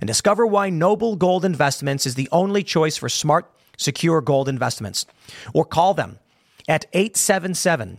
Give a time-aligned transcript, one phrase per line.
[0.00, 5.06] and discover why Noble Gold Investments is the only choice for smart, secure gold investments.
[5.54, 6.18] Or call them
[6.68, 7.98] at 877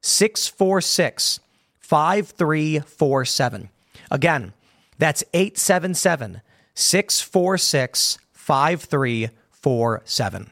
[0.00, 1.40] 646
[1.80, 3.68] 5347.
[4.10, 4.52] Again,
[4.98, 6.42] that's 877
[6.74, 10.50] 646 5347.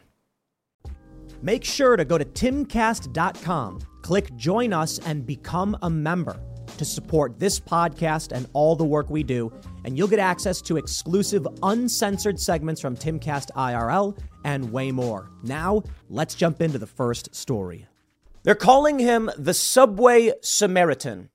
[1.42, 6.38] Make sure to go to timcast.com, click join us, and become a member
[6.78, 9.52] to support this podcast and all the work we do,
[9.84, 15.30] and you'll get access to exclusive, uncensored segments from Timcast IRL and way more.
[15.42, 17.86] Now, let's jump into the first story.
[18.42, 21.30] They're calling him the Subway Samaritan,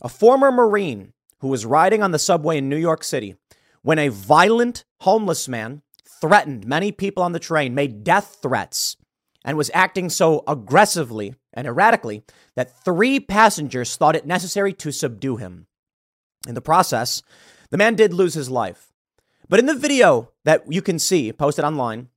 [0.00, 3.36] a former Marine who was riding on the subway in New York City
[3.82, 5.82] when a violent homeless man
[6.20, 8.96] threatened many people on the train, made death threats,
[9.44, 12.24] and was acting so aggressively and erratically
[12.56, 15.66] that three passengers thought it necessary to subdue him.
[16.48, 17.22] In the process,
[17.70, 18.92] the man did lose his life.
[19.48, 22.08] But in the video that you can see posted online,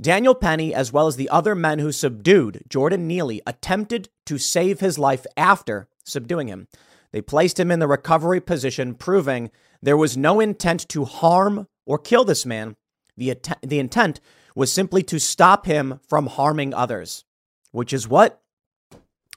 [0.00, 4.80] Daniel Penny, as well as the other men who subdued Jordan Neely, attempted to save
[4.80, 6.68] his life after subduing him.
[7.10, 9.50] They placed him in the recovery position, proving
[9.82, 12.76] there was no intent to harm or kill this man.
[13.16, 14.20] The, att- the intent
[14.54, 17.24] was simply to stop him from harming others,
[17.72, 18.40] which is what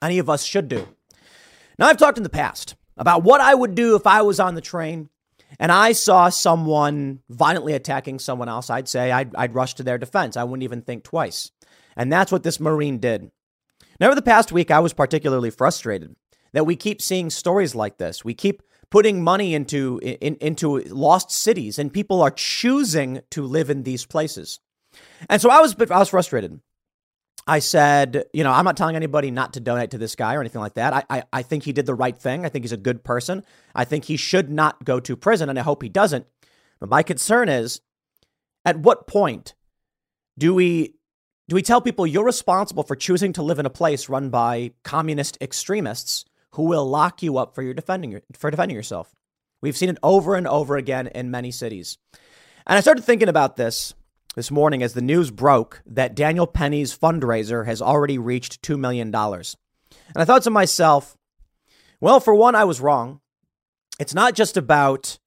[0.01, 0.87] any of us should do.
[1.79, 4.55] Now, I've talked in the past about what I would do if I was on
[4.55, 5.09] the train
[5.59, 8.69] and I saw someone violently attacking someone else.
[8.69, 10.37] I'd say I'd, I'd rush to their defense.
[10.37, 11.51] I wouldn't even think twice.
[11.95, 13.31] And that's what this Marine did.
[13.99, 16.15] Now, over the past week, I was particularly frustrated
[16.53, 18.25] that we keep seeing stories like this.
[18.25, 23.69] We keep putting money into in, into lost cities, and people are choosing to live
[23.69, 24.59] in these places.
[25.29, 26.59] And so I was I was frustrated.
[27.47, 30.41] I said, you know, I'm not telling anybody not to donate to this guy or
[30.41, 30.93] anything like that.
[30.93, 32.45] I, I, I think he did the right thing.
[32.45, 33.43] I think he's a good person.
[33.73, 36.27] I think he should not go to prison, and I hope he doesn't.
[36.79, 37.81] But my concern is,
[38.63, 39.55] at what point
[40.37, 40.95] do we
[41.47, 44.71] do we tell people you're responsible for choosing to live in a place run by
[44.83, 49.13] communist extremists who will lock you up for your defending for defending yourself?
[49.61, 51.97] We've seen it over and over again in many cities.
[52.65, 53.93] And I started thinking about this
[54.35, 59.13] this morning as the news broke that Daniel Penny's fundraiser has already reached $2 million.
[59.13, 59.55] And
[60.15, 61.17] I thought to myself,
[61.99, 63.19] well, for one, I was wrong.
[63.99, 65.19] It's not just about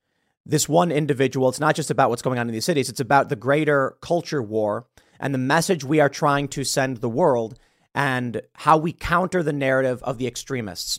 [0.47, 3.28] this one individual, it's not just about what's going on in these cities, it's about
[3.28, 4.87] the greater culture war
[5.19, 7.59] and the message we are trying to send the world
[7.94, 10.98] and how we counter the narrative of the extremists.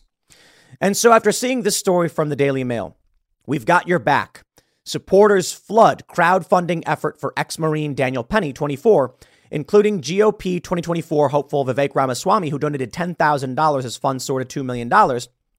[0.82, 2.98] And so, after seeing this story from the Daily Mail,
[3.46, 4.44] we've got your back.
[4.86, 9.16] Supporters flood crowdfunding effort for ex Marine Daniel Penny, 24,
[9.50, 14.92] including GOP 2024 hopeful Vivek Ramaswamy, who donated $10,000 as funds soared to $2 million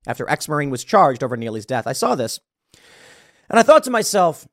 [0.06, 1.88] after ex Marine was charged over Neely's death.
[1.88, 2.38] I saw this.
[3.50, 4.46] And I thought to myself,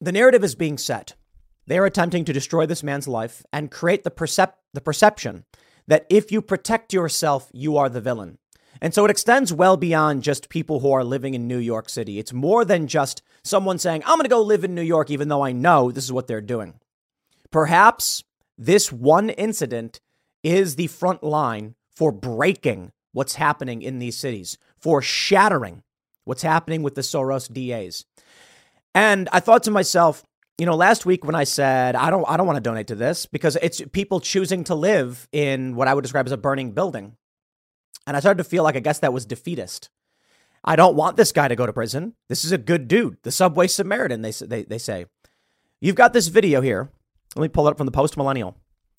[0.00, 1.14] the narrative is being set.
[1.66, 5.44] They are attempting to destroy this man's life and create the, percep- the perception
[5.86, 8.38] that if you protect yourself, you are the villain.
[8.80, 12.18] And so it extends well beyond just people who are living in New York City.
[12.18, 15.28] It's more than just someone saying, I'm going to go live in New York, even
[15.28, 16.74] though I know this is what they're doing.
[17.50, 18.22] Perhaps
[18.56, 20.00] this one incident
[20.42, 25.82] is the front line for breaking what's happening in these cities, for shattering
[26.24, 28.04] what's happening with the Soros DAs.
[28.94, 30.24] And I thought to myself,
[30.58, 32.96] you know, last week when I said I don't I don't want to donate to
[32.96, 36.72] this because it's people choosing to live in what I would describe as a burning
[36.72, 37.16] building.
[38.06, 39.88] And I started to feel like I guess that was defeatist.
[40.64, 42.14] I don't want this guy to go to prison.
[42.28, 43.18] This is a good dude.
[43.22, 45.06] The subway Samaritan, they, they, they say.
[45.80, 46.90] You've got this video here.
[47.36, 48.56] Let me pull it up from the Post Millennial.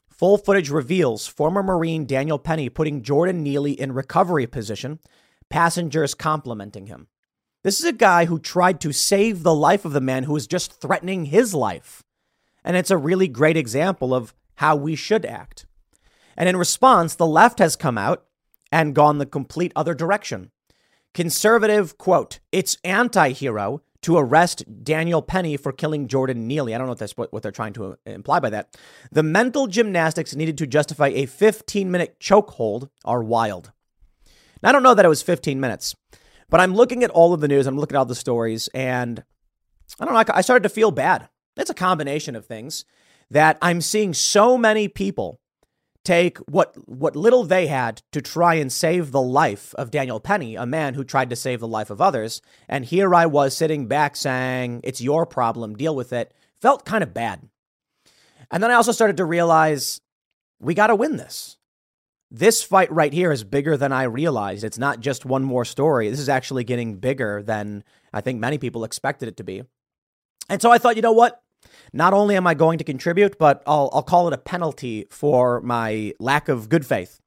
[0.10, 5.00] Full footage reveals former Marine Daniel Penny putting Jordan Neely in recovery position,
[5.50, 7.08] passengers complimenting him.
[7.64, 10.48] This is a guy who tried to save the life of the man who was
[10.48, 12.04] just threatening his life.
[12.64, 15.66] And it's a really great example of how we should act.
[16.38, 18.26] And in response, the left has come out
[18.72, 20.52] and gone the complete other direction.
[21.14, 26.74] Conservative quote, it's anti hero to arrest Daniel Penny for killing Jordan Neely.
[26.74, 28.78] I don't know if that's what, they're trying to uh, imply by that.
[29.12, 33.72] The mental gymnastics needed to justify a 15 minute chokehold are wild.
[34.62, 35.96] Now, I don't know that it was 15 minutes,
[36.50, 39.24] but I'm looking at all of the news, I'm looking at all the stories, and
[40.00, 41.30] I don't know, I started to feel bad.
[41.58, 42.86] It's a combination of things
[43.32, 45.40] that I'm seeing so many people
[46.10, 50.56] take what what little they had to try and save the life of Daniel Penny,
[50.56, 53.86] a man who tried to save the life of others, and here I was sitting
[53.86, 57.48] back saying, "It's your problem, deal with it." Felt kind of bad.
[58.50, 60.02] And then I also started to realize
[60.60, 61.58] we got to win this.
[62.32, 64.64] This fight right here is bigger than I realized.
[64.64, 66.10] It's not just one more story.
[66.10, 69.62] This is actually getting bigger than I think many people expected it to be.
[70.50, 71.44] And so I thought, you know what?
[71.94, 75.62] Not only am I going to contribute, but I'll, I'll call it a penalty for
[75.62, 77.20] my lack of good faith.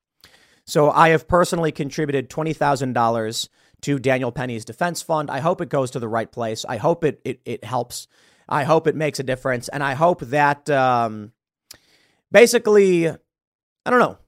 [0.64, 3.48] So I have personally contributed $20,000
[3.82, 5.30] to Daniel Penny's defense fund.
[5.30, 6.64] I hope it goes to the right place.
[6.68, 8.06] I hope it, it, it helps.
[8.48, 9.68] I hope it makes a difference.
[9.68, 11.32] And I hope that um,
[12.30, 14.18] basically, I don't know.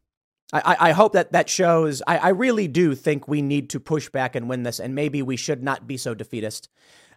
[0.52, 2.02] I, I hope that that shows.
[2.06, 5.20] I, I really do think we need to push back and win this, and maybe
[5.20, 6.68] we should not be so defeatist.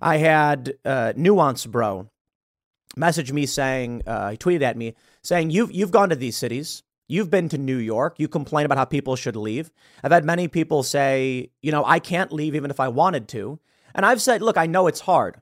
[0.02, 2.10] I had uh, Nuance Bro
[2.96, 6.84] messaged me saying, uh, he tweeted at me saying, "You've you've gone to these cities."
[7.10, 8.16] You've been to New York.
[8.18, 9.72] You complain about how people should leave.
[10.04, 13.62] I've had many people say, you know, I can't leave even if I wanted to.
[13.96, 15.42] And I've said, look, I know it's hard.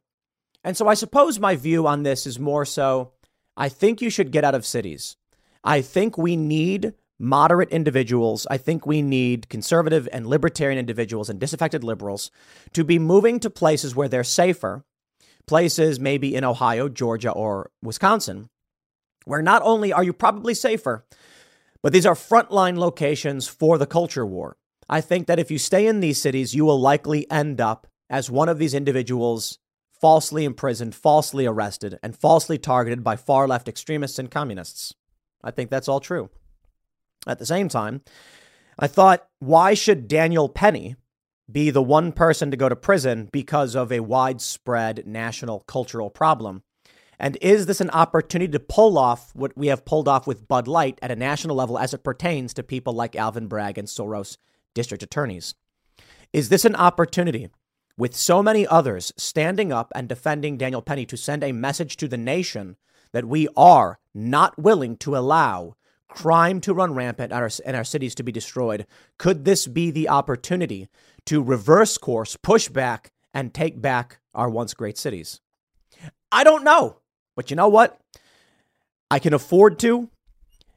[0.63, 3.13] And so I suppose my view on this is more so
[3.57, 5.17] I think you should get out of cities.
[5.63, 8.45] I think we need moderate individuals.
[8.49, 12.29] I think we need conservative and libertarian individuals and disaffected liberals
[12.73, 14.83] to be moving to places where they're safer
[15.47, 18.49] places maybe in Ohio, Georgia, or Wisconsin,
[19.25, 21.05] where not only are you probably safer,
[21.81, 24.57] but these are frontline locations for the culture war.
[24.89, 28.29] I think that if you stay in these cities, you will likely end up as
[28.29, 29.59] one of these individuals
[29.99, 34.93] falsely imprisoned, falsely arrested, and falsely targeted by far left extremists and communists.
[35.43, 36.29] I think that's all true.
[37.25, 38.01] At the same time,
[38.77, 40.95] I thought, why should Daniel Penny,
[41.51, 46.63] be the one person to go to prison because of a widespread national cultural problem?
[47.19, 50.67] And is this an opportunity to pull off what we have pulled off with Bud
[50.67, 54.37] Light at a national level as it pertains to people like Alvin Bragg and Soros
[54.73, 55.55] district attorneys?
[56.33, 57.49] Is this an opportunity,
[57.97, 62.09] with so many others standing up and defending Daniel Penny, to send a message to
[62.09, 62.75] the nation
[63.13, 65.75] that we are not willing to allow
[66.15, 68.87] crime to run rampant and our, and our cities to be destroyed?
[69.19, 70.87] Could this be the opportunity
[71.25, 75.41] to reverse course, push back, and take back our once great cities?
[76.31, 76.97] I don't know.
[77.35, 77.99] But you know what?
[79.11, 80.09] I can afford to.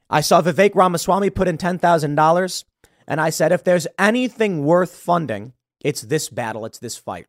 [0.09, 2.63] I saw Vivek Ramaswamy put in $10,000,
[3.07, 7.27] and I said, if there's anything worth funding, it's this battle, it's this fight.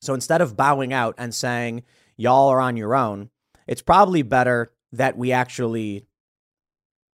[0.00, 1.84] So instead of bowing out and saying,
[2.16, 3.30] y'all are on your own,
[3.66, 6.06] it's probably better that we actually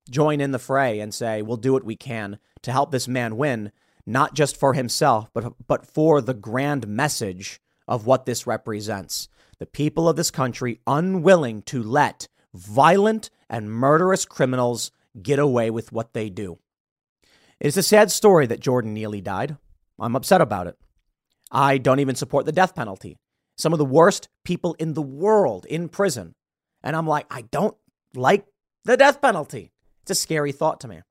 [0.08, 3.38] join in the fray and say, we'll do what we can to help this man
[3.38, 3.72] win
[4.06, 9.28] not just for himself, but, but for the grand message of what this represents.
[9.60, 15.92] The people of this country unwilling to let violent and murderous criminals get away with
[15.92, 16.60] what they do.
[17.60, 19.58] It is a sad story that Jordan Neely died.
[20.00, 20.78] I'm upset about it.
[21.52, 23.18] I don't even support the death penalty.
[23.58, 26.36] Some of the worst people in the world in prison.
[26.84, 27.76] And I'm like, I don't
[28.16, 28.46] like
[28.86, 29.72] the death penalty.
[30.08, 31.02] It's a scary thought to me.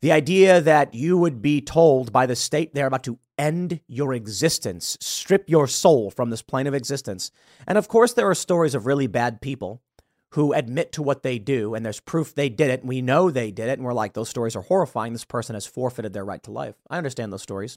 [0.00, 4.14] The idea that you would be told by the state they're about to end your
[4.14, 7.32] existence, strip your soul from this plane of existence.
[7.66, 9.82] And of course, there are stories of really bad people
[10.34, 13.50] who admit to what they do, and there's proof they did it, we know they
[13.50, 15.12] did it, and we're like, those stories are horrifying.
[15.12, 16.76] This person has forfeited their right to life.
[16.88, 17.76] I understand those stories.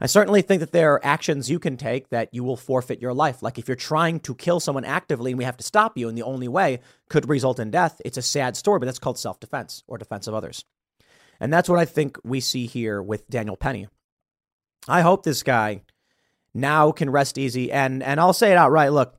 [0.00, 3.12] I certainly think that there are actions you can take that you will forfeit your
[3.12, 3.42] life.
[3.42, 6.16] Like if you're trying to kill someone actively and we have to stop you, and
[6.16, 9.38] the only way could result in death, it's a sad story, but that's called self
[9.40, 10.64] defense or defense of others.
[11.38, 13.88] And that's what I think we see here with Daniel Penny.
[14.88, 15.82] I hope this guy
[16.54, 17.70] now can rest easy.
[17.70, 18.92] And and I'll say it outright.
[18.92, 19.16] Look,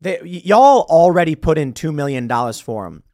[0.00, 3.04] they, y'all already put in two million dollars for him,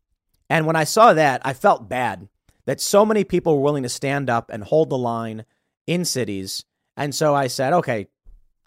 [0.48, 2.28] and when I saw that, I felt bad
[2.66, 5.44] that so many people were willing to stand up and hold the line
[5.86, 6.64] in cities.
[6.96, 8.06] And so I said, okay,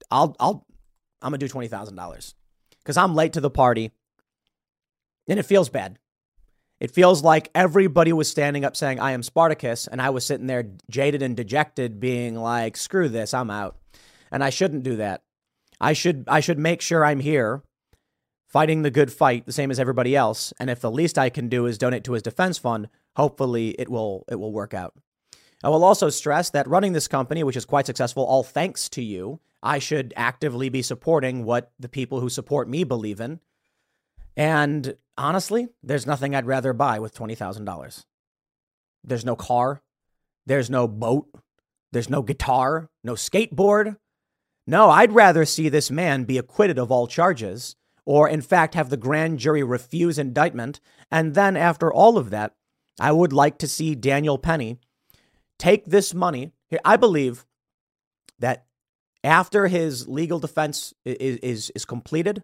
[0.09, 0.65] I'll I'll
[1.21, 2.35] I'm gonna do twenty thousand dollars
[2.79, 3.91] because I'm late to the party,
[5.27, 5.97] and it feels bad.
[6.79, 9.87] It feels like everybody was standing up saying, I am Spartacus.
[9.87, 13.77] And I was sitting there jaded and dejected, being like, screw this, I'm out.
[14.31, 15.23] And I shouldn't do that.
[15.79, 17.63] I should, I should make sure I'm here
[18.47, 20.51] fighting the good fight, the same as everybody else.
[20.59, 23.87] And if the least I can do is donate to his defense fund, hopefully it
[23.87, 24.93] will it will work out.
[25.63, 29.01] I will also stress that running this company, which is quite successful, all thanks to
[29.01, 33.39] you, I should actively be supporting what the people who support me believe in.
[34.35, 38.05] And honestly, there's nothing I'd rather buy with $20,000.
[39.05, 39.81] There's no car,
[40.45, 41.29] there's no boat,
[41.93, 43.97] there's no guitar, no skateboard.
[44.65, 48.89] No, I'd rather see this man be acquitted of all charges, or in fact have
[48.89, 50.79] the grand jury refuse indictment.
[51.11, 52.55] And then, after all of that,
[52.99, 54.79] I would like to see Daniel Penny
[55.63, 56.51] take this money.
[56.83, 57.45] I believe
[58.39, 58.65] that
[59.23, 62.43] after his legal defense is, is, is completed,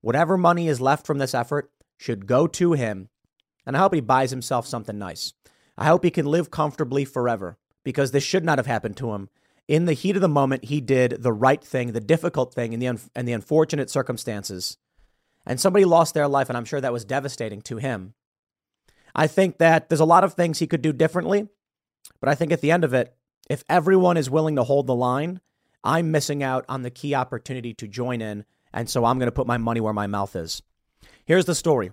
[0.00, 3.08] whatever money is left from this effort should go to him.
[3.64, 5.32] And I hope he buys himself something nice.
[5.78, 9.28] I hope he can live comfortably forever because this should not have happened to him.
[9.68, 12.80] In the heat of the moment, he did the right thing, the difficult thing, in
[12.80, 14.76] the, un- in the unfortunate circumstances.
[15.46, 18.14] And somebody lost their life, and I'm sure that was devastating to him.
[19.14, 21.48] I think that there's a lot of things he could do differently,
[22.18, 23.14] but I think at the end of it,
[23.48, 25.40] if everyone is willing to hold the line,
[25.82, 28.44] I'm missing out on the key opportunity to join in.
[28.72, 30.62] And so I'm going to put my money where my mouth is.
[31.24, 31.92] Here's the story.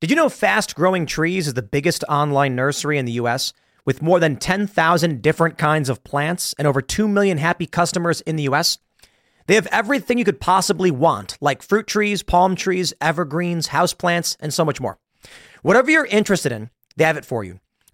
[0.00, 3.52] Did you know Fast Growing Trees is the biggest online nursery in the US
[3.84, 8.36] with more than 10,000 different kinds of plants and over 2 million happy customers in
[8.36, 8.78] the US?
[9.46, 14.52] They have everything you could possibly want, like fruit trees, palm trees, evergreens, houseplants, and
[14.52, 14.98] so much more.
[15.62, 17.60] Whatever you're interested in, they have it for you.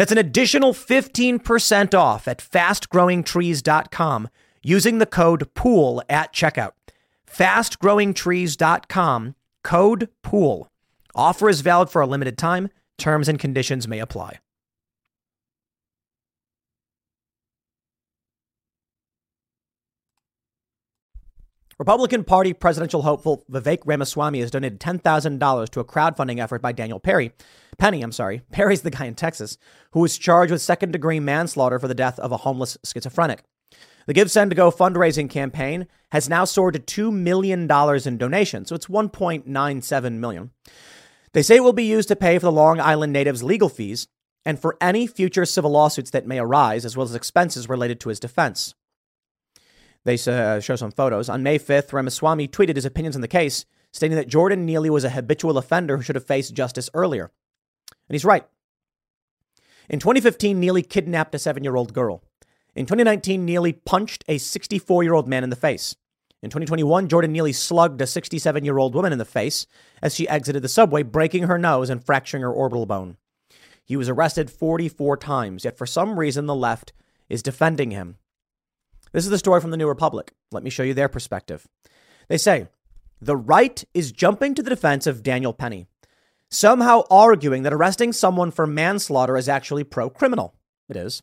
[0.00, 4.30] That's an additional 15% off at fastgrowingtrees.com
[4.62, 6.70] using the code POOL at checkout.
[7.30, 10.68] Fastgrowingtrees.com, code POOL.
[11.14, 12.70] Offer is valid for a limited time.
[12.96, 14.38] Terms and conditions may apply.
[21.80, 27.00] Republican Party presidential hopeful Vivek Ramaswamy has donated $10,000 to a crowdfunding effort by Daniel
[27.00, 27.32] Perry.
[27.78, 28.42] Penny, I'm sorry.
[28.52, 29.56] Perry's the guy in Texas
[29.92, 33.44] who was charged with second degree manslaughter for the death of a homeless schizophrenic.
[34.06, 38.68] The Give Send to Go fundraising campaign has now soared to $2 million in donations,
[38.68, 40.50] so it's 1.97 million.
[41.32, 44.06] They say it will be used to pay for the Long Island natives' legal fees
[44.44, 48.10] and for any future civil lawsuits that may arise, as well as expenses related to
[48.10, 48.74] his defense.
[50.04, 51.28] They uh, show some photos.
[51.28, 55.04] On May 5th, Ramaswamy tweeted his opinions on the case, stating that Jordan Neely was
[55.04, 57.30] a habitual offender who should have faced justice earlier.
[58.08, 58.46] And he's right.
[59.88, 62.22] In 2015, Neely kidnapped a seven year old girl.
[62.74, 65.96] In 2019, Neely punched a 64 year old man in the face.
[66.42, 69.66] In 2021, Jordan Neely slugged a 67 year old woman in the face
[70.00, 73.16] as she exited the subway, breaking her nose and fracturing her orbital bone.
[73.84, 76.92] He was arrested 44 times, yet for some reason, the left
[77.28, 78.16] is defending him.
[79.12, 80.32] This is the story from the New Republic.
[80.52, 81.66] Let me show you their perspective.
[82.28, 82.68] They say
[83.20, 85.86] the right is jumping to the defense of Daniel Penny,
[86.48, 90.54] somehow arguing that arresting someone for manslaughter is actually pro criminal.
[90.88, 91.22] It is.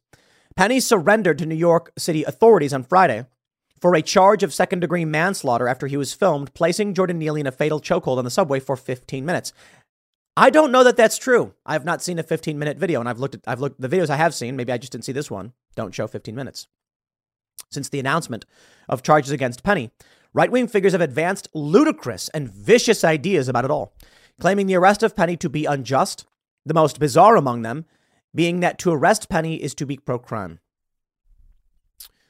[0.55, 3.25] Penny surrendered to New York City authorities on Friday
[3.79, 7.47] for a charge of second degree manslaughter after he was filmed placing Jordan Neely in
[7.47, 9.53] a fatal chokehold on the subway for 15 minutes.
[10.35, 11.53] I don't know that that's true.
[11.65, 13.89] I have not seen a 15 minute video, and I've looked at I've looked the
[13.89, 14.55] videos I have seen.
[14.55, 15.53] Maybe I just didn't see this one.
[15.75, 16.67] Don't show 15 minutes.
[17.71, 18.45] Since the announcement
[18.87, 19.91] of charges against Penny,
[20.33, 23.93] right wing figures have advanced ludicrous and vicious ideas about it all,
[24.39, 26.25] claiming the arrest of Penny to be unjust,
[26.65, 27.85] the most bizarre among them
[28.35, 30.59] being that to arrest Penny is to be pro crime.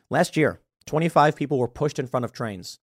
[0.09, 2.79] Last year, 25 people were pushed in front of trains.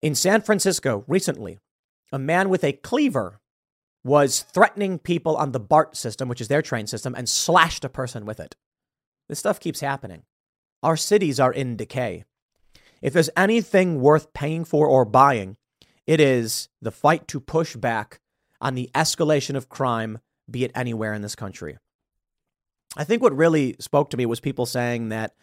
[0.00, 1.58] In San Francisco recently,
[2.12, 3.40] a man with a cleaver
[4.04, 7.88] was threatening people on the BART system, which is their train system, and slashed a
[7.88, 8.54] person with it.
[9.28, 10.22] This stuff keeps happening.
[10.86, 12.22] Our cities are in decay.
[13.02, 15.56] If there's anything worth paying for or buying,
[16.06, 18.20] it is the fight to push back
[18.60, 21.76] on the escalation of crime, be it anywhere in this country.
[22.96, 25.34] I think what really spoke to me was people saying that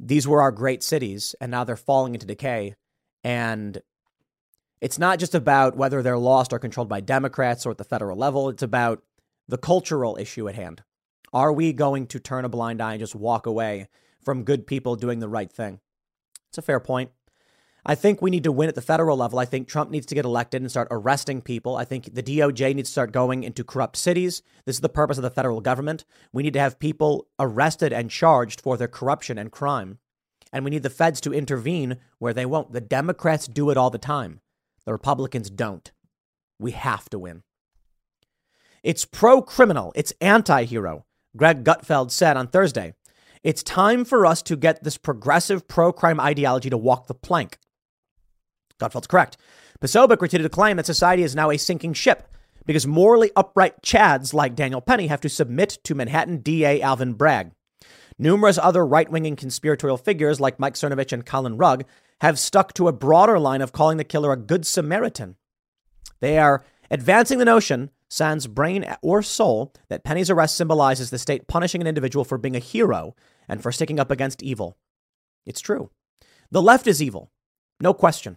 [0.00, 2.74] these were our great cities and now they're falling into decay.
[3.22, 3.82] And
[4.80, 8.16] it's not just about whether they're lost or controlled by Democrats or at the federal
[8.16, 9.02] level, it's about
[9.46, 10.82] the cultural issue at hand.
[11.34, 13.88] Are we going to turn a blind eye and just walk away
[14.24, 15.80] from good people doing the right thing.
[16.48, 17.10] It's a fair point.
[17.86, 19.38] I think we need to win at the federal level.
[19.38, 21.76] I think Trump needs to get elected and start arresting people.
[21.76, 24.40] I think the DOJ needs to start going into corrupt cities.
[24.64, 26.06] This is the purpose of the federal government.
[26.32, 29.98] We need to have people arrested and charged for their corruption and crime.
[30.50, 32.72] And we need the feds to intervene where they won't.
[32.72, 34.40] The Democrats do it all the time,
[34.86, 35.92] the Republicans don't.
[36.58, 37.42] We have to win.
[38.82, 41.04] It's pro criminal, it's anti hero,
[41.36, 42.94] Greg Gutfeld said on Thursday.
[43.44, 47.58] It's time for us to get this progressive pro crime ideology to walk the plank.
[48.80, 49.36] Gutfeld's correct.
[49.82, 52.26] Posobiec retweeted a claim that society is now a sinking ship
[52.64, 57.50] because morally upright chads like Daniel Penny have to submit to Manhattan DA Alvin Bragg.
[58.18, 61.84] Numerous other right wing and conspiratorial figures like Mike Cernovich and Colin Rugg
[62.22, 65.36] have stuck to a broader line of calling the killer a good Samaritan.
[66.20, 71.46] They are advancing the notion, sans brain or soul, that Penny's arrest symbolizes the state
[71.46, 73.14] punishing an individual for being a hero
[73.48, 74.76] and for sticking up against evil.
[75.46, 75.90] It's true.
[76.50, 77.30] The left is evil,
[77.80, 78.36] no question.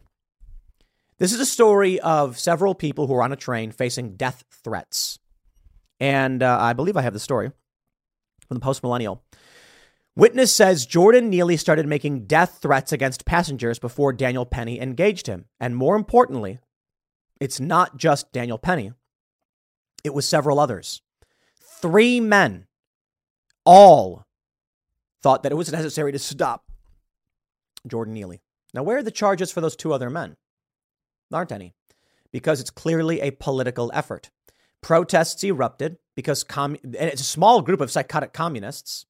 [1.19, 5.17] This is a story of several people who are on a train facing death threats.
[5.99, 7.51] And uh, I believe I have the story
[8.47, 9.23] from the post millennial.
[10.15, 15.45] Witness says Jordan Neely started making death threats against passengers before Daniel Penny engaged him.
[15.59, 16.59] And more importantly,
[17.39, 18.91] it's not just Daniel Penny,
[20.03, 21.01] it was several others.
[21.81, 22.67] Three men,
[23.65, 24.26] all
[25.27, 26.71] thought that it was necessary to stop
[27.85, 28.39] Jordan Neely.
[28.73, 30.37] Now, where are the charges for those two other men?
[31.29, 31.73] There aren't any,
[32.31, 34.29] because it's clearly a political effort.
[34.81, 39.05] Protests erupted because com- it's a small group of psychotic communists,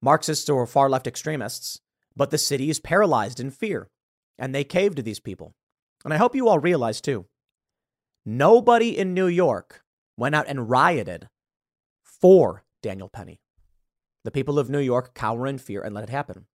[0.00, 1.78] Marxists or far left extremists,
[2.16, 3.90] but the city is paralyzed in fear,
[4.38, 5.52] and they caved to these people.
[6.06, 7.26] And I hope you all realize too
[8.24, 9.84] nobody in New York
[10.16, 11.28] went out and rioted
[12.02, 13.40] for Daniel Penny.
[14.24, 16.46] The people of New York cower in fear and let it happen.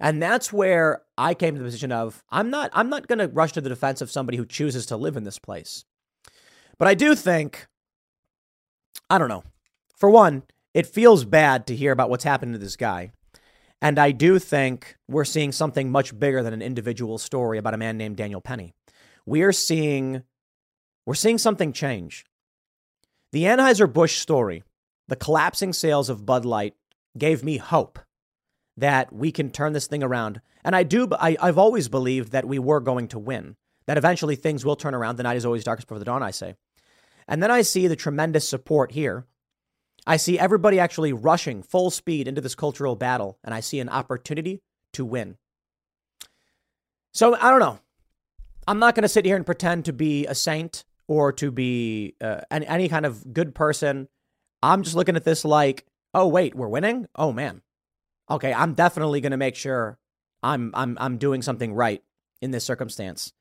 [0.00, 3.28] And that's where I came to the position of I'm not I'm not going to
[3.28, 5.84] rush to the defense of somebody who chooses to live in this place.
[6.78, 7.66] But I do think
[9.10, 9.44] I don't know.
[9.96, 13.10] For one, it feels bad to hear about what's happened to this guy.
[13.80, 17.78] And I do think we're seeing something much bigger than an individual story about a
[17.78, 18.74] man named Daniel Penny.
[19.24, 20.22] We're seeing
[21.06, 22.24] we're seeing something change.
[23.32, 24.62] The Anheuser-Busch story,
[25.06, 26.74] the collapsing sales of Bud Light
[27.18, 27.98] gave me hope
[28.76, 30.40] that we can turn this thing around.
[30.64, 34.36] And I do, I, I've always believed that we were going to win, that eventually
[34.36, 35.16] things will turn around.
[35.16, 36.54] The night is always darkest before the dawn, I say.
[37.26, 39.26] And then I see the tremendous support here.
[40.06, 43.88] I see everybody actually rushing full speed into this cultural battle, and I see an
[43.88, 44.62] opportunity
[44.94, 45.36] to win.
[47.12, 47.80] So I don't know.
[48.66, 52.14] I'm not going to sit here and pretend to be a saint or to be
[52.20, 54.08] uh, any, any kind of good person.
[54.62, 57.06] I'm just looking at this like, oh wait, we're winning.
[57.14, 57.62] Oh man,
[58.30, 59.98] okay, I'm definitely going to make sure
[60.42, 62.02] I'm I'm I'm doing something right
[62.40, 63.32] in this circumstance.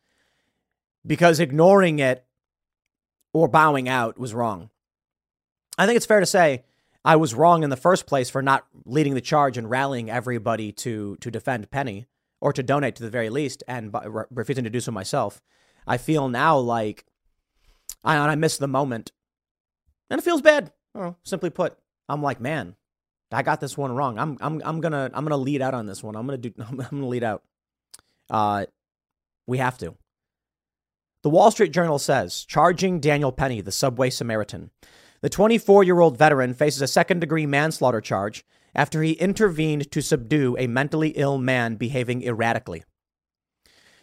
[1.05, 2.25] Because ignoring it
[3.33, 4.69] or bowing out was wrong.
[5.77, 6.63] I think it's fair to say
[7.05, 10.71] I was wrong in the first place for not leading the charge and rallying everybody
[10.73, 12.07] to to defend Penny
[12.41, 15.41] or to donate to the very least and re- refusing to do so myself.
[15.85, 17.05] I feel now like
[18.03, 19.11] I I missed the moment.
[20.09, 20.71] And it feels bad.
[21.23, 21.77] Simply put,
[22.09, 22.75] I'm like, man,
[23.31, 24.17] I got this one wrong.
[24.17, 26.15] I'm I'm I'm gonna I'm gonna lead out on this one.
[26.15, 27.43] I'm gonna do I'm gonna lead out.
[28.29, 28.65] Uh,
[29.45, 29.95] we have to.
[31.23, 34.71] The Wall Street Journal says charging Daniel Penny, the subway Samaritan.
[35.21, 40.01] The 24 year old veteran faces a second degree manslaughter charge after he intervened to
[40.01, 42.83] subdue a mentally ill man behaving erratically.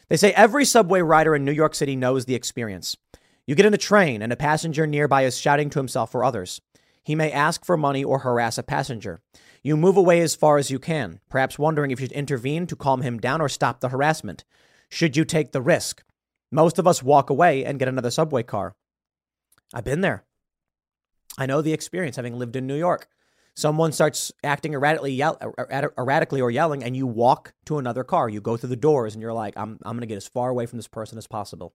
[0.08, 2.96] They say every subway rider in New York City knows the experience.
[3.46, 6.60] You get in a train and a passenger nearby is shouting to himself or others.
[7.04, 9.20] He may ask for money or harass a passenger.
[9.62, 12.76] You move away as far as you can, perhaps wondering if you should intervene to
[12.76, 14.44] calm him down or stop the harassment.
[14.88, 16.02] Should you take the risk?
[16.50, 18.74] Most of us walk away and get another subway car.
[19.72, 20.24] I've been there.
[21.36, 23.08] I know the experience having lived in New York.
[23.56, 28.02] Someone starts acting erratically, yell, er, er, erratically or yelling, and you walk to another
[28.02, 28.28] car.
[28.28, 30.50] You go through the doors and you're like, I'm, I'm going to get as far
[30.50, 31.74] away from this person as possible.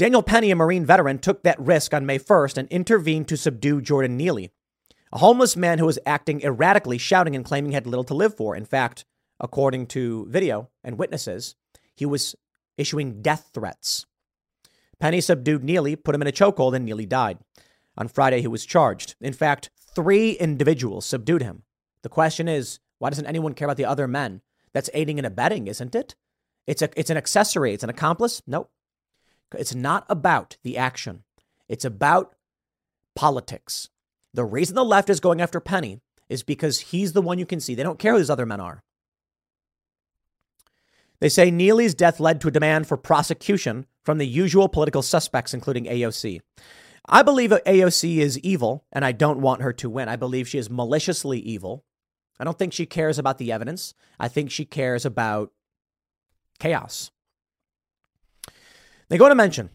[0.00, 3.82] Daniel Penny, a Marine veteran, took that risk on May 1st and intervened to subdue
[3.82, 4.50] Jordan Neely,
[5.12, 8.34] a homeless man who was acting erratically, shouting and claiming he had little to live
[8.34, 8.56] for.
[8.56, 9.04] In fact,
[9.40, 11.54] according to video and witnesses,
[11.94, 12.34] he was
[12.78, 14.06] issuing death threats.
[14.98, 17.36] Penny subdued Neely, put him in a chokehold, and Neely died.
[17.98, 19.16] On Friday, he was charged.
[19.20, 21.64] In fact, three individuals subdued him.
[22.04, 24.40] The question is, why doesn't anyone care about the other men?
[24.72, 26.14] That's aiding and abetting, isn't it?
[26.66, 27.74] It's a it's an accessory.
[27.74, 28.40] It's an accomplice.
[28.46, 28.70] Nope.
[29.58, 31.24] It's not about the action,
[31.68, 32.34] it's about
[33.14, 33.88] politics.
[34.32, 37.58] The reason the left is going after Penny is because he's the one you can
[37.58, 37.74] see.
[37.74, 38.82] They don't care who these other men are.
[41.20, 45.52] They say Neely's death led to a demand for prosecution from the usual political suspects,
[45.52, 46.40] including AOC.
[47.06, 50.08] I believe AOC is evil, and I don't want her to win.
[50.08, 51.84] I believe she is maliciously evil.
[52.38, 53.94] I don't think she cares about the evidence.
[54.18, 55.52] I think she cares about
[56.58, 57.10] chaos.
[59.10, 59.70] They go to mention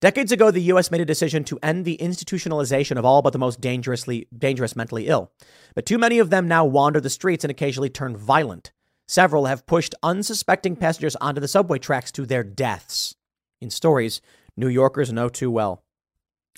[0.00, 0.90] decades ago, the U.S.
[0.90, 5.06] made a decision to end the institutionalization of all but the most dangerously dangerous mentally
[5.06, 5.30] ill.
[5.76, 8.72] But too many of them now wander the streets and occasionally turn violent.
[9.06, 13.14] Several have pushed unsuspecting passengers onto the subway tracks to their deaths.
[13.60, 14.20] In stories
[14.56, 15.84] New Yorkers know too well.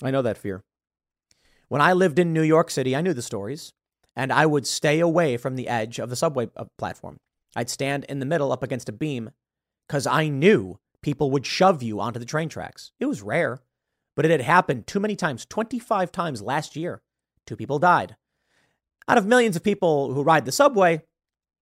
[0.01, 0.63] I know that fear.
[1.67, 3.71] When I lived in New York City, I knew the stories,
[4.15, 7.17] and I would stay away from the edge of the subway uh, platform.
[7.55, 9.29] I'd stand in the middle up against a beam
[9.87, 12.91] because I knew people would shove you onto the train tracks.
[12.99, 13.61] It was rare,
[14.15, 17.03] but it had happened too many times 25 times last year.
[17.45, 18.15] Two people died.
[19.07, 21.03] Out of millions of people who ride the subway,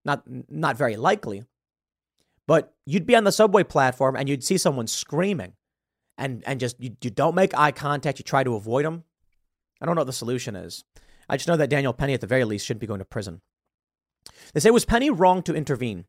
[0.05, 1.43] not, not very likely,
[2.47, 5.51] but you'd be on the subway platform and you'd see someone screaming
[6.17, 9.03] and, and just you, you don't make eye contact, you try to avoid them.
[9.81, 10.85] I don't know what the solution is.
[11.27, 13.41] I just know that Daniel Penny, at the very least, shouldn't be going to prison.
[14.53, 16.05] They say, was Penny wrong to intervene?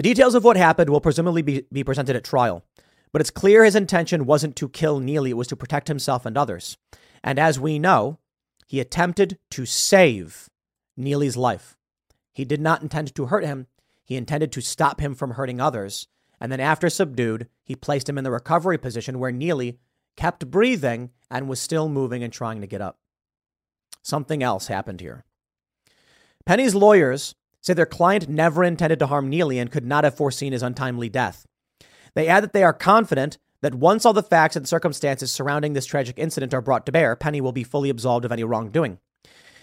[0.00, 2.64] The details of what happened will presumably be, be presented at trial,
[3.12, 6.38] but it's clear his intention wasn't to kill Neely, it was to protect himself and
[6.38, 6.78] others.
[7.22, 8.18] And as we know,
[8.66, 10.48] he attempted to save
[10.96, 11.76] Neely's life.
[12.32, 13.66] He did not intend to hurt him,
[14.02, 16.08] he intended to stop him from hurting others.
[16.40, 19.80] And then, after subdued, he placed him in the recovery position where Neely
[20.16, 22.96] kept breathing and was still moving and trying to get up.
[24.02, 25.26] Something else happened here.
[26.46, 30.52] Penny's lawyers say their client never intended to harm Neely and could not have foreseen
[30.52, 31.46] his untimely death.
[32.14, 35.86] They add that they are confident that once all the facts and circumstances surrounding this
[35.86, 38.98] tragic incident are brought to bear, Penny will be fully absolved of any wrongdoing.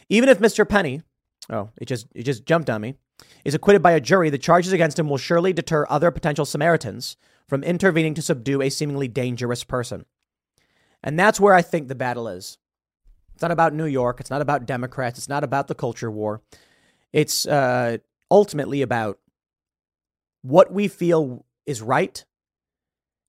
[0.10, 0.68] Even if Mr.
[0.68, 1.02] Penny,
[1.50, 2.96] oh, it just it just jumped on me,
[3.44, 7.18] is acquitted by a jury, the charges against him will surely deter other potential Samaritans
[7.48, 10.06] from intervening to subdue a seemingly dangerous person.
[11.04, 12.58] And that's where I think the battle is.
[13.34, 14.20] It's not about New York.
[14.20, 15.18] It's not about Democrats.
[15.18, 16.42] It's not about the culture war.
[17.18, 17.98] It's uh,
[18.30, 19.18] ultimately about
[20.44, 22.24] what we feel is right.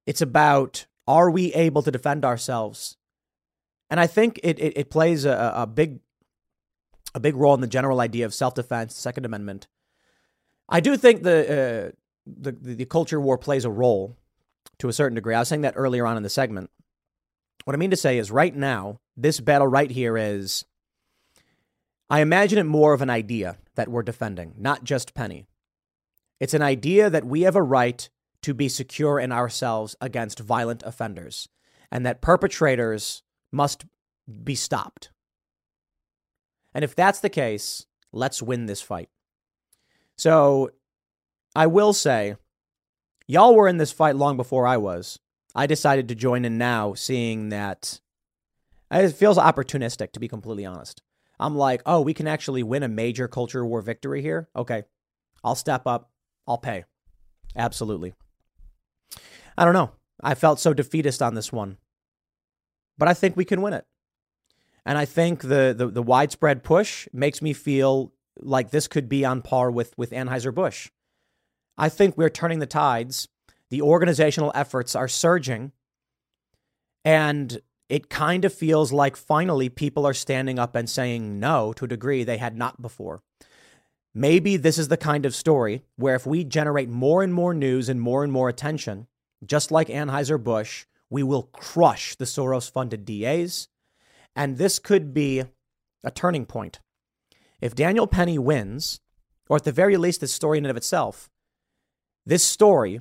[0.07, 2.99] It's about are we able to defend ourselves?
[3.89, 6.01] And I think it, it, it plays a, a big
[7.15, 9.69] a big role in the general idea of self defense, Second Amendment.
[10.69, 11.91] I do think the, uh,
[12.27, 14.19] the the culture war plays a role
[14.81, 15.35] to a certain degree.
[15.35, 16.69] I was saying that earlier on in the segment.
[17.65, 20.67] What I mean to say is, right now, this battle right here is.
[22.11, 25.47] I imagine it more of an idea that we're defending, not just Penny.
[26.39, 28.09] It's an idea that we have a right
[28.43, 31.49] to be secure in ourselves against violent offenders,
[31.91, 33.87] and that perpetrators must
[34.45, 35.11] be stopped.
[36.75, 39.09] And if that's the case, let's win this fight.
[40.17, 40.71] So
[41.57, 42.37] I will say,
[43.27, 45.19] y'all were in this fight long before I was.
[45.55, 48.01] I decided to join in now, seeing that
[48.91, 51.03] it feels opportunistic, to be completely honest.
[51.41, 54.49] I'm like, oh, we can actually win a major culture war victory here.
[54.57, 54.83] Okay,
[55.45, 56.11] I'll step up.
[56.47, 56.85] I'll pay.
[57.57, 58.15] Absolutely.
[59.57, 59.93] I don't know.
[60.23, 61.79] I felt so defeatist on this one,
[62.97, 63.87] but I think we can win it.
[64.85, 69.25] And I think the, the, the widespread push makes me feel like this could be
[69.25, 70.91] on par with, with Anheuser-Busch.
[71.77, 73.29] I think we're turning the tides
[73.71, 75.73] the organizational efforts are surging.
[77.05, 81.87] And it kind of feels like finally people are standing up and saying no to
[81.87, 83.23] a degree they had not before.
[84.15, 87.89] Maybe this is the kind of story where if we generate more and more news
[87.89, 89.07] and more and more attention,
[89.45, 93.69] just like Anheuser-Busch, we will crush the Soros funded DAs.
[94.35, 95.45] And this could be
[96.05, 96.81] a turning point.
[97.61, 99.01] If Daniel Penny wins,
[99.49, 101.31] or at the very least, this story in and of itself,
[102.27, 103.01] this story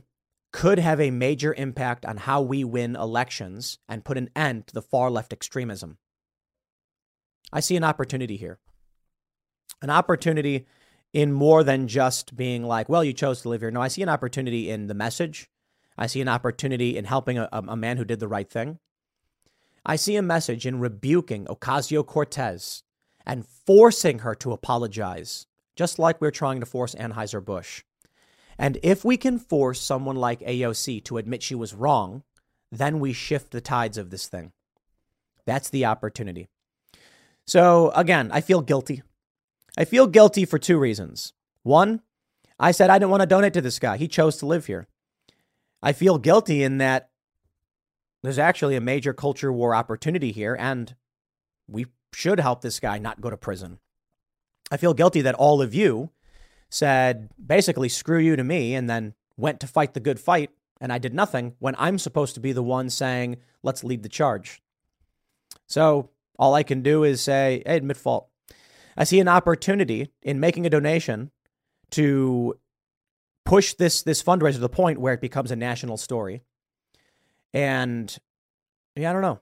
[0.51, 4.73] could have a major impact on how we win elections and put an end to
[4.73, 5.97] the far left extremism.
[7.51, 8.59] I see an opportunity here.
[9.81, 10.65] An opportunity
[11.13, 13.71] in more than just being like, well, you chose to live here.
[13.71, 15.49] No, I see an opportunity in the message.
[15.97, 18.79] I see an opportunity in helping a, a man who did the right thing.
[19.85, 22.83] I see a message in rebuking Ocasio Cortez
[23.25, 27.83] and forcing her to apologize, just like we're trying to force Anheuser-Busch.
[28.57, 32.23] And if we can force someone like AOC to admit she was wrong,
[32.71, 34.51] then we shift the tides of this thing.
[35.45, 36.49] That's the opportunity.
[37.45, 39.03] So again, I feel guilty.
[39.77, 41.33] I feel guilty for two reasons.
[41.63, 42.01] One,
[42.59, 43.97] I said I didn't want to donate to this guy.
[43.97, 44.87] He chose to live here.
[45.81, 47.09] I feel guilty in that
[48.23, 50.95] there's actually a major culture war opportunity here, and
[51.67, 53.79] we should help this guy not go to prison.
[54.71, 56.09] I feel guilty that all of you
[56.69, 60.49] said basically screw you to me and then went to fight the good fight
[60.79, 64.09] and I did nothing when I'm supposed to be the one saying, let's lead the
[64.09, 64.61] charge.
[65.65, 68.27] So all I can do is say, hey, admit fault.
[68.95, 71.31] I see an opportunity in making a donation
[71.91, 72.57] to
[73.45, 76.41] push this this fundraiser to the point where it becomes a national story.
[77.53, 78.15] And
[78.95, 79.39] yeah, I don't know.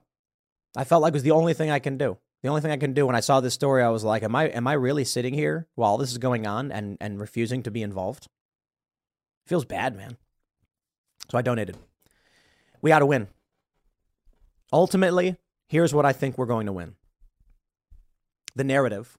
[0.76, 2.18] I felt like it was the only thing I can do.
[2.46, 4.36] The only thing I can do when I saw this story, I was like, am
[4.36, 7.72] I am I really sitting here while this is going on and and refusing to
[7.72, 8.26] be involved?
[8.26, 10.16] It feels bad, man.
[11.28, 11.76] So I donated.
[12.80, 13.26] We got to win.
[14.72, 15.34] Ultimately,
[15.66, 16.94] here's what I think we're going to win.
[18.54, 19.18] The narrative.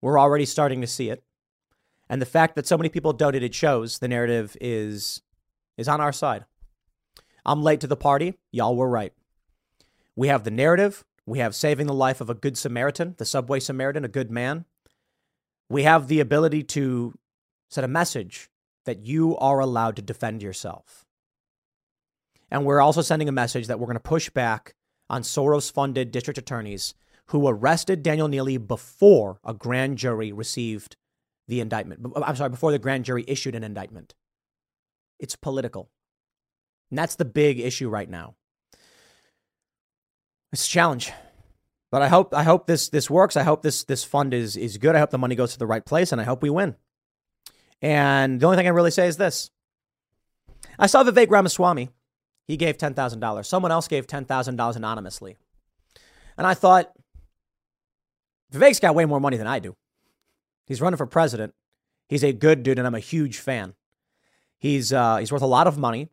[0.00, 1.24] We're already starting to see it.
[2.08, 5.22] And the fact that so many people donated shows the narrative is
[5.76, 6.44] is on our side.
[7.44, 8.34] I'm late to the party.
[8.52, 9.12] Y'all were right.
[10.14, 11.04] We have the narrative.
[11.28, 14.64] We have saving the life of a good Samaritan, the subway Samaritan, a good man.
[15.68, 17.12] We have the ability to
[17.68, 18.48] set a message
[18.86, 21.04] that you are allowed to defend yourself.
[22.50, 24.74] And we're also sending a message that we're going to push back
[25.10, 26.94] on Soros funded district attorneys
[27.26, 30.96] who arrested Daniel Neely before a grand jury received
[31.46, 32.06] the indictment.
[32.16, 34.14] I'm sorry, before the grand jury issued an indictment.
[35.18, 35.90] It's political.
[36.88, 38.36] And that's the big issue right now.
[40.52, 41.12] It's a challenge.
[41.90, 43.36] But I hope I hope this this works.
[43.36, 44.94] I hope this this fund is is good.
[44.94, 46.76] I hope the money goes to the right place and I hope we win.
[47.80, 49.50] And the only thing I really say is this.
[50.78, 51.90] I saw Vivek Ramaswamy.
[52.46, 53.44] He gave $10,000.
[53.44, 55.36] Someone else gave $10,000 anonymously.
[56.36, 56.90] And I thought,
[58.52, 59.76] Vivek's got way more money than I do.
[60.66, 61.52] He's running for president.
[62.08, 63.74] He's a good dude, and I'm a huge fan.
[64.58, 66.08] He's uh, he's worth a lot of money,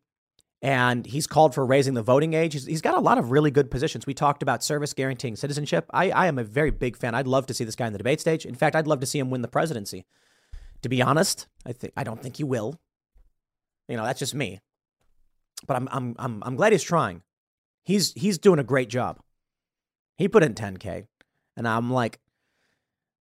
[0.61, 2.53] and he's called for raising the voting age.
[2.53, 4.05] He's, he's got a lot of really good positions.
[4.05, 5.85] We talked about service guaranteeing citizenship.
[5.93, 7.13] I, I am a very big fan.
[7.13, 8.45] I'd love to see this guy in the debate stage.
[8.45, 10.05] In fact, I'd love to see him win the presidency.
[10.81, 12.79] To be honest, I think I don't think he will.
[13.87, 14.59] You know, that's just me.
[15.67, 17.23] But I'm I'm I'm I'm glad he's trying.
[17.83, 19.19] He's he's doing a great job.
[20.17, 21.07] He put in 10k,
[21.57, 22.19] and I'm like,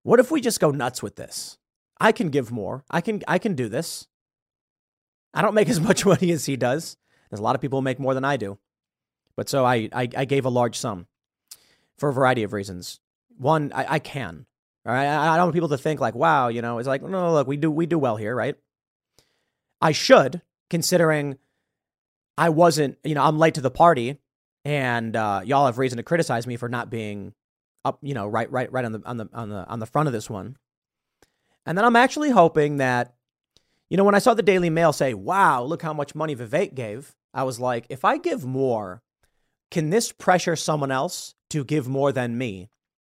[0.03, 1.59] what if we just go nuts with this?
[2.01, 2.85] I can give more.
[2.91, 4.09] I can I can do this.
[5.33, 6.97] I don't make as much money as he does.
[7.35, 8.59] There's a lot of people who make more than I do.
[9.35, 11.09] But so I I, I gave a large sum
[11.99, 13.01] for a variety of reasons.
[13.37, 14.47] One, I, I can.
[14.87, 15.05] All right.
[15.05, 17.49] I, I don't want people to think like, wow, you know, it's like, no, look,
[17.49, 18.55] we do we do well here, right?
[19.81, 21.39] I should, considering
[22.39, 24.19] I wasn't, you know, I'm late to the party
[24.65, 27.35] and uh, y'all have reason to criticize me for not being
[27.85, 30.07] up, you know, right, right, right on the on the on the on the front
[30.07, 30.57] of this one.
[31.67, 33.15] And then I'm actually hoping that,
[33.91, 36.75] you know, when I saw the Daily Mail say, "Wow, look how much money Vivek
[36.75, 39.03] gave," I was like, if I give more,
[39.71, 42.71] can this pressure someone else to give more than me?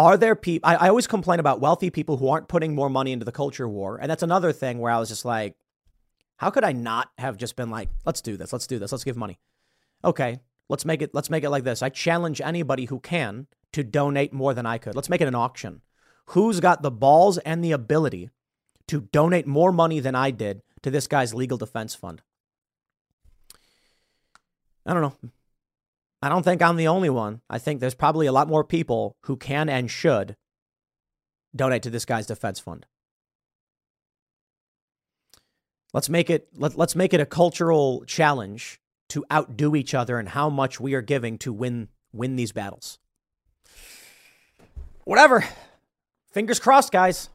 [0.00, 0.66] Are there people?
[0.66, 3.68] I, I always complain about wealthy people who aren't putting more money into the culture
[3.68, 5.56] war, and that's another thing where I was just like,
[6.38, 9.04] how could I not have just been like, let's do this, let's do this, let's
[9.04, 9.38] give money.
[10.02, 11.82] Okay, let's make it let's make it like this.
[11.82, 14.94] I challenge anybody who can to donate more than I could.
[14.94, 15.82] Let's make it an auction.
[16.28, 18.30] Who's got the balls and the ability
[18.88, 22.22] to donate more money than I did to this guy's legal defense fund?
[24.86, 25.30] I don't know.
[26.22, 27.40] I don't think I'm the only one.
[27.48, 30.36] I think there's probably a lot more people who can and should
[31.56, 32.86] donate to this guy's defense fund.
[35.92, 40.28] Let's make it let, let's make it a cultural challenge to outdo each other and
[40.28, 42.98] how much we are giving to win win these battles.
[45.04, 45.44] Whatever.
[46.32, 47.28] Fingers crossed, guys.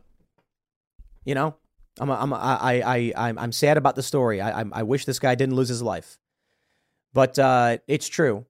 [1.26, 1.56] You know,
[2.00, 4.39] I'm a, I'm a, I I I'm I'm sad about the story.
[4.39, 6.17] I I, I wish this guy didn't lose his life,
[7.13, 8.45] but uh, it's true.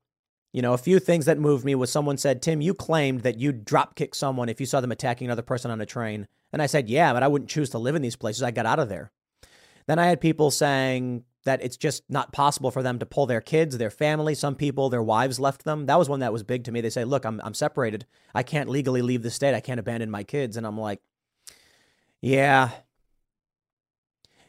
[0.55, 3.37] You know, a few things that moved me was someone said, Tim, you claimed that
[3.37, 6.29] you'd drop kick someone if you saw them attacking another person on a train.
[6.53, 8.41] And I said, yeah, but I wouldn't choose to live in these places.
[8.41, 9.11] I got out of there.
[9.85, 13.41] Then I had people saying that it's just not possible for them to pull their
[13.41, 14.33] kids, their family.
[14.33, 15.87] Some people, their wives left them.
[15.87, 16.79] That was one that was big to me.
[16.79, 18.05] They say, look, I'm, I'm separated.
[18.33, 19.55] I can't legally leave the state.
[19.55, 20.55] I can't abandon my kids.
[20.55, 21.01] And I'm like,
[22.21, 22.69] yeah.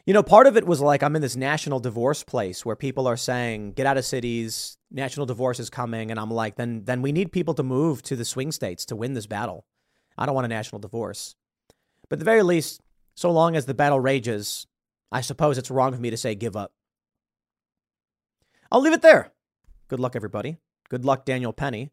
[0.07, 3.07] You know, part of it was like I'm in this national divorce place where people
[3.07, 6.11] are saying, get out of cities, national divorce is coming.
[6.11, 8.95] And I'm like, then, then we need people to move to the swing states to
[8.95, 9.65] win this battle.
[10.17, 11.35] I don't want a national divorce.
[12.07, 12.79] But at the very least,
[13.15, 14.65] so long as the battle rages,
[15.11, 16.71] I suppose it's wrong of me to say give up.
[18.71, 19.33] I'll leave it there.
[19.89, 20.55] Good luck, everybody.
[20.87, 21.91] Good luck, Daniel Penny.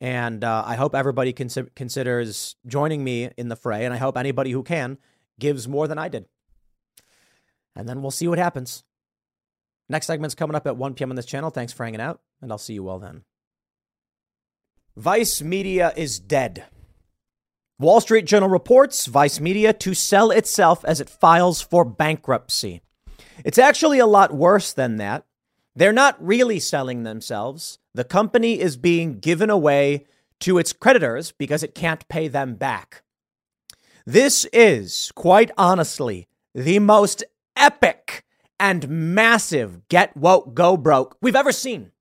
[0.00, 3.84] And uh, I hope everybody cons- considers joining me in the fray.
[3.84, 4.98] And I hope anybody who can
[5.38, 6.26] gives more than I did.
[7.74, 8.84] And then we'll see what happens.
[9.88, 11.10] Next segment's coming up at 1 p.m.
[11.10, 11.50] on this channel.
[11.50, 13.24] Thanks for hanging out, and I'll see you all then.
[14.96, 16.64] Vice Media is dead.
[17.78, 22.82] Wall Street Journal reports Vice Media to sell itself as it files for bankruptcy.
[23.44, 25.24] It's actually a lot worse than that.
[25.74, 27.78] They're not really selling themselves.
[27.94, 30.06] The company is being given away
[30.40, 33.02] to its creditors because it can't pay them back.
[34.04, 37.24] This is, quite honestly, the most
[37.56, 38.24] epic
[38.58, 41.92] and massive get woke go broke we've ever seen.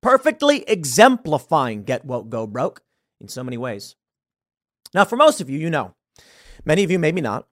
[0.00, 2.82] Perfectly exemplifying get woke go broke
[3.20, 3.96] in so many ways.
[4.94, 5.94] Now, for most of you, you know,
[6.64, 7.46] many of you, maybe not,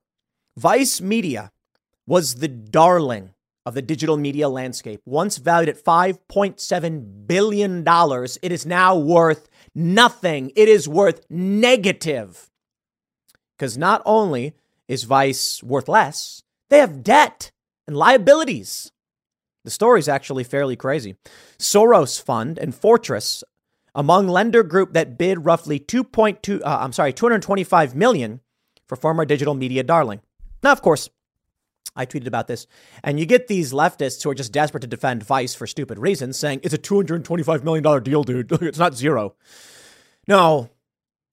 [0.57, 1.53] Vice Media
[2.07, 5.03] was the darling of the digital media landscape.
[5.05, 7.85] Once valued at $5.7 billion,
[8.43, 10.51] it is now worth nothing.
[10.57, 12.51] It is worth negative.
[13.57, 14.55] Because not only
[14.89, 17.51] is Vice worth less, they have debt
[17.87, 18.93] and liabilities.
[19.65, 21.17] The story is actually fairly crazy.
[21.59, 23.45] Soros Fund and Fortress
[23.95, 28.41] among lender group that bid roughly 2.2 uh, I'm sorry 225 million
[28.87, 30.21] for former digital media darling.
[30.63, 31.11] Now of course
[31.97, 32.67] I tweeted about this
[33.03, 36.39] and you get these leftists who are just desperate to defend Vice for stupid reasons
[36.39, 39.35] saying it's a 225 million dollar deal dude it's not zero.
[40.27, 40.71] No.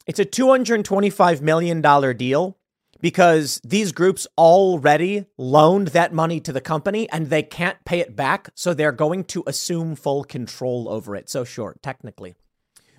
[0.08, 2.58] It's a 225 million dollar deal
[3.01, 8.15] because these groups already loaned that money to the company and they can't pay it
[8.15, 11.29] back so they're going to assume full control over it.
[11.29, 12.36] So sure, technically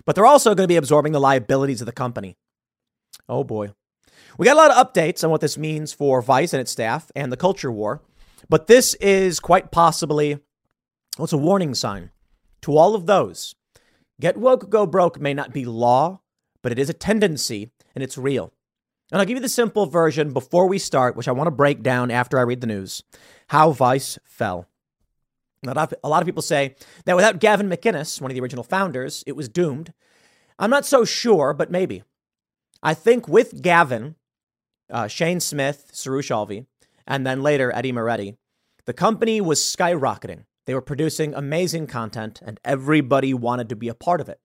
[0.07, 2.37] but they're also going to be absorbing the liabilities of the company.
[3.27, 3.73] Oh boy.
[4.37, 7.11] We got a lot of updates on what this means for Vice and its staff
[7.13, 8.01] and the culture war,
[8.47, 10.39] but this is quite possibly
[11.17, 12.11] what's a warning sign
[12.61, 13.53] to all of those.
[14.21, 16.21] Get woke, go broke may not be law,
[16.63, 18.53] but it is a tendency and it's real.
[19.11, 21.81] And I'll give you the simple version before we start, which I want to break
[21.81, 23.03] down after I read the news
[23.47, 24.67] how Vice fell.
[25.65, 29.35] A lot of people say that without Gavin McInnes, one of the original founders, it
[29.35, 29.93] was doomed.
[30.59, 32.03] I'm not so sure, but maybe.
[32.83, 34.15] I think with Gavin,
[34.91, 36.65] uh, Shane Smith, Suroosh Alvi,
[37.07, 38.35] and then later Eddy Moretti,
[38.85, 40.45] the company was skyrocketing.
[40.65, 44.39] They were producing amazing content, and everybody wanted to be a part of it.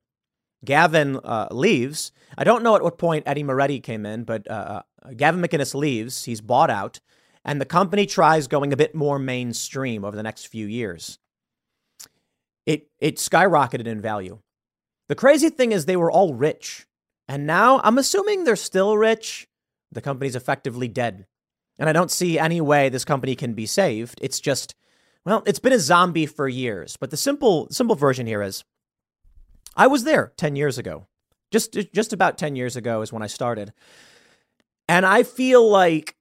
[0.65, 2.13] Gavin uh, leaves.
[2.39, 5.75] I don't know at what point Eddy Moretti came in, but uh, uh Gavin McInnes
[5.75, 6.25] leaves.
[6.25, 7.01] He's bought out
[7.45, 11.19] and the company tries going a bit more mainstream over the next few years.
[12.67, 14.39] It, it skyrocketed in value.
[15.09, 16.87] The crazy thing is, they were all rich.
[17.27, 19.49] And now I'm assuming they're still rich.
[19.91, 21.27] The company's effectively dead.
[21.79, 24.21] And I don't see any way this company can be saved.
[24.23, 24.77] It's just,
[25.25, 26.97] well, it's been a zombie for years.
[26.97, 28.63] But the simple, simple version here is
[29.77, 31.07] I was there 10 years ago.
[31.51, 33.73] Just, just about 10 years ago is when I started.
[34.89, 36.17] And I feel like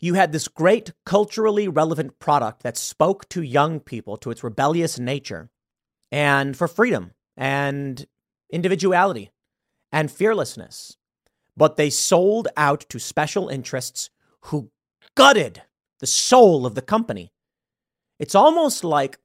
[0.00, 4.98] you had this great culturally relevant product that spoke to young people, to its rebellious
[4.98, 5.50] nature,
[6.12, 8.06] and for freedom and
[8.50, 9.30] individuality
[9.90, 10.96] and fearlessness.
[11.56, 14.10] But they sold out to special interests
[14.42, 14.70] who
[15.16, 15.62] gutted
[15.98, 17.32] the soul of the company.
[18.20, 19.18] It's almost like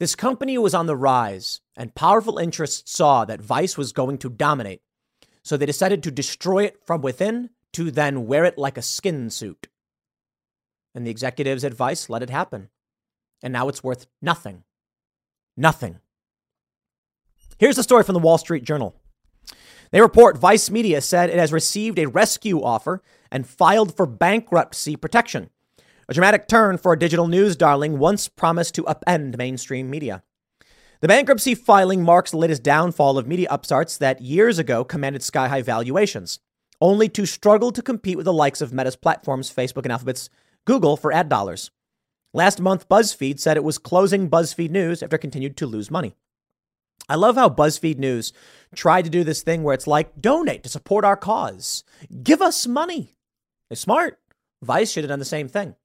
[0.00, 4.30] this company was on the rise, and powerful interests saw that Vice was going to
[4.30, 4.82] dominate.
[5.42, 9.30] So they decided to destroy it from within to then wear it like a skin
[9.30, 9.68] suit.
[10.94, 12.70] And the executives' advice let it happen.
[13.42, 14.64] And now it's worth nothing.
[15.56, 16.00] Nothing.
[17.58, 18.96] Here's a story from the Wall Street Journal.
[19.90, 24.96] They report Vice Media said it has received a rescue offer and filed for bankruptcy
[24.96, 25.50] protection.
[26.06, 30.22] A dramatic turn for a digital news darling once promised to upend mainstream media.
[31.00, 35.48] The bankruptcy filing marks the latest downfall of media upstarts that years ago commanded sky
[35.48, 36.40] high valuations,
[36.80, 40.28] only to struggle to compete with the likes of Meta's platforms, Facebook and Alphabet's
[40.66, 41.70] Google for ad dollars.
[42.34, 46.16] Last month, BuzzFeed said it was closing BuzzFeed News after it continued to lose money.
[47.08, 48.32] I love how BuzzFeed News
[48.74, 51.84] tried to do this thing where it's like, donate to support our cause,
[52.22, 53.16] give us money.
[53.70, 54.18] They're smart.
[54.62, 55.76] Vice should have done the same thing.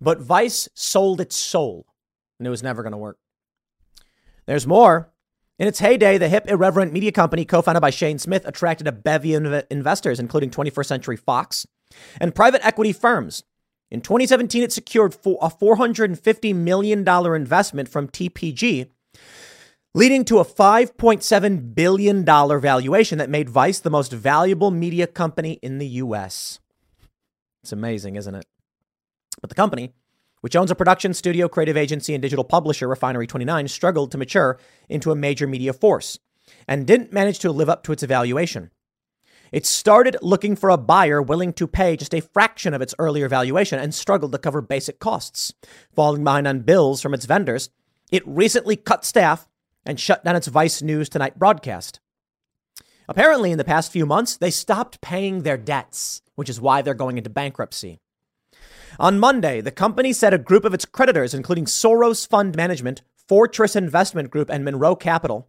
[0.00, 1.86] But Vice sold its soul,
[2.38, 3.18] and it was never going to work.
[4.46, 5.12] There's more.
[5.58, 8.92] In its heyday, the hip, irreverent media company co founded by Shane Smith attracted a
[8.92, 11.66] bevy of investors, including 21st Century Fox
[12.20, 13.42] and private equity firms.
[13.90, 18.90] In 2017, it secured a $450 million investment from TPG,
[19.94, 25.78] leading to a $5.7 billion valuation that made Vice the most valuable media company in
[25.78, 26.60] the US.
[27.62, 28.46] It's amazing, isn't it?
[29.40, 29.92] But the company,
[30.40, 34.58] which owns a production studio, creative agency, and digital publisher, Refinery 29, struggled to mature
[34.88, 36.18] into a major media force
[36.66, 38.70] and didn't manage to live up to its evaluation.
[39.50, 43.28] It started looking for a buyer willing to pay just a fraction of its earlier
[43.28, 45.54] valuation and struggled to cover basic costs.
[45.94, 47.70] Falling behind on bills from its vendors,
[48.12, 49.48] it recently cut staff
[49.86, 52.00] and shut down its Vice News Tonight broadcast.
[53.08, 56.92] Apparently, in the past few months, they stopped paying their debts, which is why they're
[56.92, 58.00] going into bankruptcy.
[58.98, 63.76] On Monday, the company said a group of its creditors, including Soros Fund Management, Fortress
[63.76, 65.48] Investment Group, and Monroe Capital,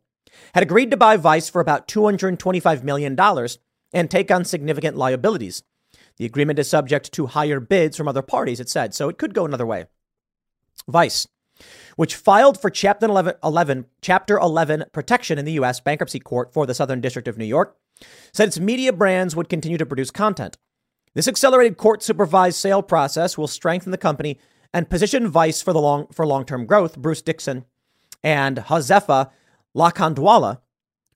[0.53, 3.17] had agreed to buy Vice for about $225 million
[3.93, 5.63] and take on significant liabilities.
[6.17, 9.33] The agreement is subject to higher bids from other parties, it said, so it could
[9.33, 9.85] go another way.
[10.87, 11.27] Vice,
[11.95, 15.79] which filed for Chapter 11, 11, Chapter 11 protection in the U.S.
[15.79, 17.77] Bankruptcy Court for the Southern District of New York,
[18.33, 20.57] said its media brands would continue to produce content.
[21.19, 24.39] This accelerated court supervised sale process will strengthen the company
[24.73, 26.97] and position Vice for the long for long-term growth.
[26.97, 27.65] Bruce Dixon
[28.23, 29.29] and Hozefa
[29.75, 30.61] Lokhandwala,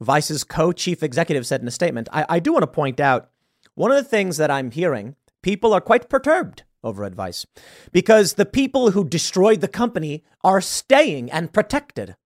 [0.01, 2.09] Vice's co-chief executive, said in a statement.
[2.11, 3.29] I, I do want to point out
[3.75, 5.15] one of the things that I'm hearing.
[5.41, 7.45] People are quite perturbed over at Vice
[7.93, 12.17] because the people who destroyed the company are staying and protected.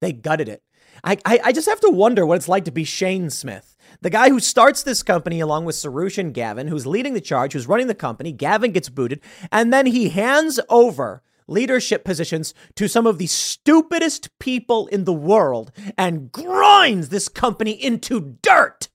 [0.00, 0.64] They gutted it.
[1.04, 4.10] I, I, I just have to wonder what it's like to be Shane Smith the
[4.10, 7.66] guy who starts this company along with Suroosh and Gavin, who's leading the charge, who's
[7.66, 9.20] running the company, Gavin gets booted,
[9.50, 15.12] and then he hands over leadership positions to some of the stupidest people in the
[15.12, 18.88] world and grinds this company into dirt.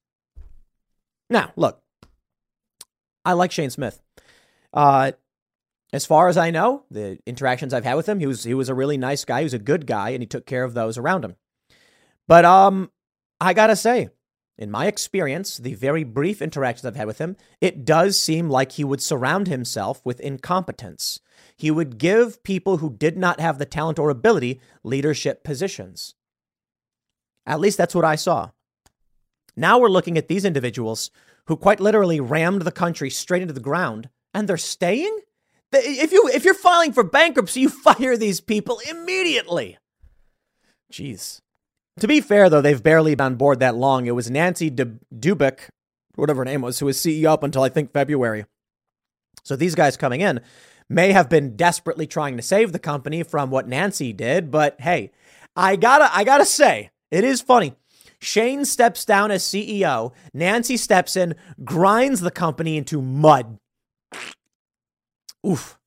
[1.29, 1.81] Now, look,
[3.25, 4.01] I like Shane Smith.
[4.71, 5.13] Uh,
[5.91, 8.69] as far as I know, the interactions I've had with him, he was he was
[8.69, 9.39] a really nice guy.
[9.39, 11.35] He was a good guy, and he took care of those around him.
[12.27, 12.91] But um,
[13.39, 14.09] I gotta say,
[14.57, 18.73] in my experience, the very brief interactions I've had with him, it does seem like
[18.73, 21.19] he would surround himself with incompetence.
[21.55, 26.13] He would give people who did not have the talent or ability leadership positions.
[27.45, 28.51] At least that's what I saw.
[29.55, 31.09] Now we're looking at these individuals
[31.47, 35.19] who quite literally rammed the country straight into the ground, and they're staying?
[35.71, 39.77] If, you, if you're filing for bankruptcy, you fire these people immediately.
[40.91, 41.41] Jeez.
[41.99, 44.05] To be fair, though, they've barely been on board that long.
[44.07, 45.59] It was Nancy Dubuc,
[46.15, 48.45] whatever her name was, who was CEO up until I think February.
[49.43, 50.41] So these guys coming in
[50.89, 55.11] may have been desperately trying to save the company from what Nancy did, but hey,
[55.55, 57.73] I gotta I gotta say, it is funny.
[58.19, 63.57] Shane steps down as CEO, Nancy steps in, grinds the company into mud.
[65.45, 65.77] Oof.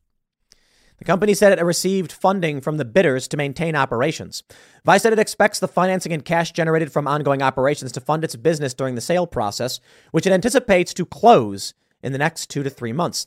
[0.98, 4.42] The company said it received funding from the bidders to maintain operations.
[4.84, 8.36] Vice said it expects the financing and cash generated from ongoing operations to fund its
[8.36, 9.80] business during the sale process,
[10.10, 13.26] which it anticipates to close in the next two to three months.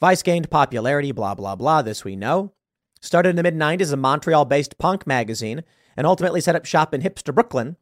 [0.00, 2.52] Vice gained popularity, blah, blah, blah, this we know.
[3.00, 5.62] Started in the mid 90s as a Montreal based punk magazine
[5.96, 7.76] and ultimately set up shop in hipster Brooklyn.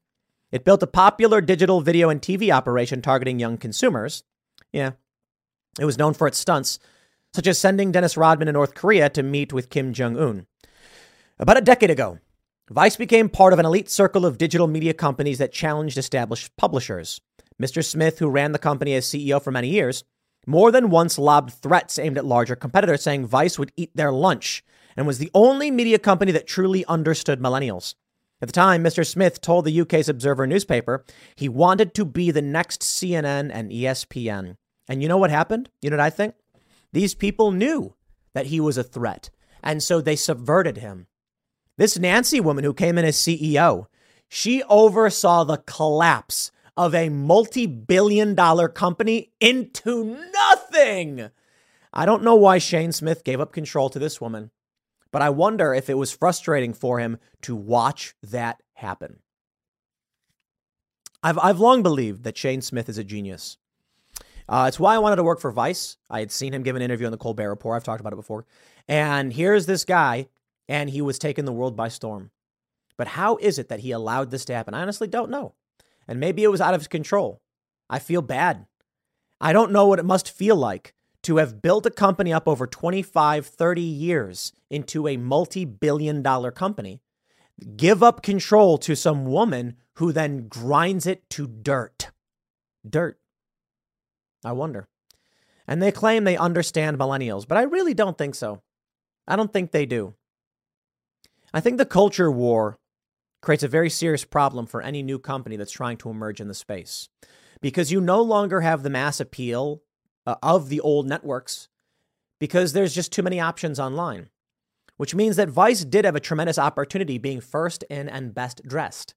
[0.52, 4.22] It built a popular digital video and TV operation targeting young consumers.
[4.72, 4.92] Yeah.
[5.80, 6.78] It was known for its stunts,
[7.34, 10.46] such as sending Dennis Rodman to North Korea to meet with Kim Jong un.
[11.38, 12.20] About a decade ago,
[12.70, 17.20] Vice became part of an elite circle of digital media companies that challenged established publishers.
[17.60, 17.84] Mr.
[17.84, 20.04] Smith, who ran the company as CEO for many years,
[20.46, 24.64] more than once lobbed threats aimed at larger competitors, saying Vice would eat their lunch
[24.96, 27.96] and was the only media company that truly understood millennials.
[28.40, 29.04] At the time, Mr.
[29.04, 31.04] Smith told the UK's Observer newspaper
[31.34, 34.56] he wanted to be the next CNN and ESPN.
[34.88, 35.70] And you know what happened?
[35.82, 36.34] You know what I think?
[36.94, 37.96] These people knew
[38.34, 39.30] that he was a threat,
[39.64, 41.08] and so they subverted him.
[41.76, 43.86] This Nancy woman who came in as CEO,
[44.28, 51.30] she oversaw the collapse of a multi billion dollar company into nothing.
[51.92, 54.52] I don't know why Shane Smith gave up control to this woman,
[55.10, 59.18] but I wonder if it was frustrating for him to watch that happen.
[61.24, 63.58] I've, I've long believed that Shane Smith is a genius.
[64.48, 65.96] Uh, it's why I wanted to work for Vice.
[66.10, 67.76] I had seen him give an interview on the Colbert Report.
[67.76, 68.44] I've talked about it before.
[68.88, 70.28] And here's this guy,
[70.68, 72.30] and he was taking the world by storm.
[72.96, 74.74] But how is it that he allowed this to happen?
[74.74, 75.54] I honestly don't know.
[76.06, 77.40] And maybe it was out of his control.
[77.88, 78.66] I feel bad.
[79.40, 82.66] I don't know what it must feel like to have built a company up over
[82.66, 87.00] 25, 30 years into a multi billion dollar company,
[87.76, 92.10] give up control to some woman who then grinds it to dirt.
[92.88, 93.18] Dirt.
[94.44, 94.88] I wonder.
[95.66, 98.62] And they claim they understand millennials, but I really don't think so.
[99.26, 100.14] I don't think they do.
[101.54, 102.78] I think the culture war
[103.40, 106.54] creates a very serious problem for any new company that's trying to emerge in the
[106.54, 107.08] space
[107.60, 109.82] because you no longer have the mass appeal
[110.26, 111.68] uh, of the old networks
[112.40, 114.28] because there's just too many options online,
[114.96, 119.14] which means that Vice did have a tremendous opportunity being first in and best dressed.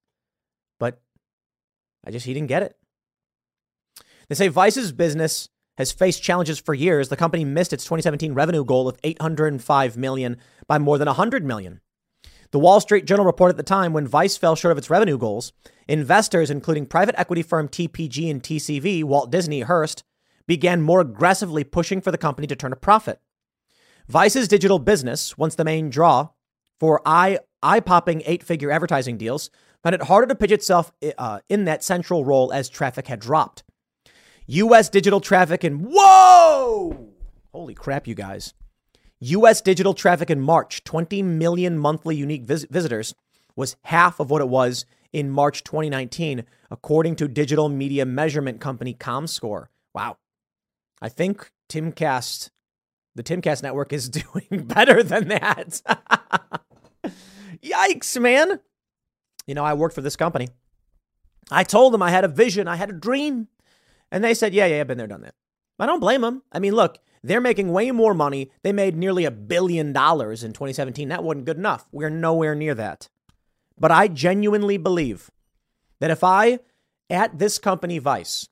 [0.80, 1.02] But
[2.06, 2.76] I just, he didn't get it.
[4.30, 7.10] They say Vice's business has faced challenges for years.
[7.10, 11.82] The company missed its 2017 revenue goal of 805 million by more than 100 million.
[12.52, 15.18] The Wall Street Journal reported at the time when Vice fell short of its revenue
[15.18, 15.52] goals,
[15.88, 20.04] investors, including private equity firm TPG and TCV, Walt Disney, Hearst,
[20.48, 23.20] began more aggressively pushing for the company to turn a profit.
[24.08, 26.30] Vice's digital business, once the main draw
[26.80, 29.50] for eye popping eight figure advertising deals,
[29.84, 33.64] found it harder to pitch itself uh, in that central role as traffic had dropped.
[34.50, 34.88] U.S.
[34.88, 37.10] digital traffic in whoa,
[37.52, 38.54] holy crap, you guys!
[39.20, 39.60] U.S.
[39.60, 43.14] digital traffic in March, 20 million monthly unique vis- visitors,
[43.58, 48.94] was half of what it was in March 2019, according to digital media measurement company
[48.94, 49.66] ComScore.
[49.94, 50.16] Wow.
[51.02, 52.50] I think Timcast,
[53.16, 55.82] the Timcast network is doing better than that.
[57.62, 58.62] Yikes, man.
[59.46, 60.48] You know, I worked for this company.
[61.52, 63.50] I told them I had a vision, I had a dream.
[64.12, 65.36] And they said, yeah, yeah, I've been there, done that.
[65.80, 66.44] I don't blame them.
[66.52, 68.52] I mean, look, they're making way more money.
[68.64, 71.10] They made nearly a billion dollars in 2017.
[71.10, 71.88] That wasn't good enough.
[71.92, 73.10] We're nowhere near that.
[73.80, 75.30] But I genuinely believe
[76.00, 76.60] that if I,
[77.10, 78.50] at this company, Vice,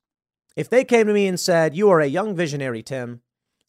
[0.55, 3.21] if they came to me and said, You are a young visionary, Tim,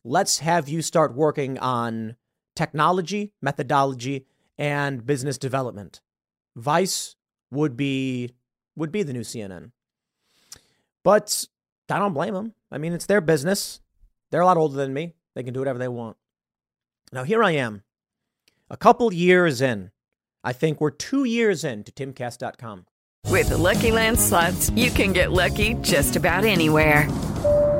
[0.05, 2.17] let's have you start working on
[2.55, 4.27] technology, methodology,
[4.59, 6.01] and business development,
[6.57, 7.17] Vice
[7.51, 8.33] would be
[8.77, 9.73] would be the new CNN.
[11.03, 11.47] But
[11.89, 12.55] I don't blame them.
[12.71, 13.81] I mean, it's their business.
[14.31, 15.15] They're a lot older than me.
[15.35, 16.17] They can do whatever they want.
[17.13, 17.83] Now, here I am,
[18.69, 19.93] a couple years in.
[20.43, 22.87] I think we're two years in to timcast.com.
[23.29, 27.09] With the Lucky Land slots, you can get lucky just about anywhere.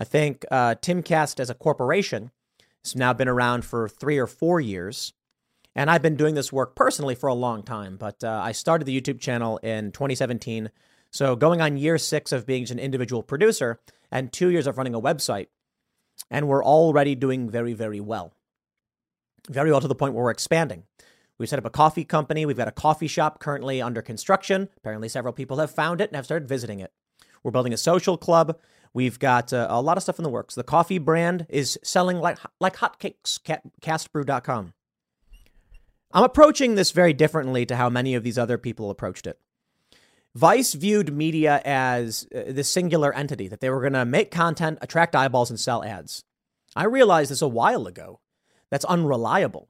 [0.00, 2.32] I think uh, Timcast as a corporation
[2.82, 5.12] has now been around for three or four years.
[5.76, 8.86] And I've been doing this work personally for a long time, but uh, I started
[8.86, 10.70] the YouTube channel in 2017.
[11.12, 13.78] So going on year six of being an individual producer
[14.10, 15.46] and two years of running a website.
[16.28, 18.32] And we're already doing very, very well
[19.48, 20.84] very well to the point where we're expanding.
[21.38, 22.44] We've set up a coffee company.
[22.44, 24.68] We've got a coffee shop currently under construction.
[24.76, 26.92] Apparently, several people have found it and have started visiting it.
[27.42, 28.58] We're building a social club.
[28.92, 30.54] We've got uh, a lot of stuff in the works.
[30.54, 33.38] The coffee brand is selling like like hotcakes.
[33.80, 34.74] Castbrew.com.
[36.12, 39.38] I'm approaching this very differently to how many of these other people approached it.
[40.34, 44.78] Vice viewed media as uh, this singular entity that they were going to make content,
[44.80, 46.24] attract eyeballs, and sell ads.
[46.76, 48.20] I realized this a while ago
[48.70, 49.68] that's unreliable.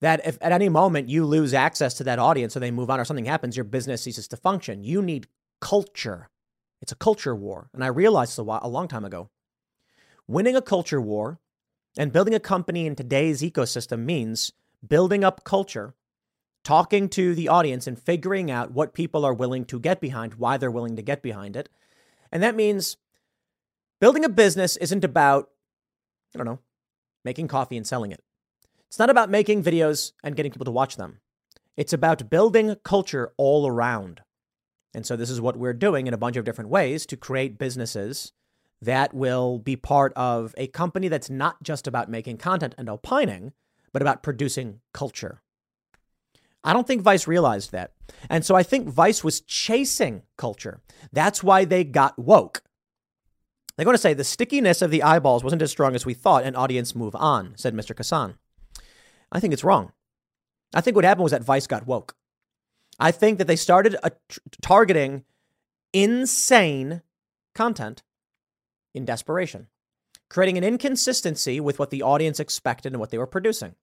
[0.00, 3.00] That if at any moment you lose access to that audience or they move on
[3.00, 4.84] or something happens, your business ceases to function.
[4.84, 5.26] You need
[5.60, 6.28] culture.
[6.80, 7.68] It's a culture war.
[7.72, 9.30] And I realized a, while, a long time ago.
[10.26, 11.38] Winning a culture war
[11.96, 14.52] and building a company in today's ecosystem means
[14.86, 15.94] building up culture,
[16.64, 20.56] talking to the audience and figuring out what people are willing to get behind, why
[20.56, 21.68] they're willing to get behind it.
[22.30, 22.96] And that means
[24.00, 25.50] building a business isn't about,
[26.34, 26.60] I don't know,
[27.24, 28.22] making coffee and selling it.
[28.88, 31.20] It's not about making videos and getting people to watch them.
[31.76, 34.22] It's about building culture all around.
[34.96, 37.58] And so this is what we're doing in a bunch of different ways to create
[37.58, 38.32] businesses
[38.80, 43.52] that will be part of a company that's not just about making content and opining,
[43.92, 45.42] but about producing culture.
[46.64, 47.92] I don't think Vice realized that.
[48.30, 50.80] And so I think Vice was chasing culture.
[51.12, 52.62] That's why they got woke.
[53.76, 56.44] They're going to say the stickiness of the eyeballs wasn't as strong as we thought,
[56.44, 57.94] and audience move on, said Mr.
[57.94, 58.36] Kassan.
[59.30, 59.92] I think it's wrong.
[60.74, 62.16] I think what happened was that Vice got woke.
[62.98, 65.24] I think that they started a, t- targeting
[65.92, 67.02] insane
[67.54, 68.02] content
[68.94, 69.68] in desperation.
[70.28, 73.74] creating an inconsistency with what the audience expected and what they were producing.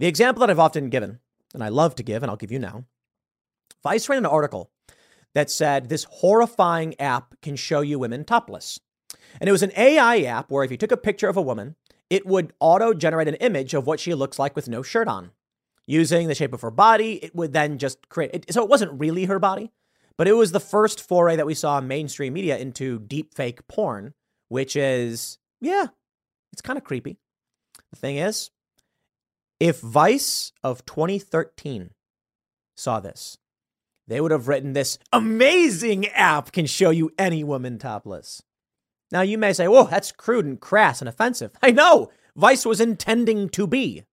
[0.00, 1.20] The example that I've often given,
[1.52, 2.86] and I love to give, and I'll give you now
[3.84, 4.70] Vice ran an article
[5.34, 8.80] that said this horrifying app can show you women topless.
[9.40, 11.76] And it was an AI app where if you took a picture of a woman,
[12.08, 15.32] it would auto generate an image of what she looks like with no shirt on.
[15.86, 18.52] Using the shape of her body, it would then just create it.
[18.52, 19.70] So it wasn't really her body,
[20.16, 24.14] but it was the first foray that we saw in mainstream media into deepfake porn,
[24.48, 25.86] which is, yeah,
[26.52, 27.18] it's kind of creepy.
[27.90, 28.50] The thing is,
[29.60, 31.90] if Vice of 2013
[32.76, 33.38] saw this,
[34.06, 38.42] they would have written this amazing app can show you any woman topless.
[39.10, 41.52] Now you may say, whoa, that's crude and crass and offensive.
[41.62, 44.04] I know, Vice was intending to be.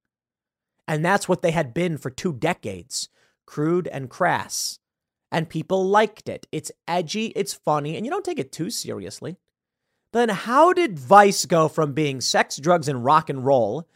[0.92, 3.08] And that's what they had been for two decades
[3.46, 4.80] crude and crass.
[5.32, 6.48] And people liked it.
[6.52, 9.38] It's edgy, it's funny, and you don't take it too seriously.
[10.12, 13.88] Then how did Vice go from being sex, drugs, and rock and roll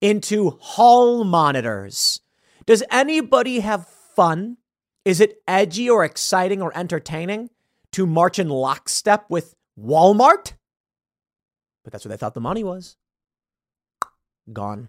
[0.00, 2.20] into hall monitors?
[2.66, 3.86] Does anybody have
[4.16, 4.56] fun
[5.04, 7.50] is it edgy or exciting or entertaining
[7.92, 10.54] to march in lockstep with Walmart?
[11.84, 12.96] But that's where they thought the money was.
[14.52, 14.88] Gone.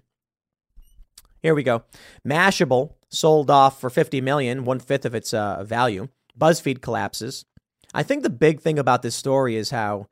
[1.41, 1.83] Here we go.
[2.27, 6.07] Mashable sold off for 50 million, one fifth of its uh, value.
[6.39, 7.45] BuzzFeed collapses.
[7.93, 10.07] I think the big thing about this story is how,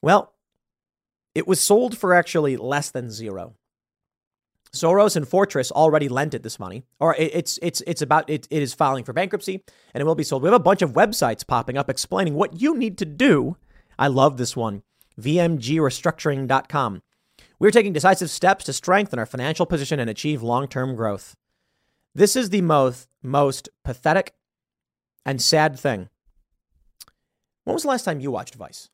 [0.00, 0.32] well,
[1.34, 3.54] it was sold for actually less than zero.
[4.72, 8.62] Soros and Fortress already lent it this money, or it's it's it's about it, it
[8.62, 9.62] is filing for bankruptcy
[9.94, 10.42] and it will be sold.
[10.42, 13.56] We have a bunch of websites popping up explaining what you need to do.
[13.98, 14.82] I love this one.
[15.20, 17.02] VMGrestructuring.com.
[17.58, 21.34] We're taking decisive steps to strengthen our financial position and achieve long-term growth.
[22.14, 24.34] This is the most most pathetic
[25.24, 26.08] and sad thing.
[27.64, 28.90] When was the last time you watched Vice?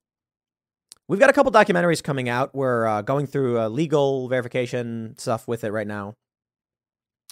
[1.09, 2.55] We've got a couple documentaries coming out.
[2.55, 6.15] We're uh, going through uh, legal verification stuff with it right now.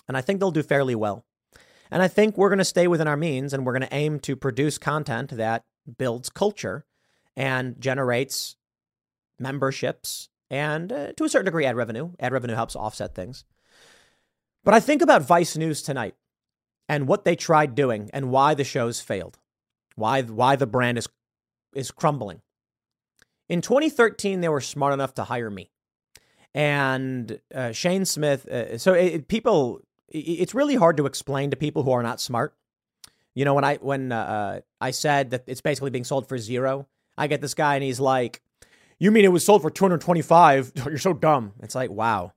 [0.09, 1.25] And I think they'll do fairly well.
[1.91, 4.21] And I think we're going to stay within our means and we're going to aim
[4.21, 5.65] to produce content that
[5.99, 6.85] builds culture
[7.37, 8.57] and generates
[9.39, 12.11] memberships and uh, to a certain degree ad revenue.
[12.19, 13.45] Ad revenue helps offset things.
[14.65, 16.15] But I think about Vice News tonight
[16.89, 19.39] and what they tried doing and why the shows failed.
[19.95, 21.09] Why why the brand is
[21.75, 22.43] is crumbling.
[23.49, 25.71] In 2013, they were smart enough to hire me.
[26.55, 31.57] And uh, Shane Smith, uh, so it, people, it, it's really hard to explain to
[31.57, 32.55] people who are not smart.
[33.35, 36.39] You know, when I when uh, uh, I said that it's basically being sold for
[36.39, 38.43] zero, I get this guy and he's like,
[39.01, 40.73] "You mean it was sold for 225?
[40.87, 42.33] You're so dumb." It's like, wow.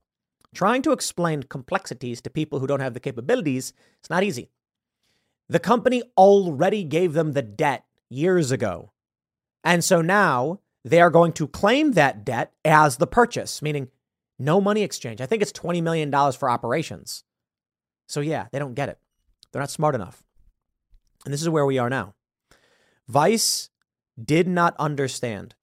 [0.55, 4.49] Trying to explain complexities to people who don't have the capabilities, it's not easy.
[5.49, 8.91] The company already gave them the debt years ago.
[9.63, 13.89] And so now they are going to claim that debt as the purchase, meaning
[14.37, 15.21] no money exchange.
[15.21, 17.23] I think it's $20 million for operations.
[18.07, 18.99] So, yeah, they don't get it.
[19.51, 20.23] They're not smart enough.
[21.25, 22.15] And this is where we are now.
[23.07, 23.69] Vice
[24.21, 25.55] did not understand.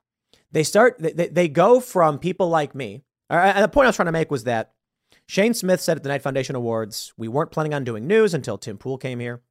[0.53, 3.03] They start, they, they go from people like me.
[3.29, 4.73] And the point I was trying to make was that
[5.27, 8.59] Shane Smith said at the Knight Foundation Awards, we weren't planning on doing news until
[8.59, 9.43] Tim Pool came here.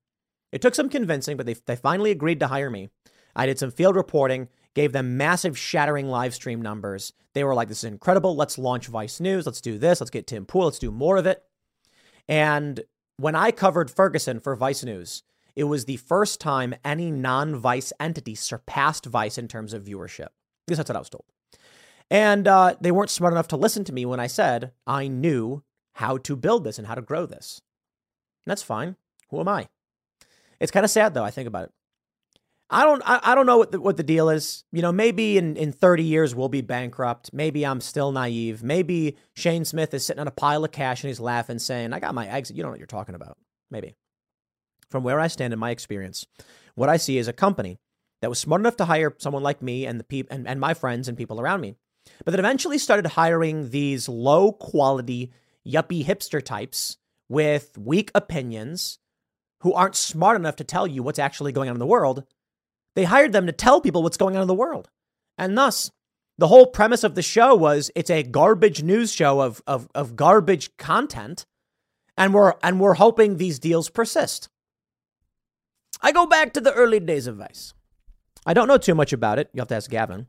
[0.52, 2.90] It took some convincing, but they, they finally agreed to hire me.
[3.36, 7.14] I did some field reporting gave them massive, shattering live stream numbers.
[7.34, 8.36] They were like, this is incredible.
[8.36, 9.46] Let's launch Vice News.
[9.46, 10.00] Let's do this.
[10.00, 10.66] Let's get Tim Pool.
[10.66, 11.44] Let's do more of it.
[12.28, 12.82] And
[13.18, 15.24] when I covered Ferguson for Vice News,
[15.56, 20.30] it was the first time any non Vice entity surpassed Vice in terms of viewership.
[20.78, 21.26] At that's what I was told.
[22.12, 25.64] And uh, they weren't smart enough to listen to me when I said I knew
[25.94, 27.62] how to build this and how to grow this.
[28.46, 28.96] And that's fine.
[29.30, 29.68] Who am I?
[30.60, 31.72] It's kind of sad, though, I think about it.
[32.72, 34.64] I don't I, I don't know what the, what the deal is.
[34.72, 37.32] You know, maybe in, in 30 years we'll be bankrupt.
[37.34, 38.62] Maybe I'm still naive.
[38.62, 42.00] Maybe Shane Smith is sitting on a pile of cash and he's laughing, saying, I
[42.00, 42.56] got my exit.
[42.56, 43.38] You don't know what you're talking about.
[43.72, 43.96] Maybe.
[44.92, 46.26] From where I stand in my experience,
[46.76, 47.80] what I see is a company
[48.22, 50.74] that was smart enough to hire someone like me and the people and, and my
[50.74, 51.76] friends and people around me,
[52.26, 55.32] but that eventually started hiring these low quality,
[55.68, 56.98] yuppie hipster types
[57.28, 59.00] with weak opinions
[59.62, 62.26] who aren't smart enough to tell you what's actually going on in the world
[62.96, 64.90] they hired them to tell people what's going on in the world.
[65.38, 65.92] And thus,
[66.38, 70.16] the whole premise of the show was it's a garbage news show of, of, of
[70.16, 71.46] garbage content.
[72.18, 74.50] And we're, and we're hoping these deals persist.
[76.02, 77.74] I go back to the early days of Vice.
[78.46, 79.50] I don't know too much about it.
[79.54, 80.28] You have to ask Gavin.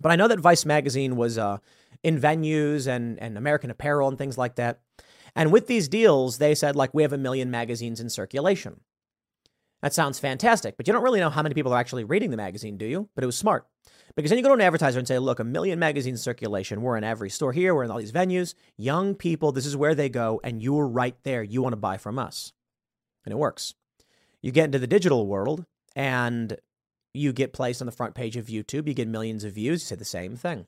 [0.00, 1.58] But I know that Vice magazine was uh,
[2.02, 4.80] in venues and, and American Apparel and things like that.
[5.34, 8.80] And with these deals, they said, like, we have a million magazines in circulation.
[9.82, 12.36] That sounds fantastic, but you don't really know how many people are actually reading the
[12.36, 13.08] magazine, do you?
[13.14, 13.66] But it was smart.
[14.16, 16.80] Because then you go to an advertiser and say, look, a million magazines circulation.
[16.80, 17.74] We're in every store here.
[17.74, 18.54] We're in all these venues.
[18.78, 20.40] Young people, this is where they go.
[20.42, 21.42] And you're right there.
[21.42, 22.52] You want to buy from us.
[23.24, 23.74] And it works.
[24.40, 26.56] You get into the digital world and
[27.16, 28.86] you get placed on the front page of YouTube.
[28.86, 29.82] You get millions of views.
[29.82, 30.66] You say the same thing.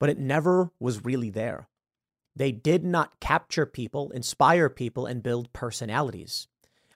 [0.00, 1.68] But it never was really there.
[2.34, 6.48] They did not capture people, inspire people, and build personalities.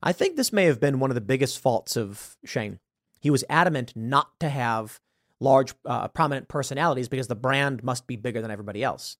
[0.02, 2.78] I think this may have been one of the biggest faults of Shane.
[3.20, 5.00] He was adamant not to have
[5.40, 9.18] large, uh, prominent personalities because the brand must be bigger than everybody else.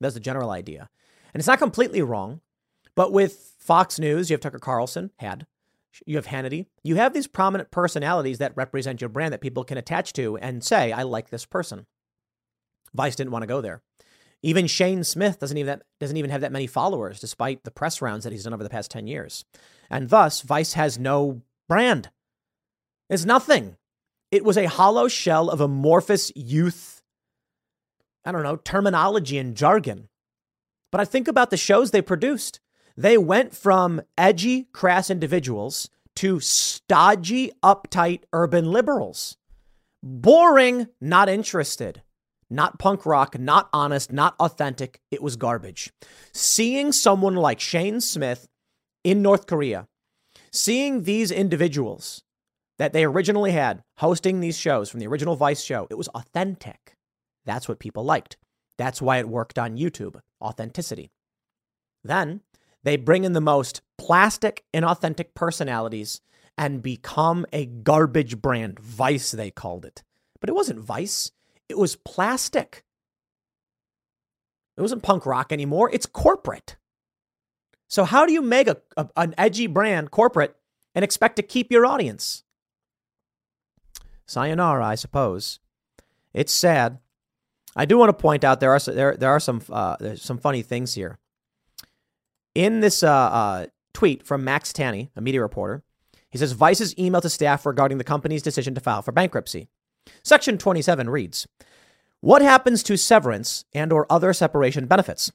[0.00, 0.88] That's the general idea.
[1.32, 2.40] And it's not completely wrong,
[2.94, 5.46] but with Fox News, you have Tucker Carlson, had,
[6.06, 9.78] you have Hannity, you have these prominent personalities that represent your brand that people can
[9.78, 11.86] attach to and say, I like this person.
[12.94, 13.82] Vice didn't want to go there.
[14.42, 18.00] Even Shane Smith doesn't even, that, doesn't even have that many followers, despite the press
[18.00, 19.44] rounds that he's done over the past 10 years.
[19.90, 22.10] And thus, Vice has no brand.
[23.10, 23.76] It's nothing.
[24.30, 27.02] It was a hollow shell of amorphous youth,
[28.24, 30.08] I don't know, terminology and jargon.
[30.92, 32.60] But I think about the shows they produced.
[32.98, 39.36] They went from edgy, crass individuals to stodgy, uptight urban liberals.
[40.02, 42.02] Boring, not interested.
[42.50, 45.00] Not punk rock, not honest, not authentic.
[45.12, 45.92] It was garbage.
[46.32, 48.48] Seeing someone like Shane Smith
[49.04, 49.86] in North Korea,
[50.50, 52.24] seeing these individuals
[52.78, 55.86] that they originally had hosting these shows from the original Vice show.
[55.88, 56.96] It was authentic.
[57.44, 58.38] That's what people liked.
[58.76, 61.12] That's why it worked on YouTube authenticity.
[62.02, 62.40] Then
[62.84, 66.20] they bring in the most plastic, inauthentic personalities
[66.56, 68.78] and become a garbage brand.
[68.78, 70.02] Vice, they called it.
[70.40, 71.30] But it wasn't Vice,
[71.68, 72.84] it was plastic.
[74.76, 76.76] It wasn't punk rock anymore, it's corporate.
[77.88, 80.54] So, how do you make a, a, an edgy brand corporate
[80.94, 82.44] and expect to keep your audience?
[84.26, 85.58] Sayonara, I suppose.
[86.34, 86.98] It's sad.
[87.74, 90.62] I do want to point out there are there there are some uh, some funny
[90.62, 91.18] things here.
[92.54, 95.82] In this uh, uh, tweet from Max Tani, a media reporter,
[96.30, 99.68] he says Vice's email to staff regarding the company's decision to file for bankruptcy.
[100.22, 101.46] Section 27 reads,
[102.20, 105.32] "What happens to severance and or other separation benefits?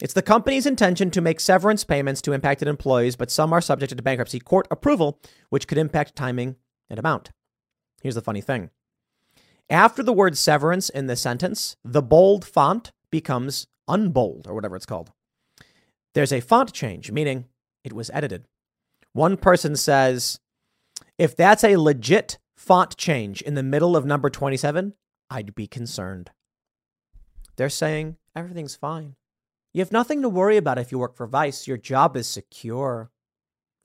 [0.00, 3.96] It's the company's intention to make severance payments to impacted employees, but some are subject
[3.96, 5.20] to bankruptcy court approval,
[5.50, 6.56] which could impact timing
[6.88, 7.30] and amount."
[8.02, 8.70] Here's the funny thing
[9.68, 14.86] after the word severance in the sentence, the bold font becomes unbold or whatever it's
[14.86, 15.12] called.
[16.14, 17.46] There's a font change, meaning
[17.84, 18.46] it was edited.
[19.12, 20.38] One person says,
[21.18, 24.94] if that's a legit font change in the middle of number 27,
[25.30, 26.30] I'd be concerned.
[27.56, 29.16] They're saying everything's fine.
[29.72, 31.68] You have nothing to worry about if you work for Vice.
[31.68, 33.10] Your job is secure.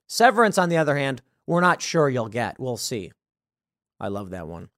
[0.08, 2.58] Severance, on the other hand, we're not sure you'll get.
[2.58, 3.12] We'll see.
[4.00, 4.70] I love that one.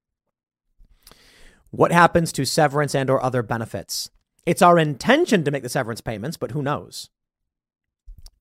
[1.71, 4.11] What happens to severance and or other benefits?
[4.47, 7.11] It's our intention to make the severance payments, but who knows?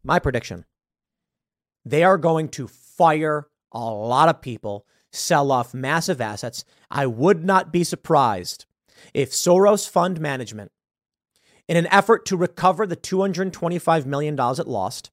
[0.07, 0.63] My prediction.
[1.83, 6.63] They are going to fire a lot of people, sell off massive assets.
[6.89, 8.65] I would not be surprised
[9.13, 10.71] if Soros Fund Management,
[11.67, 15.11] in an effort to recover the $225 million it lost,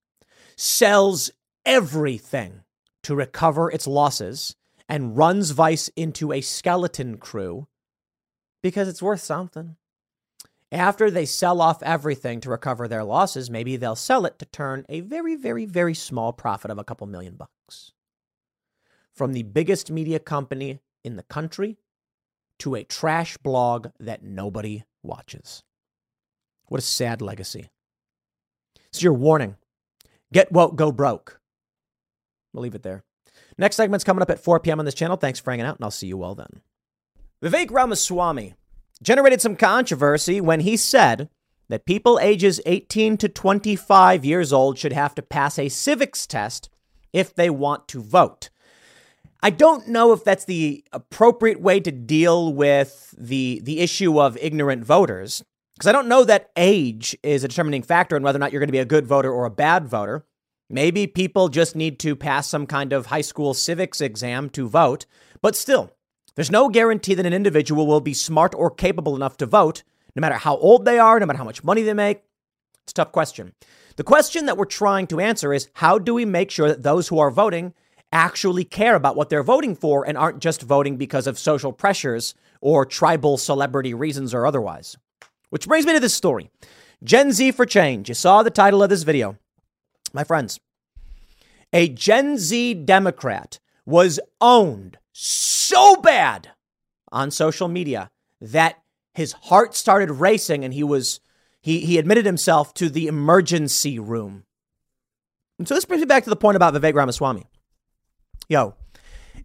[0.55, 1.33] sells
[1.67, 2.61] everything
[3.03, 4.55] to recover its losses
[4.89, 7.67] and runs Vice into a skeleton crew
[8.63, 9.75] because it's worth something.
[10.73, 14.85] After they sell off everything to recover their losses, maybe they'll sell it to turn
[14.89, 17.93] a very, very, very small profit of a couple million bucks.
[19.12, 21.77] From the biggest media company in the country
[22.61, 25.62] to a trash blog that nobody watches.
[26.67, 27.71] What a sad legacy.
[28.87, 29.57] It's your warning.
[30.33, 31.41] Get woke, go broke.
[32.53, 33.05] We'll leave it there.
[33.59, 34.79] Next segment's coming up at 4 p.m.
[34.79, 35.17] on this channel.
[35.17, 36.62] Thanks for hanging out, and I'll see you all then.
[37.43, 38.55] Vivek Ramaswamy
[39.03, 41.29] generated some controversy when he said
[41.69, 46.69] that people ages 18 to 25 years old should have to pass a civics test
[47.13, 48.51] if they want to vote.
[49.43, 54.39] I don't know if that's the appropriate way to deal with the the issue of
[54.39, 58.41] ignorant voters because I don't know that age is a determining factor in whether or
[58.41, 60.25] not you're going to be a good voter or a bad voter.
[60.71, 65.05] Maybe people just need to pass some kind of high school civics exam to vote.
[65.43, 65.91] But still,
[66.35, 69.82] there's no guarantee that an individual will be smart or capable enough to vote,
[70.16, 72.22] no matter how old they are, no matter how much money they make.
[72.82, 73.53] It's a tough question.
[73.97, 77.09] The question that we're trying to answer is how do we make sure that those
[77.09, 77.72] who are voting
[78.12, 82.35] actually care about what they're voting for and aren't just voting because of social pressures
[82.61, 84.97] or tribal celebrity reasons or otherwise?
[85.51, 86.51] Which brings me to this story
[87.05, 88.09] Gen Z for Change.
[88.09, 89.37] You saw the title of this video.
[90.12, 90.59] My friends,
[91.72, 96.51] a Gen Z Democrat was owned so bad
[97.12, 98.11] on social media
[98.41, 98.83] that
[99.15, 101.21] his heart started racing and he was
[101.62, 104.45] he he admitted himself to the emergency room.
[105.59, 107.47] And so this brings me back to the point about Vivek Ramaswamy.
[108.49, 108.75] Yo,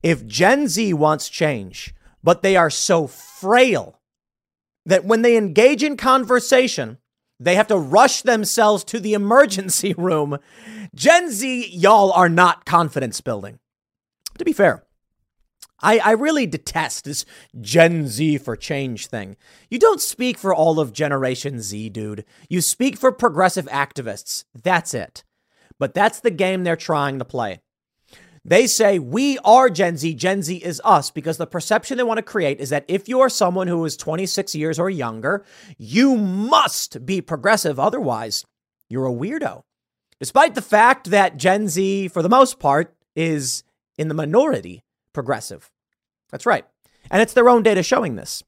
[0.01, 1.93] if Gen Z wants change,
[2.23, 3.99] but they are so frail
[4.87, 6.97] that when they engage in conversation,
[7.39, 10.39] they have to rush themselves to the emergency room.
[10.95, 13.59] Gen Z, y'all are not confidence building.
[14.39, 14.83] To be fair,
[15.81, 17.25] I, I really detest this
[17.59, 19.37] Gen Z for change thing.
[19.69, 22.25] You don't speak for all of Generation Z, dude.
[22.49, 24.43] You speak for progressive activists.
[24.53, 25.23] That's it.
[25.77, 27.61] But that's the game they're trying to play.
[28.45, 32.17] They say we are Gen Z, Gen Z is us, because the perception they want
[32.17, 35.45] to create is that if you are someone who is 26 years or younger,
[35.77, 37.79] you must be progressive.
[37.79, 38.45] Otherwise,
[38.89, 39.63] you're a weirdo.
[40.19, 43.63] Despite the fact that Gen Z, for the most part, is
[43.97, 44.83] in the minority
[45.13, 45.69] progressive.
[46.31, 46.65] That's right.
[47.11, 48.43] And it's their own data showing this.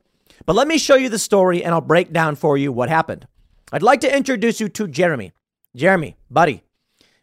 [0.46, 3.28] But let me show you the story and I'll break down for you what happened.
[3.72, 5.32] I'd like to introduce you to Jeremy.
[5.76, 6.64] Jeremy, buddy,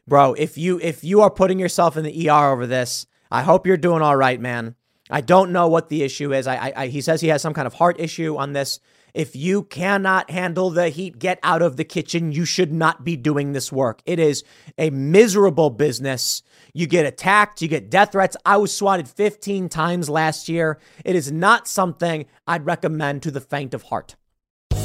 [0.07, 3.67] bro, if you if you are putting yourself in the ER over this, I hope
[3.67, 4.75] you're doing all right, man.
[5.11, 6.47] I don't know what the issue is.
[6.47, 8.81] I, I, I he says he has some kind of heart issue on this.
[9.15, 12.33] If you cannot handle the heat, get out of the kitchen.
[12.33, 14.01] You should not be doing this work.
[14.07, 14.45] It is
[14.77, 16.43] a miserable business.
[16.73, 18.37] You get attacked, you get death threats.
[18.45, 20.79] I was swatted 15 times last year.
[21.05, 24.17] It is not something I'd recommend to the faint of heart.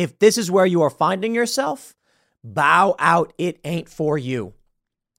[0.00, 1.94] If this is where you are finding yourself,
[2.42, 3.34] bow out.
[3.36, 4.54] It ain't for you.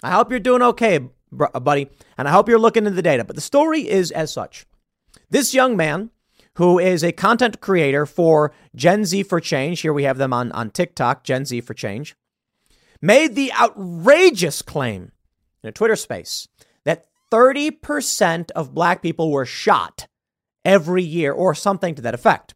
[0.02, 1.08] I hope you're doing okay,
[1.40, 3.24] uh, buddy, and I hope you're looking into the data.
[3.24, 4.66] But the story is as such.
[5.30, 6.10] This young man,
[6.56, 10.52] who is a content creator for Gen Z for Change, here we have them on,
[10.52, 12.16] on TikTok, Gen Z for Change,
[13.04, 15.12] made the outrageous claim
[15.62, 16.48] in a Twitter space
[16.86, 20.08] that 30% of black people were shot
[20.66, 22.56] every year or something to that effect.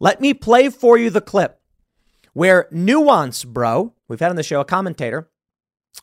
[0.00, 1.60] Let me play for you the clip
[2.36, 5.30] where Nuance Bro, we've had on the show a commentator,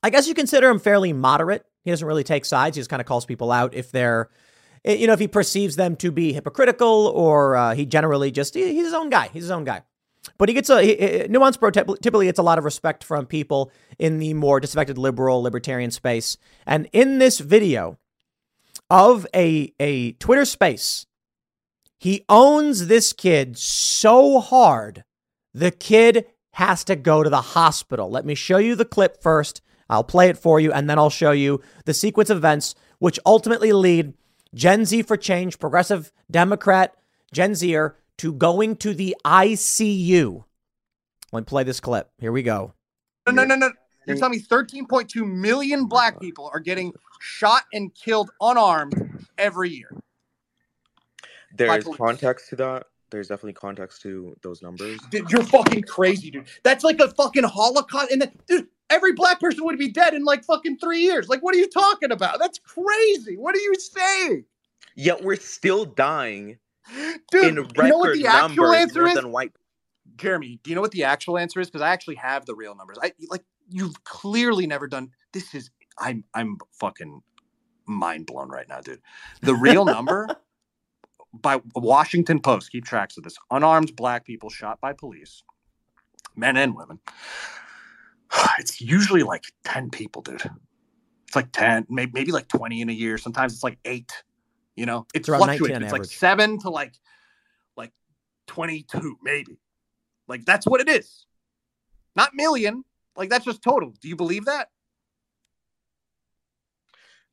[0.02, 1.64] I guess you consider him fairly moderate.
[1.84, 2.76] He doesn't really take sides.
[2.76, 4.32] He just kind of calls people out if they're,
[4.84, 8.56] eh, you know, if he perceives them to be hypocritical or uh, he generally just,
[8.56, 9.30] he, he's his own guy.
[9.32, 9.84] He's his own guy.
[10.40, 13.04] But he gets a he, eh, eh, Nuance Bro typically gets a lot of respect
[13.04, 16.40] from people in the more disaffected liberal libertarian space.
[16.66, 18.00] And in this video
[18.90, 21.06] of a a Twitter space,
[22.00, 25.04] he owns this kid so hard
[25.54, 28.10] the kid has to go to the hospital.
[28.10, 29.62] Let me show you the clip first.
[29.90, 33.20] I'll play it for you, and then I'll show you the sequence of events which
[33.26, 34.14] ultimately lead
[34.56, 36.96] Gen Z for Change, progressive Democrat
[37.34, 40.44] Gen Zer, to going to the ICU.
[41.32, 42.10] Let me play this clip.
[42.20, 42.74] Here we go.
[43.28, 43.72] No, no, no, no.
[44.06, 49.90] You're telling me 13.2 million black people are getting shot and killed unarmed every year.
[51.56, 55.00] There's context to that there's definitely context to those numbers.
[55.12, 56.48] Dude, you're fucking crazy, dude.
[56.64, 58.12] That's like a fucking Holocaust.
[58.12, 61.30] And then, dude, every black person would be dead in like fucking three years.
[61.30, 62.40] Like, what are you talking about?
[62.40, 63.38] That's crazy.
[63.38, 64.46] What are you saying?
[64.96, 66.58] Yet we're still dying.
[67.32, 69.24] Dude, in record you know what the actual answer is?
[69.24, 69.54] White.
[70.18, 71.68] Jeremy, do you know what the actual answer is?
[71.68, 72.98] Because I actually have the real numbers.
[73.02, 75.12] I like you've clearly never done.
[75.32, 77.22] This is I'm I'm fucking
[77.86, 79.02] mind blown right now, dude.
[79.42, 80.28] The real number
[81.34, 83.36] by Washington Post, keep tracks of this.
[83.52, 85.44] Unarmed black people shot by police,
[86.36, 87.00] men and women.
[88.58, 90.42] It's usually like 10 people, dude.
[91.28, 93.20] It's like 10, maybe, maybe like 20 in a year.
[93.20, 94.12] Sometimes it's like eight.
[94.76, 95.80] You know, it's, it's fluctuates.
[95.80, 96.94] It's like seven to like
[97.78, 97.92] like
[98.48, 99.60] 22, maybe.
[100.28, 101.28] Like that's what it is.
[102.16, 102.84] Not million.
[103.16, 103.94] Like that's just total.
[104.02, 104.70] Do you believe that?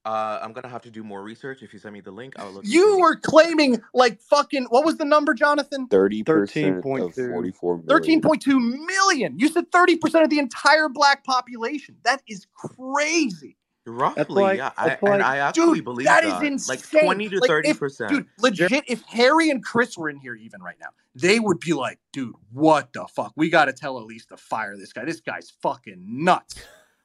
[0.05, 1.63] Uh, I'm gonna have to do more research.
[1.63, 2.65] If you send me the link, I'll look.
[2.67, 4.65] You were claiming like fucking.
[4.71, 5.89] What was the number, Jonathan?
[5.89, 7.87] Thirty percent of forty-four million.
[7.87, 9.39] Thirteen point two million.
[9.39, 11.97] You said thirty percent of the entire black population.
[12.05, 13.59] That is crazy.
[13.87, 14.73] Roughly, like, yeah.
[14.77, 16.77] I, like, and I actually dude, believe that, that is insane.
[16.77, 18.11] Like twenty to thirty percent.
[18.11, 18.85] Dude, legit.
[18.89, 22.35] If Harry and Chris were in here even right now, they would be like, "Dude,
[22.53, 23.33] what the fuck?
[23.37, 25.05] We got to tell Elise to fire this guy.
[25.05, 26.57] This guy's fucking nuts.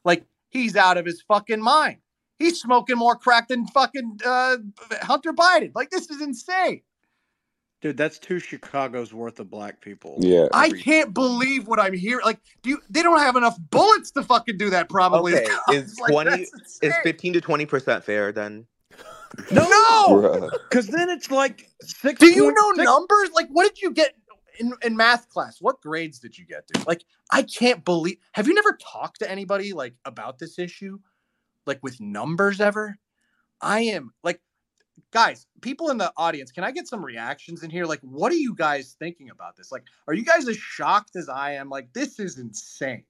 [0.06, 1.98] Like he's out of his fucking mind."
[2.38, 4.58] He's smoking more crack than fucking uh,
[5.02, 5.72] Hunter Biden.
[5.74, 6.82] Like this is insane.
[7.82, 10.16] Dude, that's two Chicago's worth of black people.
[10.20, 10.48] Yeah.
[10.54, 12.26] I can't believe what I'm hearing.
[12.26, 14.90] Like, do you, they don't have enough bullets to fucking do that?
[14.90, 15.36] Probably.
[15.36, 16.48] Okay, is Like, twenty
[16.82, 18.66] is fifteen to twenty percent fair then?
[19.52, 20.50] No.
[20.70, 22.20] Because then it's like six.
[22.20, 23.32] Do you know 6.6 numbers?
[23.34, 24.16] Like, what did you get
[24.60, 25.58] in, in math class?
[25.62, 26.88] What grades did you get, dude?
[26.88, 28.18] Like, I can't believe.
[28.34, 31.00] Have you never talked to anybody like about this issue,
[31.66, 32.98] like with numbers ever?
[33.62, 34.42] I am like,
[35.12, 36.52] guys, people in the audience.
[36.52, 37.86] Can I get some reactions in here?
[37.86, 39.72] Like, what are you guys thinking about this?
[39.72, 41.70] Like, are you guys as shocked as I am?
[41.70, 43.06] Like, this is insane.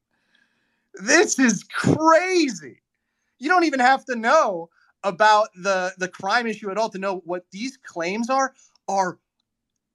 [0.93, 2.81] This is crazy.
[3.39, 4.69] You don't even have to know
[5.03, 8.53] about the the crime issue at all to know what these claims are
[8.87, 9.19] are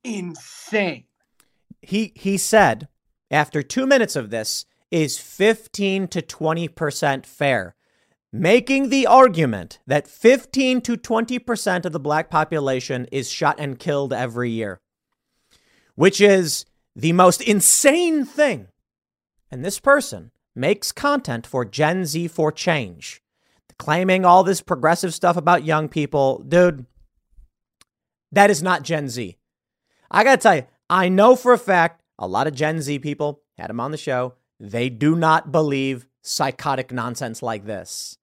[0.05, 1.05] insane.
[1.83, 2.89] He he said
[3.31, 7.77] after 2 minutes of this is 15 to 20% fair.
[8.33, 14.13] Making the argument that 15 to 20% of the black population is shot and killed
[14.13, 14.81] every year,
[15.97, 16.65] which is
[16.95, 18.69] the most insane thing.
[19.51, 23.21] And this person makes content for Gen Z for change,
[23.81, 26.45] claiming all this progressive stuff about young people.
[26.47, 26.87] Dude,
[28.31, 29.37] that is not Gen Z.
[30.09, 33.01] I got to tell you, I know for a fact a lot of Gen Z
[33.01, 34.35] people had him on the show.
[34.61, 38.19] They do not believe psychotic nonsense like this.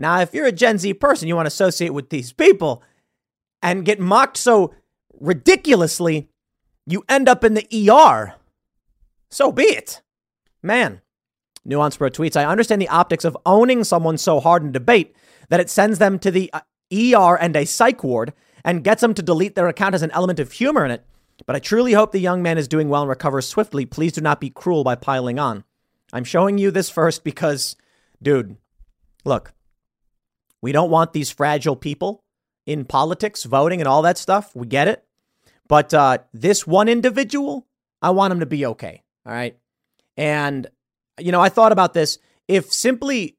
[0.00, 2.82] Now, if you're a Gen Z person, you want to associate with these people
[3.60, 4.74] and get mocked so
[5.20, 6.30] ridiculously,
[6.86, 8.34] you end up in the ER.
[9.30, 10.00] So be it.
[10.62, 11.02] Man,
[11.66, 15.14] Nuance Bro tweets I understand the optics of owning someone so hard in debate
[15.50, 16.50] that it sends them to the
[16.90, 18.32] ER and a psych ward
[18.64, 21.04] and gets them to delete their account as an element of humor in it.
[21.44, 23.84] But I truly hope the young man is doing well and recovers swiftly.
[23.84, 25.64] Please do not be cruel by piling on.
[26.10, 27.76] I'm showing you this first because,
[28.22, 28.56] dude,
[29.26, 29.52] look,
[30.62, 32.24] we don't want these fragile people
[32.66, 34.54] in politics, voting, and all that stuff.
[34.54, 35.04] We get it.
[35.68, 37.66] But uh, this one individual,
[38.02, 39.02] I want him to be okay.
[39.24, 39.56] All right.
[40.16, 40.66] And,
[41.18, 42.18] you know, I thought about this.
[42.48, 43.36] If simply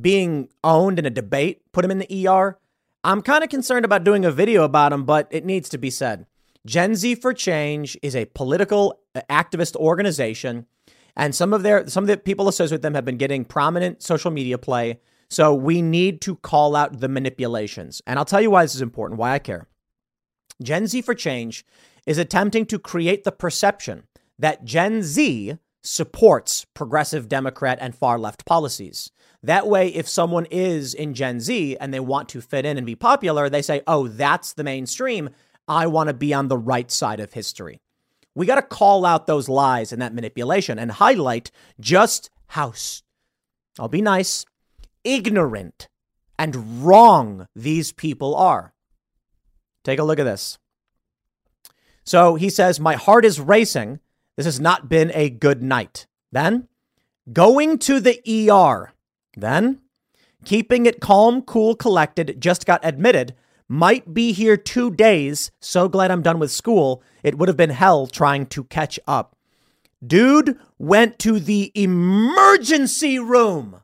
[0.00, 2.58] being owned in a debate put him in the ER,
[3.04, 5.90] I'm kind of concerned about doing a video about him, but it needs to be
[5.90, 6.26] said.
[6.66, 10.66] Gen Z for Change is a political uh, activist organization,
[11.14, 14.02] and some of their some of the people associated with them have been getting prominent
[14.02, 15.00] social media play.
[15.34, 18.00] So we need to call out the manipulations.
[18.06, 19.66] And I'll tell you why this is important, why I care.
[20.62, 21.66] Gen Z for Change
[22.06, 24.04] is attempting to create the perception
[24.38, 29.10] that Gen Z supports progressive Democrat and far left policies.
[29.42, 32.86] That way, if someone is in Gen Z and they want to fit in and
[32.86, 35.30] be popular, they say, oh, that's the mainstream.
[35.66, 37.80] I want to be on the right side of history.
[38.36, 42.72] We got to call out those lies and that manipulation and highlight just how,
[43.80, 44.46] I'll be nice,
[45.04, 45.88] ignorant
[46.38, 48.74] and wrong these people are.
[49.84, 50.58] Take a look at this.
[52.04, 54.00] So he says, My heart is racing.
[54.36, 56.06] This has not been a good night.
[56.32, 56.68] Then,
[57.32, 58.92] going to the ER.
[59.36, 59.80] Then,
[60.44, 63.34] keeping it calm, cool, collected, just got admitted.
[63.68, 65.50] Might be here two days.
[65.60, 67.02] So glad I'm done with school.
[67.22, 69.36] It would have been hell trying to catch up.
[70.06, 73.80] Dude went to the emergency room.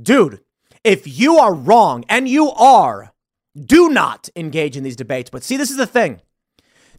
[0.00, 0.40] Dude,
[0.84, 3.12] if you are wrong, and you are,
[3.54, 5.30] do not engage in these debates.
[5.30, 6.20] But see, this is the thing.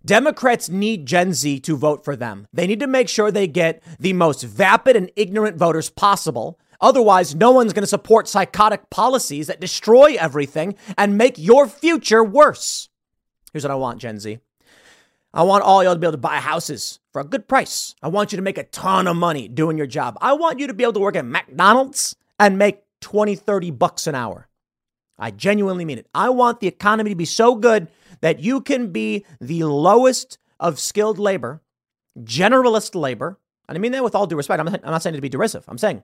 [0.05, 2.47] Democrats need Gen Z to vote for them.
[2.51, 6.59] They need to make sure they get the most vapid and ignorant voters possible.
[6.81, 12.23] Otherwise, no one's going to support psychotic policies that destroy everything and make your future
[12.23, 12.89] worse.
[13.53, 14.39] Here's what I want, Gen Z.
[15.33, 17.95] I want all y'all to be able to buy houses for a good price.
[18.03, 20.17] I want you to make a ton of money doing your job.
[20.21, 24.05] I want you to be able to work at McDonald's and make 20, 30 bucks
[24.07, 24.47] an hour.
[25.17, 26.07] I genuinely mean it.
[26.13, 27.87] I want the economy to be so good
[28.21, 31.61] that you can be the lowest of skilled labor,
[32.19, 33.39] generalist labor.
[33.67, 34.59] And I mean that with all due respect.
[34.59, 35.63] I'm not, I'm not saying it to be derisive.
[35.67, 36.03] I'm saying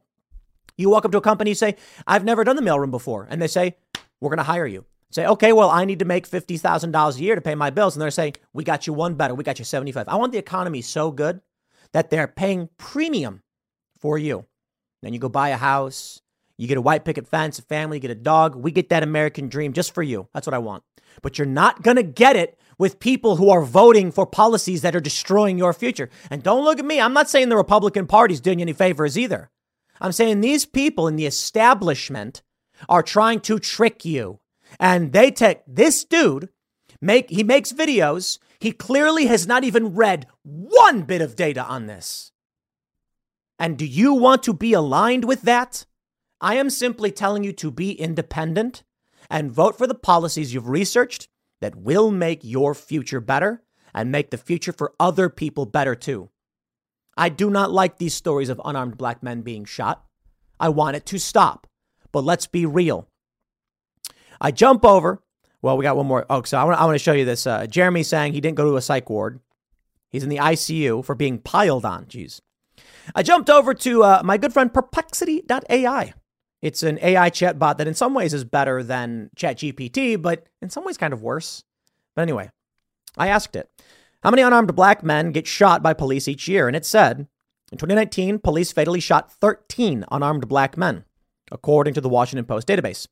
[0.78, 1.76] you walk up to a company, you say,
[2.08, 3.28] I've never done the mailroom before.
[3.30, 3.76] And they say,
[4.22, 4.86] We're going to hire you.
[5.12, 7.96] Say, okay, well, I need to make $50,000 a year to pay my bills.
[7.96, 9.34] And they're saying, we got you one better.
[9.34, 10.08] We got you 75.
[10.08, 11.42] I want the economy so good
[11.94, 13.42] that they're paying premium
[13.98, 14.46] for you.
[15.02, 16.22] Then you go buy a house,
[16.60, 18.54] you get a white picket fence, a family, you get a dog.
[18.54, 20.28] We get that American dream just for you.
[20.34, 20.84] That's what I want.
[21.22, 24.94] But you're not going to get it with people who are voting for policies that
[24.94, 26.10] are destroying your future.
[26.30, 27.00] And don't look at me.
[27.00, 29.50] I'm not saying the Republican Party's doing you any favors either.
[30.02, 32.42] I'm saying these people in the establishment
[32.90, 34.42] are trying to trick you.
[34.82, 36.50] And they take this dude,
[37.00, 38.38] make he makes videos.
[38.60, 42.34] He clearly has not even read one bit of data on this.
[43.58, 45.86] And do you want to be aligned with that?
[46.42, 48.84] I am simply telling you to be independent
[49.30, 51.28] and vote for the policies you've researched
[51.62, 53.64] that will make your future better.
[53.92, 56.30] and make the future for other people better too.
[57.18, 60.06] I do not like these stories of unarmed black men being shot.
[60.60, 61.66] I want it to stop.
[62.12, 63.08] But let's be real.
[64.40, 65.24] I jump over.
[65.62, 66.26] Well, we got one more.
[66.30, 67.46] Oh, so I want, I to show you this.
[67.48, 69.40] Uh, Jeremy saying he didn't go to a psych ward.
[70.10, 72.06] He's in the ICU for being piled on.
[72.06, 72.42] Jeez.
[73.16, 76.14] I jumped over to uh, my good friend Perplexity.ai.
[76.62, 80.84] It's an AI chatbot that in some ways is better than ChatGPT, but in some
[80.84, 81.64] ways kind of worse.
[82.16, 82.52] But anyway,
[83.18, 83.70] I asked it,
[84.24, 86.68] how many unarmed black men get shot by police each year?
[86.68, 87.28] And it said,
[87.72, 91.06] in 2019, police fatally shot 13 unarmed black men,
[91.52, 93.08] according to the Washington Post database.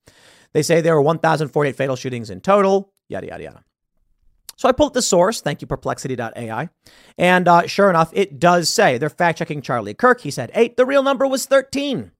[0.53, 3.63] They say there were 1,048 fatal shootings in total, yada, yada, yada.
[4.57, 6.69] So I pulled the source, thank you, perplexity.ai.
[7.17, 10.21] And uh, sure enough, it does say, they're fact checking Charlie Kirk.
[10.21, 10.77] He said eight.
[10.77, 12.11] The real number was 13.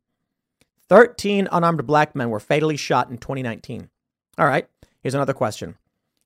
[0.89, 3.89] 13 unarmed black men were fatally shot in 2019.
[4.37, 4.67] All right,
[5.01, 5.75] here's another question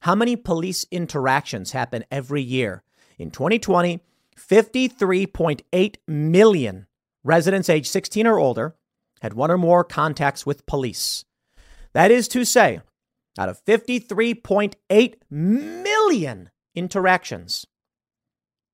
[0.02, 2.84] How many police interactions happen every year?
[3.18, 4.02] In 2020,
[4.38, 6.88] 53.8 million
[7.24, 8.76] residents aged 16 or older
[9.22, 11.26] had one or more contacts with police.
[11.94, 12.82] That is to say,
[13.38, 17.68] out of 53.8 million interactions,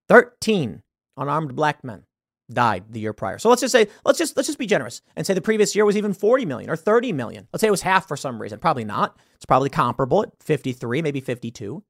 [0.07, 0.83] 13
[1.17, 2.03] unarmed black men
[2.51, 3.37] died the year prior.
[3.39, 5.85] So let's just say let's just let's just be generous and say the previous year
[5.85, 7.47] was even 40 million or 30 million.
[7.51, 8.59] Let's say it was half for some reason.
[8.59, 9.17] Probably not.
[9.35, 11.83] It's probably comparable at 53, maybe 52.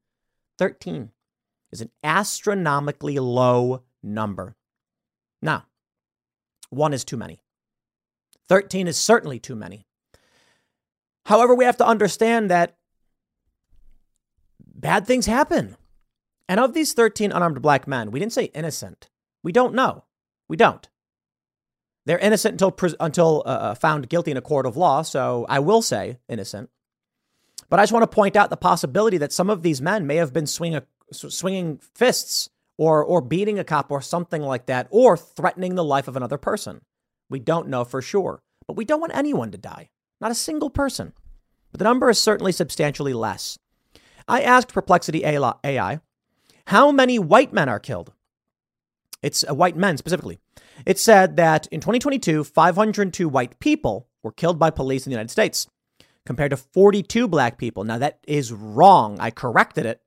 [0.58, 1.12] 13
[1.72, 4.56] is an astronomically low number.
[5.42, 5.66] Now,
[6.70, 7.42] one is too many.
[8.50, 9.86] 13 is certainly too many.
[11.26, 12.78] However, we have to understand that
[14.60, 15.76] bad things happen.
[16.50, 19.10] And of these 13 unarmed black men, we didn't say innocent.
[19.44, 20.06] We don't know.
[20.50, 20.88] We don't.
[22.06, 25.02] They're innocent until until uh, uh, found guilty in a court of law.
[25.02, 26.70] So I will say innocent.
[27.70, 30.16] But I just want to point out the possibility that some of these men may
[30.16, 30.82] have been swinging
[31.12, 36.08] swinging fists or or beating a cop or something like that, or threatening the life
[36.08, 36.82] of another person.
[37.30, 39.90] We don't know for sure, but we don't want anyone to die,
[40.22, 41.14] not a single person.
[41.72, 43.58] But the number is certainly substantially less.
[44.28, 46.00] I asked Perplexity AI
[46.68, 48.14] how many white men are killed.
[49.22, 50.40] It's uh, white men specifically.
[50.86, 55.32] It said that in 2022, 502 white people were killed by police in the United
[55.32, 55.68] States,
[56.26, 57.84] compared to 42 black people.
[57.84, 59.18] Now, that is wrong.
[59.20, 60.02] I corrected it.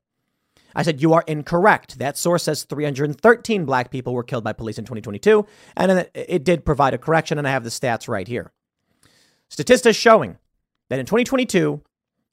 [0.75, 1.99] I said, You are incorrect.
[1.99, 5.47] That source says 313 black people were killed by police in 2022.
[5.77, 8.53] And it, did provide a correction, and I have the stats right here.
[9.49, 10.39] Statistics showing
[10.89, 11.83] that in 2022,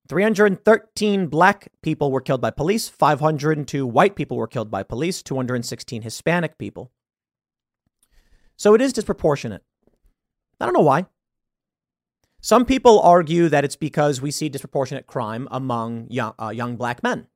[0.08, 6.01] 313 black people were killed by police, 502 white people were killed by police, 216
[6.01, 6.91] Hispanic people.
[8.55, 9.64] So it is disproportionate.
[10.60, 11.05] I don't know why.
[12.41, 17.03] Some people argue that it's because we see disproportionate crime among young, uh, young black
[17.03, 17.28] men,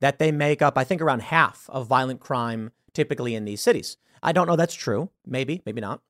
[0.00, 3.96] that they make up, I think, around half of violent crime typically in these cities.
[4.22, 5.10] I don't know that's true.
[5.26, 6.02] Maybe, maybe not.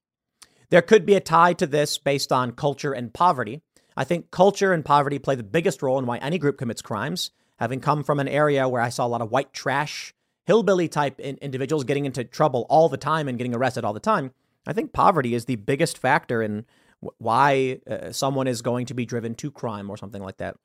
[0.70, 3.62] There could be a tie to this based on culture and poverty.
[3.96, 7.30] I think culture and poverty play the biggest role in why any group commits crimes.
[7.58, 10.14] Having come from an area where I saw a lot of white trash,
[10.46, 14.00] hillbilly type in- individuals getting into trouble all the time and getting arrested all the
[14.00, 14.32] time,
[14.66, 16.64] I think poverty is the biggest factor in
[17.02, 20.56] w- why uh, someone is going to be driven to crime or something like that.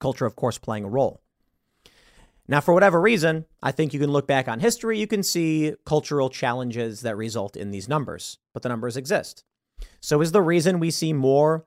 [0.00, 1.22] Culture, of course, playing a role.
[2.48, 5.74] Now, for whatever reason, I think you can look back on history, you can see
[5.86, 9.44] cultural challenges that result in these numbers, but the numbers exist.
[10.00, 11.64] So, is the reason we see more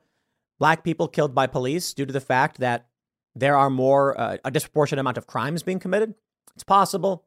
[0.60, 2.88] black people killed by police due to the fact that
[3.36, 6.16] there are more, uh, a disproportionate amount of crimes being committed?
[6.54, 7.26] It's possible.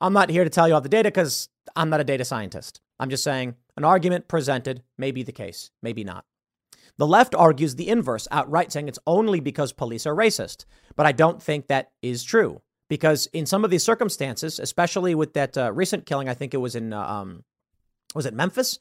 [0.00, 2.80] I'm not here to tell you all the data because I'm not a data scientist.
[3.00, 6.24] I'm just saying an argument presented may be the case, maybe not.
[6.98, 10.64] The left argues the inverse, outright saying it's only because police are racist.
[10.96, 15.34] But I don't think that is true because in some of these circumstances, especially with
[15.34, 17.44] that uh, recent killing, I think it was in, uh, um,
[18.14, 18.80] was it Memphis?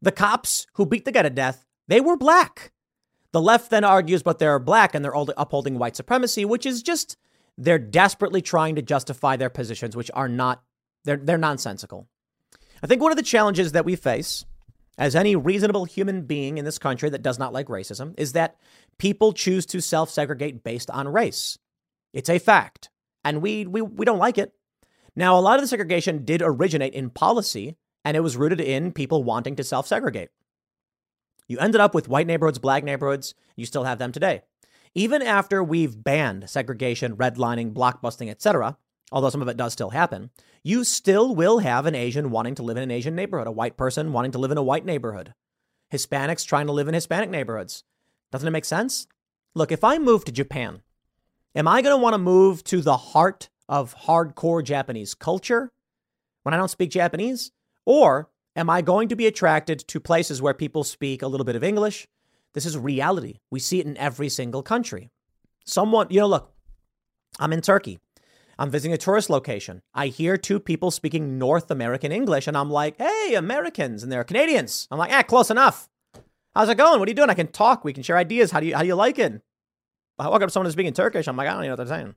[0.00, 2.72] The cops who beat the guy to death, they were black.
[3.32, 7.16] The left then argues, but they're black and they're upholding white supremacy, which is just
[7.58, 10.62] they're desperately trying to justify their positions, which are not
[11.04, 12.08] they're they're nonsensical.
[12.82, 14.44] I think one of the challenges that we face
[14.96, 18.56] as any reasonable human being in this country that does not like racism is that
[18.98, 21.58] people choose to self-segregate based on race.
[22.12, 22.90] It's a fact,
[23.24, 24.54] and we we we don't like it.
[25.14, 28.92] Now, a lot of the segregation did originate in policy, and it was rooted in
[28.92, 30.30] people wanting to self-segregate.
[31.48, 33.34] You ended up with white neighborhoods, black neighborhoods.
[33.56, 34.42] You still have them today.
[34.94, 38.76] Even after we've banned segregation, redlining, blockbusting, etc.,
[39.10, 40.30] although some of it does still happen,
[40.62, 43.76] you still will have an Asian wanting to live in an Asian neighborhood, a white
[43.76, 45.34] person wanting to live in a white neighborhood,
[45.92, 47.84] Hispanics trying to live in Hispanic neighborhoods.
[48.30, 49.06] Doesn't it make sense?
[49.54, 50.82] Look, if I move to Japan,
[51.54, 55.72] am I going to want to move to the heart of hardcore Japanese culture
[56.42, 57.52] when I don't speak Japanese?
[57.86, 58.28] Or
[58.58, 61.62] am I going to be attracted to places where people speak a little bit of
[61.62, 62.08] English?
[62.54, 63.38] This is reality.
[63.50, 65.10] We see it in every single country.
[65.64, 66.52] Someone, you know, look,
[67.38, 68.00] I'm in Turkey.
[68.58, 69.82] I'm visiting a tourist location.
[69.94, 74.24] I hear two people speaking North American English, and I'm like, hey, Americans, and they're
[74.24, 74.88] Canadians.
[74.90, 75.88] I'm like, ah, close enough.
[76.56, 76.98] How's it going?
[76.98, 77.30] What are you doing?
[77.30, 77.84] I can talk.
[77.84, 78.50] We can share ideas.
[78.50, 79.40] How do you how do you like it?
[80.18, 81.28] I walk up to someone who's speaking Turkish.
[81.28, 82.16] I'm like, I don't even know what they're saying.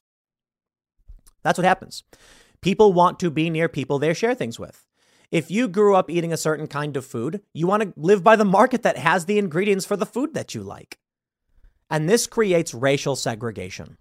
[1.43, 2.03] That's what happens.
[2.61, 4.85] People want to be near people they share things with.
[5.31, 8.35] If you grew up eating a certain kind of food, you want to live by
[8.35, 10.99] the market that has the ingredients for the food that you like.
[11.89, 13.97] And this creates racial segregation.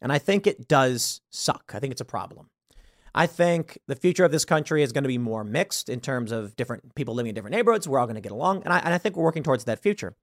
[0.00, 1.72] And I think it does suck.
[1.74, 2.50] I think it's a problem.
[3.14, 6.32] I think the future of this country is going to be more mixed in terms
[6.32, 7.88] of different people living in different neighborhoods.
[7.88, 8.64] We're all going to get along.
[8.64, 10.16] And I, and I think we're working towards that future.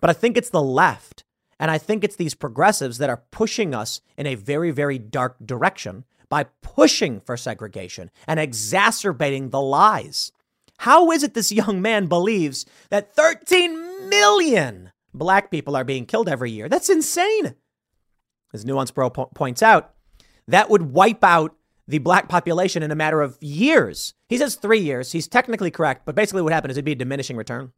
[0.00, 1.24] But I think it's the left
[1.58, 5.36] and I think it's these progressives that are pushing us in a very, very dark
[5.44, 10.32] direction by pushing for segregation and exacerbating the lies.
[10.78, 16.28] How is it this young man believes that 13 million black people are being killed
[16.28, 16.68] every year?
[16.68, 17.54] That's insane.
[18.52, 19.94] As Nuance Bro po- points out,
[20.48, 21.56] that would wipe out
[21.88, 24.14] the black population in a matter of years.
[24.28, 25.12] He says three years.
[25.12, 27.72] He's technically correct, but basically what happened is it'd be a diminishing return.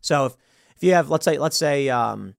[0.00, 0.36] So if,
[0.76, 2.34] if you have, let's say, let's say, um,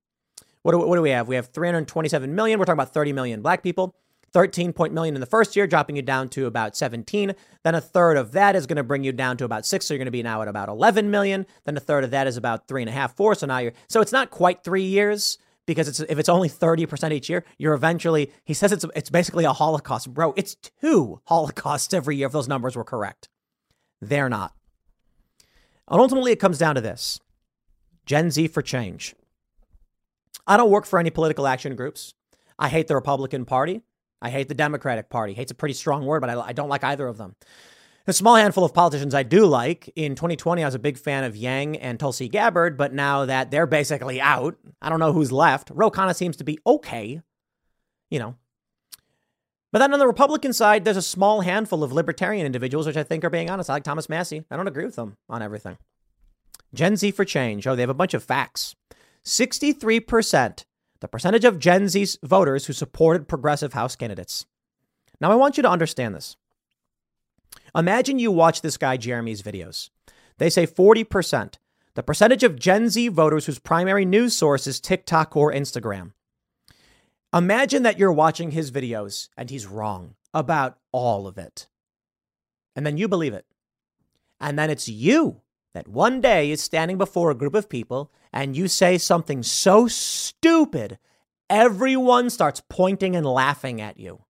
[0.64, 1.27] what do, what do we have?
[1.27, 2.60] We have 327 million.
[2.60, 3.95] We're talking about 30 million black people.
[4.31, 7.34] 13 point million in the first year, dropping you down to about 17.
[7.64, 9.86] Then a third of that is going to bring you down to about six.
[9.86, 11.45] So you're going to be now at about 11 million.
[11.65, 13.36] Then a third of that is about three and a half, four.
[13.36, 17.11] So now you're, so it's not quite three years because it's, if it's only 30%
[17.11, 20.14] each year, you're eventually, he says it's, it's basically a Holocaust.
[20.14, 23.30] Bro, it's two Holocausts every year if those numbers were correct.
[24.02, 24.53] They're not.
[25.88, 27.19] And ultimately, it comes down to this
[28.06, 29.15] Gen Z for change.
[30.48, 32.14] I don't work for any political action groups.
[32.57, 33.82] I hate the Republican Party.
[34.22, 35.34] I hate the Democratic Party.
[35.34, 37.36] Hate's a pretty strong word, but I, I don't like either of them.
[38.07, 39.91] A small handful of politicians I do like.
[39.95, 43.52] In 2020, I was a big fan of Yang and Tulsi Gabbard, but now that
[43.52, 45.70] they're basically out, I don't know who's left.
[45.74, 47.22] Ro Khanna seems to be okay,
[48.10, 48.36] you know.
[49.72, 53.03] But then on the Republican side, there's a small handful of libertarian individuals, which I
[53.03, 53.70] think are being honest.
[53.70, 54.44] I like Thomas Massie.
[54.49, 55.78] I don't agree with them on everything.
[56.74, 57.68] Gen Z for change.
[57.68, 58.76] Oh, they have a bunch of facts.
[59.26, 60.64] 63%
[61.00, 64.46] the percentage of Gen Z voters who supported progressive House candidates.
[65.22, 66.36] Now, I want you to understand this.
[67.76, 69.90] Imagine you watch this guy Jeremy's videos.
[70.38, 71.56] They say 40%,
[71.96, 76.14] the percentage of Gen Z voters whose primary news source is TikTok or Instagram.
[77.34, 81.68] Imagine that you're watching his videos and he's wrong about all of it.
[82.76, 83.46] And then you believe it.
[84.40, 85.41] And then it's you
[85.74, 89.88] that one day is standing before a group of people and you say something so
[89.88, 90.98] stupid,
[91.50, 94.24] everyone starts pointing and laughing at you.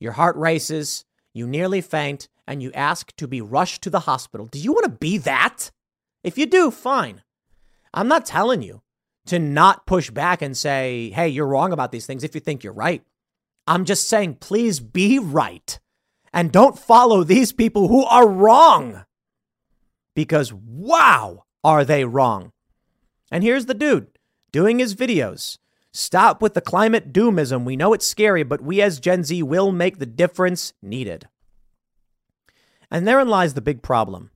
[0.00, 4.46] Your heart races, you nearly faint, and you ask to be rushed to the hospital.
[4.46, 5.70] Do you want to be that?
[6.22, 7.22] If you do, fine.
[7.92, 8.82] I'm not telling you
[9.26, 12.62] to not push back and say, hey, you're wrong about these things if you think
[12.62, 13.02] you're right.
[13.66, 15.78] I'm just saying, please be right
[16.34, 19.04] and don't follow these people who are wrong
[20.14, 22.52] because wow, are they wrong.
[23.30, 24.08] And here's the dude
[24.52, 25.58] doing his videos.
[25.92, 27.64] Stop with the climate doomism.
[27.64, 31.28] We know it's scary, but we as Gen Z will make the difference needed.
[32.90, 34.30] And therein lies the big problem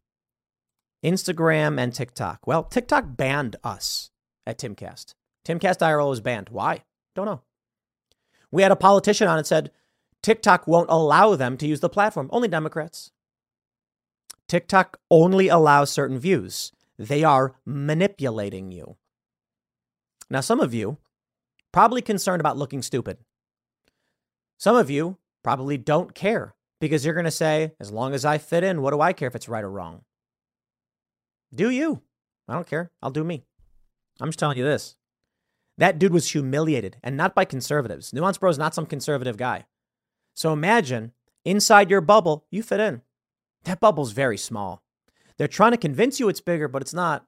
[1.04, 2.46] Instagram and TikTok.
[2.46, 4.10] Well, TikTok banned us
[4.46, 5.14] at Timcast.
[5.44, 6.48] Timcast IRL was banned.
[6.48, 6.84] Why?
[7.14, 7.42] Don't know.
[8.50, 9.70] We had a politician on it said
[10.22, 12.28] TikTok won't allow them to use the platform.
[12.32, 13.12] Only Democrats.
[14.48, 16.72] TikTok only allows certain views.
[16.98, 18.96] They are manipulating you.
[20.30, 20.98] Now, some of you
[21.72, 23.18] probably concerned about looking stupid.
[24.58, 28.38] Some of you probably don't care because you're going to say, as long as I
[28.38, 30.02] fit in, what do I care if it's right or wrong?
[31.54, 32.02] Do you?
[32.48, 32.90] I don't care.
[33.02, 33.44] I'll do me.
[34.20, 34.96] I'm just telling you this.
[35.76, 38.12] That dude was humiliated and not by conservatives.
[38.12, 39.66] Nuance Bro is not some conservative guy.
[40.34, 41.12] So imagine
[41.44, 43.02] inside your bubble, you fit in.
[43.68, 44.82] That bubble's very small.
[45.36, 47.26] They're trying to convince you it's bigger, but it's not.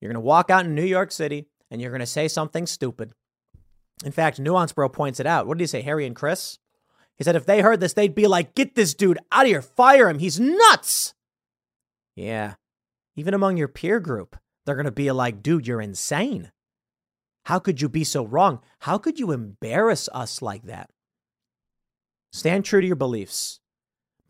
[0.00, 2.66] You're going to walk out in New York City and you're going to say something
[2.66, 3.12] stupid.
[4.04, 5.48] In fact, Nuance Bro points it out.
[5.48, 6.60] What did he say, Harry and Chris?
[7.18, 9.60] He said if they heard this, they'd be like, get this dude out of here,
[9.60, 10.20] fire him.
[10.20, 11.14] He's nuts.
[12.14, 12.54] Yeah.
[13.16, 16.52] Even among your peer group, they're going to be like, dude, you're insane.
[17.46, 18.60] How could you be so wrong?
[18.78, 20.90] How could you embarrass us like that?
[22.30, 23.58] Stand true to your beliefs,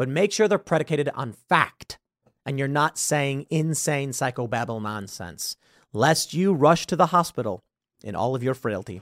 [0.03, 1.97] but make sure they're predicated on fact
[2.45, 5.55] and you're not saying insane psychobabble nonsense,
[5.93, 7.63] lest you rush to the hospital
[8.03, 9.01] in all of your frailty.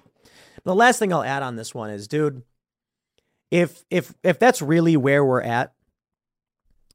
[0.62, 2.42] The last thing I'll add on this one is, dude,
[3.50, 5.72] if if if that's really where we're at,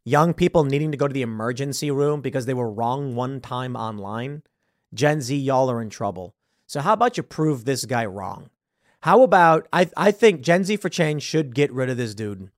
[0.04, 3.76] young people needing to go to the emergency room because they were wrong one time
[3.76, 4.44] online,
[4.94, 6.36] Gen Z, y'all are in trouble.
[6.68, 8.52] So how about you prove this guy wrong?
[9.02, 12.52] How about I I think Gen Z for Change should get rid of this dude.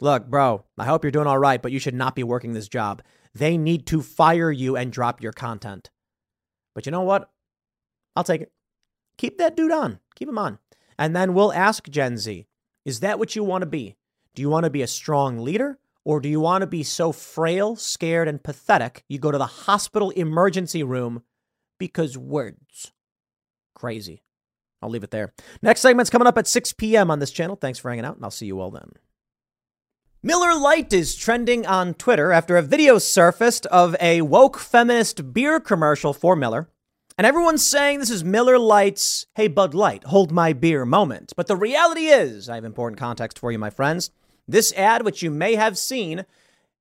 [0.00, 2.68] Look, bro, I hope you're doing all right, but you should not be working this
[2.68, 3.02] job.
[3.34, 5.90] They need to fire you and drop your content.
[6.74, 7.30] But you know what?
[8.14, 8.52] I'll take it.
[9.16, 10.00] Keep that dude on.
[10.14, 10.58] Keep him on.
[10.98, 12.46] And then we'll ask Gen Z,
[12.84, 13.96] is that what you want to be?
[14.34, 17.10] Do you want to be a strong leader or do you want to be so
[17.12, 21.22] frail, scared, and pathetic you go to the hospital emergency room
[21.78, 22.92] because words?
[23.74, 24.22] Crazy.
[24.80, 25.32] I'll leave it there.
[25.62, 27.10] Next segment's coming up at 6 p.m.
[27.10, 27.56] on this channel.
[27.56, 28.90] Thanks for hanging out, and I'll see you all then.
[30.26, 35.60] Miller Lite is trending on Twitter after a video surfaced of a woke feminist beer
[35.60, 36.68] commercial for Miller.
[37.16, 41.32] And everyone's saying this is Miller Lite's Hey Bud Light, hold my beer moment.
[41.36, 44.10] But the reality is, I have important context for you, my friends.
[44.48, 46.24] This ad, which you may have seen,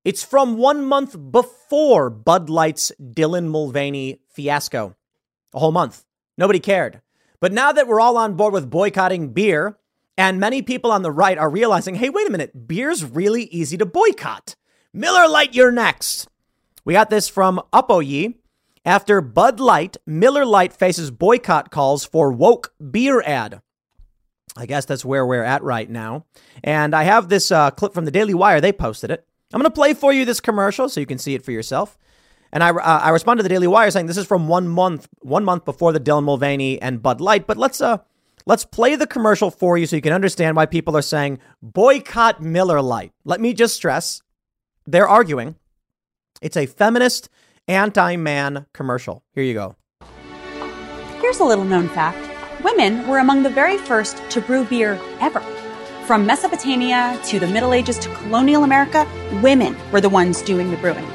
[0.04, 4.96] it's from one month before Bud Light's Dylan Mulvaney fiasco.
[5.54, 6.04] A whole month.
[6.36, 7.00] Nobody cared.
[7.40, 9.78] But now that we're all on board with boycotting beer,
[10.18, 13.78] and many people on the right are realizing, hey, wait a minute, beer's really easy
[13.78, 14.56] to boycott.
[14.94, 16.28] Miller Lite, you're next.
[16.86, 18.36] We got this from Upoye.
[18.86, 23.62] After Bud Light, Miller Lite faces boycott calls for woke beer ad.
[24.56, 26.26] I guess that's where we're at right now.
[26.64, 28.62] And I have this uh, clip from the Daily Wire.
[28.62, 29.26] They posted it.
[29.54, 31.98] I'm going to play for you this commercial so you can see it for yourself.
[32.54, 35.10] And I, uh, I responded to the Daily Wire saying this is from one month
[35.20, 37.48] one month before the Dylan Mulvaney and Bud Light.
[37.48, 37.98] But let's uh
[38.48, 42.44] Let's play the commercial for you so you can understand why people are saying boycott
[42.44, 43.12] Miller Lite.
[43.24, 44.22] Let me just stress
[44.86, 45.56] they're arguing
[46.42, 47.30] it's a feminist,
[47.68, 49.24] anti man commercial.
[49.34, 49.76] Here you go.
[51.22, 52.20] Here's a little known fact
[52.64, 55.40] women were among the very first to brew beer ever.
[56.06, 59.08] From Mesopotamia to the Middle Ages to colonial America,
[59.42, 61.08] women were the ones doing the brewing.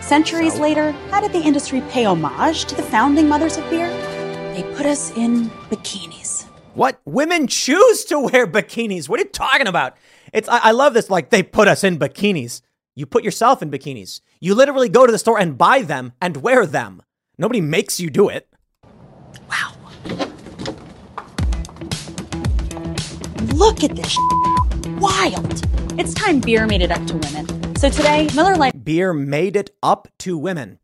[0.00, 0.62] Centuries so?
[0.62, 3.88] later, how did the industry pay homage to the founding mothers of beer?
[4.54, 6.49] They put us in bikinis.
[6.74, 7.00] What?
[7.04, 9.08] Women choose to wear bikinis.
[9.08, 9.96] What are you talking about?
[10.32, 11.10] It's I, I, love this.
[11.10, 12.62] Like they put us in bikinis.
[12.94, 14.20] You put yourself in bikinis.
[14.40, 17.02] You literally go to the store and buy them and wear them.
[17.38, 18.48] Nobody makes you do it.
[19.48, 19.74] Wow.
[23.54, 24.16] Look at this.
[25.00, 25.64] Wild.
[25.98, 27.76] It's time beer made it up to women.
[27.76, 30.78] So today, Miller Lite beer made it up to women.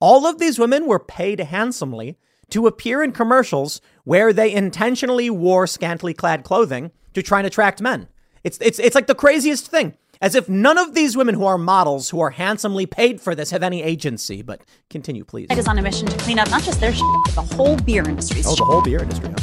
[0.00, 2.18] All of these women were paid handsomely
[2.52, 7.80] to appear in commercials where they intentionally wore scantily clad clothing to try and attract
[7.80, 8.08] men.
[8.44, 9.96] It's, it's, it's like the craziest thing.
[10.20, 13.50] As if none of these women who are models, who are handsomely paid for this,
[13.50, 14.40] have any agency.
[14.42, 15.48] But continue, please.
[15.50, 17.76] It is on a mission to clean up not just their shit, but the whole
[17.76, 18.42] beer industry.
[18.46, 19.34] Oh, the whole beer industry.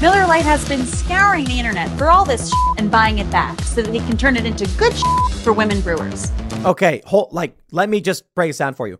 [0.00, 3.82] Miller Lite has been scouring the internet for all this and buying it back so
[3.82, 6.32] that he can turn it into good shit for women brewers.
[6.64, 8.98] Okay, hold, like, let me just break this down for you.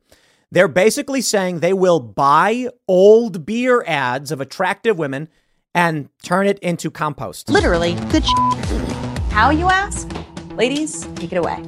[0.51, 5.29] They're basically saying they will buy old beer ads of attractive women
[5.75, 7.51] and turn it into compost.
[7.51, 8.25] Literally, good
[9.31, 10.11] How, you ask?
[10.53, 11.63] Ladies, take it away.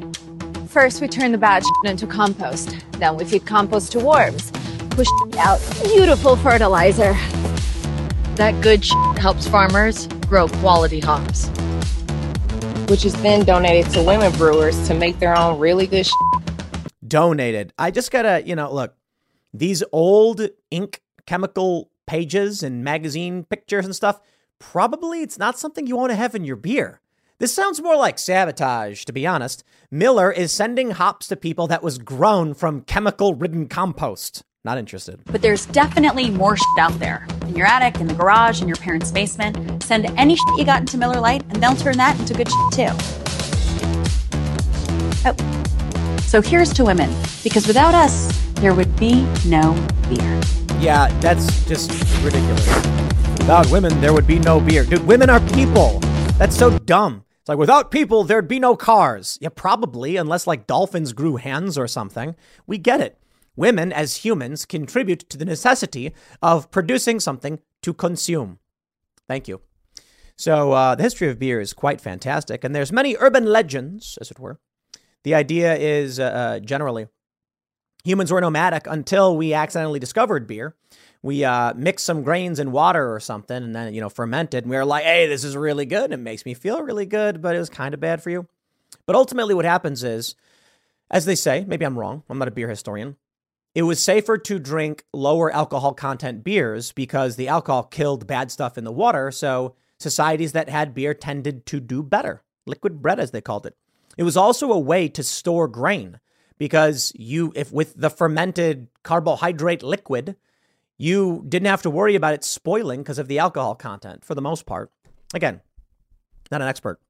[0.67, 2.75] First, we turn the bad into compost.
[2.93, 4.51] Then we feed compost to worms.
[4.91, 5.09] Push
[5.39, 7.13] out beautiful fertilizer.
[8.37, 8.83] That good
[9.19, 11.49] helps farmers grow quality hops,
[12.89, 16.09] which is then donated to women brewers to make their own really good
[17.11, 17.75] donated.
[17.79, 18.95] I just gotta, you know, look,
[19.53, 24.21] these old ink chemical pages and magazine pictures and stuff,
[24.59, 27.03] probably it's not something you want to have in your beer.
[27.39, 29.65] This sounds more like sabotage, to be honest.
[29.91, 34.45] Miller is sending hops to people that was grown from chemical ridden compost.
[34.63, 35.21] Not interested.
[35.25, 37.27] But there's definitely more shit out there.
[37.47, 39.83] In your attic, in the garage, in your parents' basement.
[39.83, 42.73] Send any shit you got into Miller Lite, and they'll turn that into good shit
[42.73, 42.95] too.
[45.25, 45.60] Oh.
[46.31, 47.13] So here's to women,
[47.43, 48.31] because without us,
[48.61, 49.73] there would be no
[50.09, 50.41] beer.
[50.79, 51.91] Yeah, that's just
[52.23, 52.65] ridiculous.
[53.37, 54.85] Without women, there would be no beer.
[54.85, 55.99] Dude, women are people.
[56.39, 57.25] That's so dumb.
[57.41, 59.41] It's like without people, there'd be no cars.
[59.41, 62.37] Yeah, probably, unless like dolphins grew hands or something.
[62.65, 63.19] We get it.
[63.57, 68.61] Women, as humans, contribute to the necessity of producing something to consume.
[69.27, 69.63] Thank you.
[70.37, 74.31] So uh, the history of beer is quite fantastic, and there's many urban legends, as
[74.31, 74.61] it were.
[75.25, 77.09] The idea is uh, uh, generally
[78.05, 80.75] humans were nomadic until we accidentally discovered beer.
[81.23, 84.65] We uh, mixed some grains in water or something, and then you know fermented.
[84.65, 86.13] And we were like, "Hey, this is really good.
[86.13, 88.47] It makes me feel really good, but it was kind of bad for you."
[89.07, 90.35] But ultimately, what happens is,
[91.11, 92.23] as they say, maybe I'm wrong.
[92.29, 93.17] I'm not a beer historian.
[93.75, 98.77] It was safer to drink lower alcohol content beers because the alcohol killed bad stuff
[98.77, 99.31] in the water.
[99.31, 102.43] So societies that had beer tended to do better.
[102.67, 103.77] Liquid bread, as they called it.
[104.21, 106.21] It was also a way to store grain
[106.59, 110.37] because you, if with the fermented carbohydrate liquid,
[110.99, 114.43] you didn't have to worry about it spoiling because of the alcohol content for the
[114.43, 114.91] most part.
[115.33, 115.63] Again,
[116.51, 117.01] not an expert.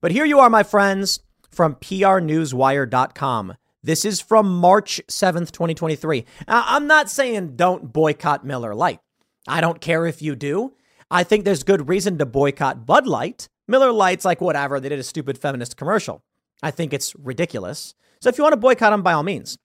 [0.00, 1.18] But here you are, my friends,
[1.50, 3.54] from prnewswire.com.
[3.82, 6.24] This is from March 7th, 2023.
[6.46, 9.00] Now, I'm not saying don't boycott Miller Lite.
[9.48, 10.72] I don't care if you do.
[11.10, 13.48] I think there's good reason to boycott Bud Light.
[13.66, 14.78] Miller Lite's like whatever.
[14.78, 16.22] They did a stupid feminist commercial.
[16.64, 17.94] I think it's ridiculous.
[18.20, 19.58] So if you want to boycott them, by all means.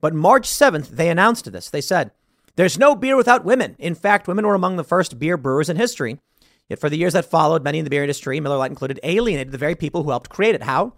[0.00, 1.70] But March 7th, they announced this.
[1.70, 2.12] They said,
[2.54, 3.74] There's no beer without women.
[3.80, 6.20] In fact, women were among the first beer brewers in history.
[6.68, 9.50] Yet for the years that followed, many in the beer industry, Miller Lite included, alienated
[9.50, 10.62] the very people who helped create it.
[10.62, 10.92] How?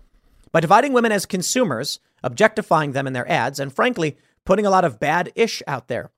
[0.52, 4.84] By dividing women as consumers objectifying them in their ads, and frankly, putting a lot
[4.84, 6.10] of bad ish out there.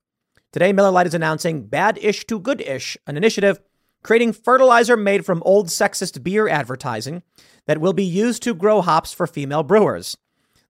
[0.52, 3.60] Today, Miller Lite is announcing Bad Ish to Good Ish, an initiative
[4.02, 7.22] creating fertilizer made from old sexist beer advertising
[7.70, 10.16] that will be used to grow hops for female brewers.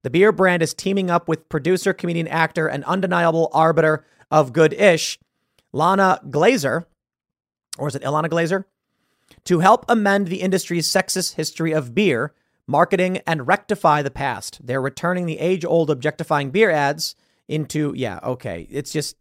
[0.02, 4.74] The beer brand is teaming up with producer, comedian, actor, and undeniable arbiter of good
[4.74, 5.18] ish,
[5.72, 6.84] Lana Glazer,
[7.78, 8.66] or is it Ilana Glazer,
[9.44, 12.34] to help amend the industry's sexist history of beer
[12.66, 14.60] marketing, and rectify the past.
[14.62, 17.16] They're returning the age old objectifying beer ads
[17.48, 18.66] into, yeah, okay.
[18.70, 19.16] It's just,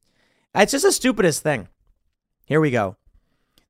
[0.54, 1.70] it's just the stupidest thing.
[2.46, 2.98] Here we go.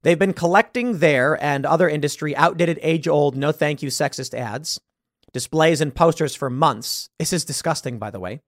[0.03, 4.79] They've been collecting their and other industry outdated age old no thank you sexist ads,
[5.33, 7.09] displays, and posters for months.
[7.19, 8.41] This is disgusting, by the way.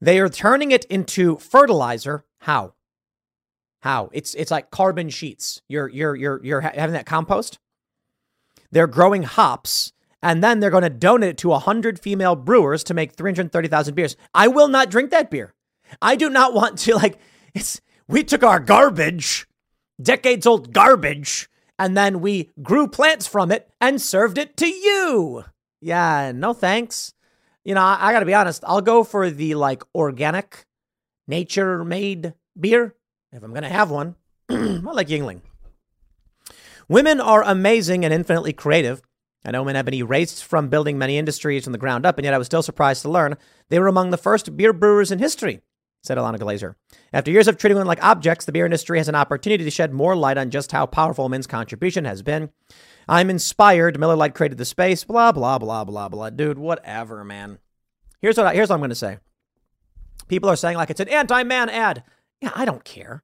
[0.00, 2.24] They are turning it into fertilizer.
[2.40, 2.74] How?
[3.80, 4.10] How?
[4.12, 5.62] It's it's like carbon sheets.
[5.68, 7.58] You're you're you're you're having that compost.
[8.70, 9.92] They're growing hops
[10.24, 14.16] and then they're going to donate it to 100 female brewers to make 330,000 beers.
[14.32, 15.52] I will not drink that beer.
[16.00, 17.18] I do not want to like
[17.54, 19.46] it's we took our garbage,
[20.00, 21.48] decades old garbage,
[21.78, 25.44] and then we grew plants from it and served it to you.
[25.80, 27.14] Yeah, no thanks.
[27.64, 30.66] You know, I, I got to be honest, I'll go for the like organic
[31.26, 32.94] nature made beer
[33.32, 34.14] if I'm to have one.
[34.48, 35.40] I like Yuengling.
[36.88, 39.02] Women are amazing and infinitely creative.
[39.44, 42.24] I know men have been erased from building many industries from the ground up, and
[42.24, 43.36] yet I was still surprised to learn
[43.68, 45.60] they were among the first beer brewers in history,
[46.04, 46.74] said Ilana Glazer.
[47.12, 49.92] After years of treating women like objects, the beer industry has an opportunity to shed
[49.92, 52.50] more light on just how powerful men's contribution has been.
[53.08, 53.98] I'm inspired.
[53.98, 55.04] Miller Lite created the space.
[55.04, 56.30] Blah blah blah blah blah.
[56.30, 57.58] Dude, whatever, man.
[58.20, 59.18] Here's what I, here's what I'm going to say.
[60.28, 62.04] People are saying like it's an anti-man ad.
[62.40, 63.22] Yeah, I don't care.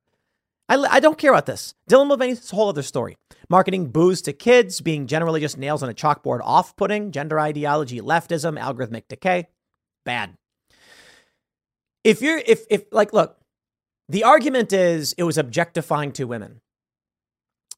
[0.69, 1.75] I, I don't care about this.
[1.89, 3.17] Dylan Mulvaney is a whole other story.
[3.49, 8.01] Marketing booze to kids, being generally just nails on a chalkboard off putting, gender ideology,
[8.01, 9.49] leftism, algorithmic decay.
[10.05, 10.37] Bad.
[12.05, 13.37] If you're, if, if, like, look,
[14.09, 16.61] the argument is it was objectifying to women.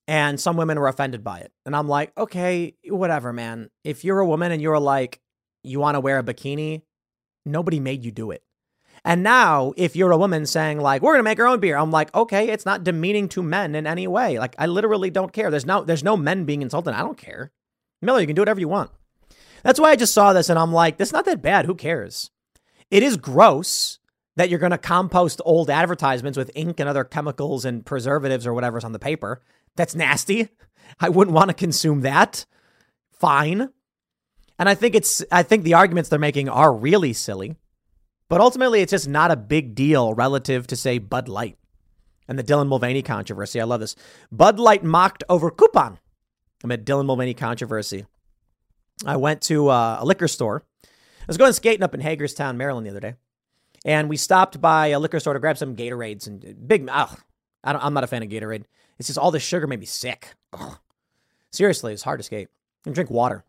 [0.09, 1.53] And some women were offended by it.
[1.65, 3.71] And I'm like, okay, whatever, man.
[3.85, 5.21] If you're a woman and you're like,
[5.63, 6.83] you want to wear a bikini,
[7.47, 8.43] nobody made you do it.
[9.05, 11.77] And now, if you're a woman saying, like, we're going to make our own beer,
[11.77, 14.39] I'm like, okay, it's not demeaning to men in any way.
[14.39, 15.51] Like, I literally don't care.
[15.51, 16.95] There's no, there's no men being insulted.
[16.95, 17.51] I don't care.
[18.01, 18.91] Miller, you can do whatever you want.
[19.63, 21.67] That's why I just saw this and I'm like, this is not that bad.
[21.67, 22.31] Who cares?
[22.91, 23.99] It is gross
[24.37, 28.55] that you're going to compost old advertisements with ink and other chemicals and preservatives or
[28.55, 29.43] whatever's on the paper.
[29.77, 30.49] That's nasty.
[31.01, 32.47] I wouldn't want to consume that.
[33.11, 33.69] Fine.
[34.59, 37.57] And I think it's, I think the arguments they're making are really silly.
[38.29, 41.59] But ultimately, it's just not a big deal relative to, say, Bud Light
[42.27, 43.61] and the Dylan Mulvaney controversy.
[43.61, 43.97] I love this.
[44.31, 45.99] Bud Light mocked over coupon
[46.65, 48.07] amid Dylan Mulvaney controversy.
[49.05, 50.65] I went to uh, a liquor store.
[50.85, 53.15] I was going skating up in Hagerstown, Maryland the other day.
[53.85, 56.89] And we stopped by a liquor store to grab some Gatorades and uh, big.
[56.91, 57.17] Oh,
[57.65, 58.65] I am not a fan of Gatorade.
[58.99, 60.35] It's just all the sugar made me sick.
[60.53, 60.79] Ugh.
[61.51, 62.49] Seriously, it's hard to skate
[62.87, 63.45] and drink water.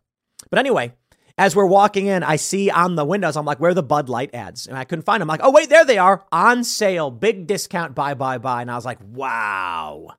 [0.50, 0.92] But anyway,
[1.38, 4.08] as we're walking in, I see on the windows, I'm like, where are the Bud
[4.08, 4.66] Light ads?
[4.66, 5.30] And I couldn't find them.
[5.30, 8.62] I'm like, oh, wait, there they are on sale, big discount, buy, buy, buy.
[8.62, 10.10] And I was like, wow,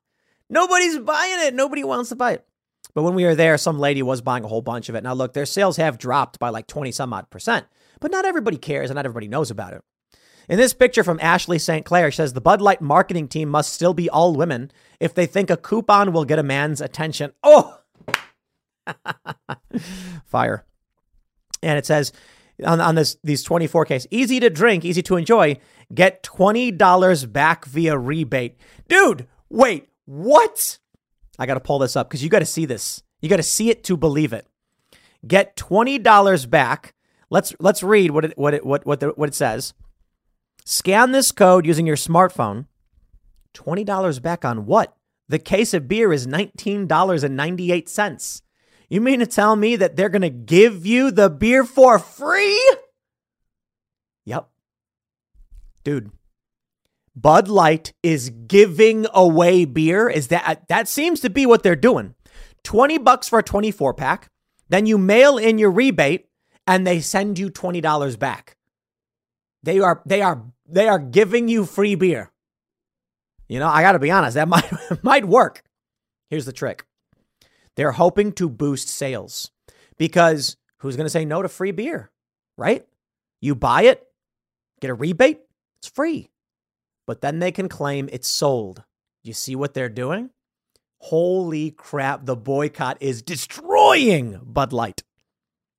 [0.50, 1.54] nobody's buying it.
[1.54, 2.46] Nobody wants to buy it.
[2.94, 5.04] But when we were there, some lady was buying a whole bunch of it.
[5.04, 7.66] Now, look, their sales have dropped by like 20 some odd percent,
[8.00, 9.82] but not everybody cares and not everybody knows about it.
[10.48, 11.84] In this picture from Ashley St.
[11.84, 14.70] Clair, she says the Bud Light marketing team must still be all women
[15.00, 17.32] if they think a coupon will get a man's attention.
[17.42, 17.80] Oh,
[20.24, 20.64] Fire.
[21.62, 22.12] And it says
[22.64, 25.58] on, on this these 24 case, easy to drink, easy to enjoy.
[25.92, 28.56] Get $20 back via rebate.
[28.88, 30.78] Dude, wait, what?
[31.38, 33.02] I got to pull this up because you got to see this.
[33.20, 34.46] You got to see it to believe it.
[35.26, 36.94] Get $20 back.
[37.28, 39.74] Let's let's read what it what it what what, the, what it says.
[40.68, 42.66] Scan this code using your smartphone.
[43.54, 44.96] $20 back on what?
[45.28, 48.42] The case of beer is $19.98.
[48.88, 52.60] You mean to tell me that they're going to give you the beer for free?
[54.24, 54.48] Yep.
[55.84, 56.10] Dude,
[57.14, 60.08] Bud Light is giving away beer.
[60.08, 62.16] Is that uh, that seems to be what they're doing.
[62.64, 64.32] 20 bucks for a 24 pack.
[64.68, 66.26] Then you mail in your rebate
[66.66, 68.56] and they send you $20 back.
[69.62, 72.30] They are they are they are giving you free beer.
[73.48, 74.70] You know, I got to be honest, that might
[75.02, 75.62] might work.
[76.30, 76.84] Here's the trick.
[77.76, 79.50] They're hoping to boost sales
[79.98, 82.10] because who's going to say no to free beer,
[82.56, 82.86] right?
[83.40, 84.02] You buy it,
[84.80, 85.40] get a rebate,
[85.78, 86.30] it's free.
[87.06, 88.82] But then they can claim it's sold.
[89.22, 90.30] You see what they're doing?
[90.98, 95.02] Holy crap, the boycott is destroying Bud Light.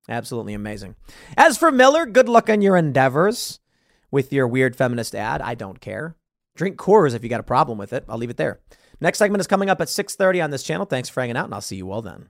[0.07, 0.95] Absolutely amazing.
[1.35, 3.59] As for Miller, good luck on your endeavors
[4.11, 5.41] with your weird feminist ad.
[5.41, 6.15] I don't care.
[6.55, 8.05] Drink Coors if you got a problem with it.
[8.09, 8.59] I'll leave it there.
[8.99, 10.85] Next segment is coming up at 6:30 on this channel.
[10.85, 12.29] Thanks for hanging out and I'll see you all then.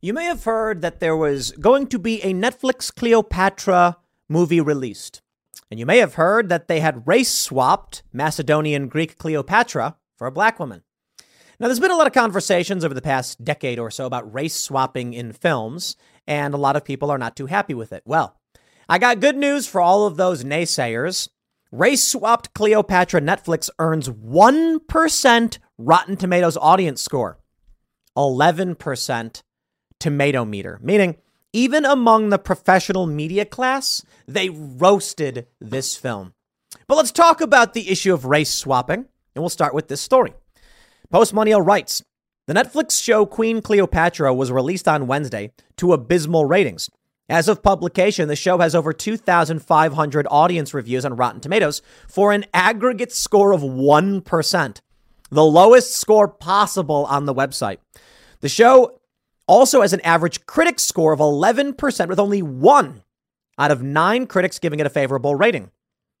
[0.00, 5.22] You may have heard that there was going to be a Netflix Cleopatra movie released.
[5.70, 10.32] And you may have heard that they had race swapped Macedonian Greek Cleopatra for a
[10.32, 10.82] black woman.
[11.60, 14.56] Now, there's been a lot of conversations over the past decade or so about race
[14.56, 15.96] swapping in films,
[16.26, 18.02] and a lot of people are not too happy with it.
[18.04, 18.36] Well,
[18.88, 21.28] I got good news for all of those naysayers.
[21.70, 27.38] Race swapped Cleopatra Netflix earns 1% Rotten Tomatoes audience score,
[28.16, 29.42] 11%
[29.98, 31.16] tomato meter, meaning
[31.52, 36.34] even among the professional media class, they roasted this film.
[36.86, 40.34] But let's talk about the issue of race swapping, and we'll start with this story.
[41.12, 42.02] Postmillennial writes
[42.46, 46.90] The Netflix show Queen Cleopatra was released on Wednesday to abysmal ratings.
[47.32, 52.44] As of publication, the show has over 2,500 audience reviews on Rotten Tomatoes for an
[52.52, 54.80] aggregate score of 1%,
[55.30, 57.78] the lowest score possible on the website.
[58.40, 59.00] The show
[59.46, 63.02] also has an average critic score of 11%, with only one
[63.56, 65.70] out of nine critics giving it a favorable rating.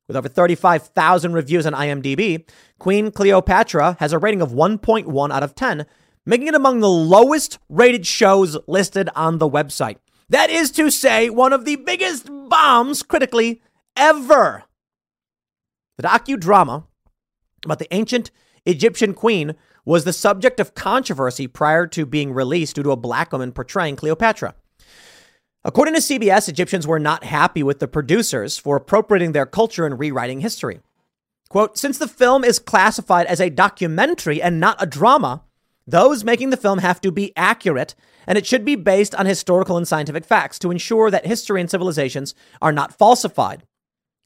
[0.08, 2.48] With over 35,000 reviews on IMDb,
[2.78, 5.84] Queen Cleopatra has a rating of 1.1 out of 10,
[6.24, 9.96] making it among the lowest rated shows listed on the website.
[10.32, 13.60] That is to say, one of the biggest bombs critically
[13.94, 14.64] ever.
[15.98, 16.84] The docudrama
[17.66, 18.30] about the ancient
[18.64, 23.30] Egyptian queen was the subject of controversy prior to being released due to a black
[23.30, 24.54] woman portraying Cleopatra.
[25.64, 29.98] According to CBS, Egyptians were not happy with the producers for appropriating their culture and
[29.98, 30.80] rewriting history.
[31.50, 35.42] Quote, since the film is classified as a documentary and not a drama,
[35.86, 37.94] those making the film have to be accurate
[38.26, 41.70] and it should be based on historical and scientific facts to ensure that history and
[41.70, 43.64] civilizations are not falsified.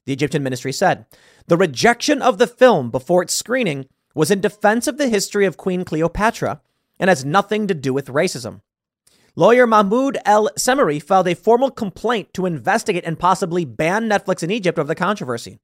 [0.05, 1.07] The Egyptian ministry said.
[1.47, 5.57] The rejection of the film before its screening was in defense of the history of
[5.57, 6.61] Queen Cleopatra
[6.99, 8.61] and has nothing to do with racism.
[9.35, 14.51] Lawyer Mahmoud El Semeri filed a formal complaint to investigate and possibly ban Netflix in
[14.51, 15.59] Egypt over the controversy.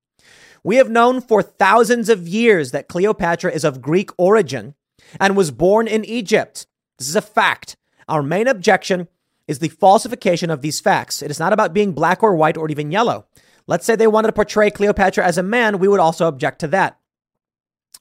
[0.62, 4.74] We have known for thousands of years that Cleopatra is of Greek origin
[5.20, 6.66] and was born in Egypt.
[6.98, 7.76] This is a fact.
[8.08, 9.08] Our main objection
[9.48, 11.22] is the falsification of these facts.
[11.22, 13.26] It is not about being black or white or even yellow.
[13.66, 16.68] Let's say they wanted to portray Cleopatra as a man, we would also object to
[16.68, 16.98] that.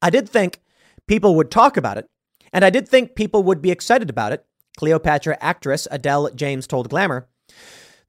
[0.01, 0.61] I did think
[1.07, 2.09] people would talk about it,
[2.51, 4.45] and I did think people would be excited about it.
[4.77, 7.27] Cleopatra actress Adele James told Glamour.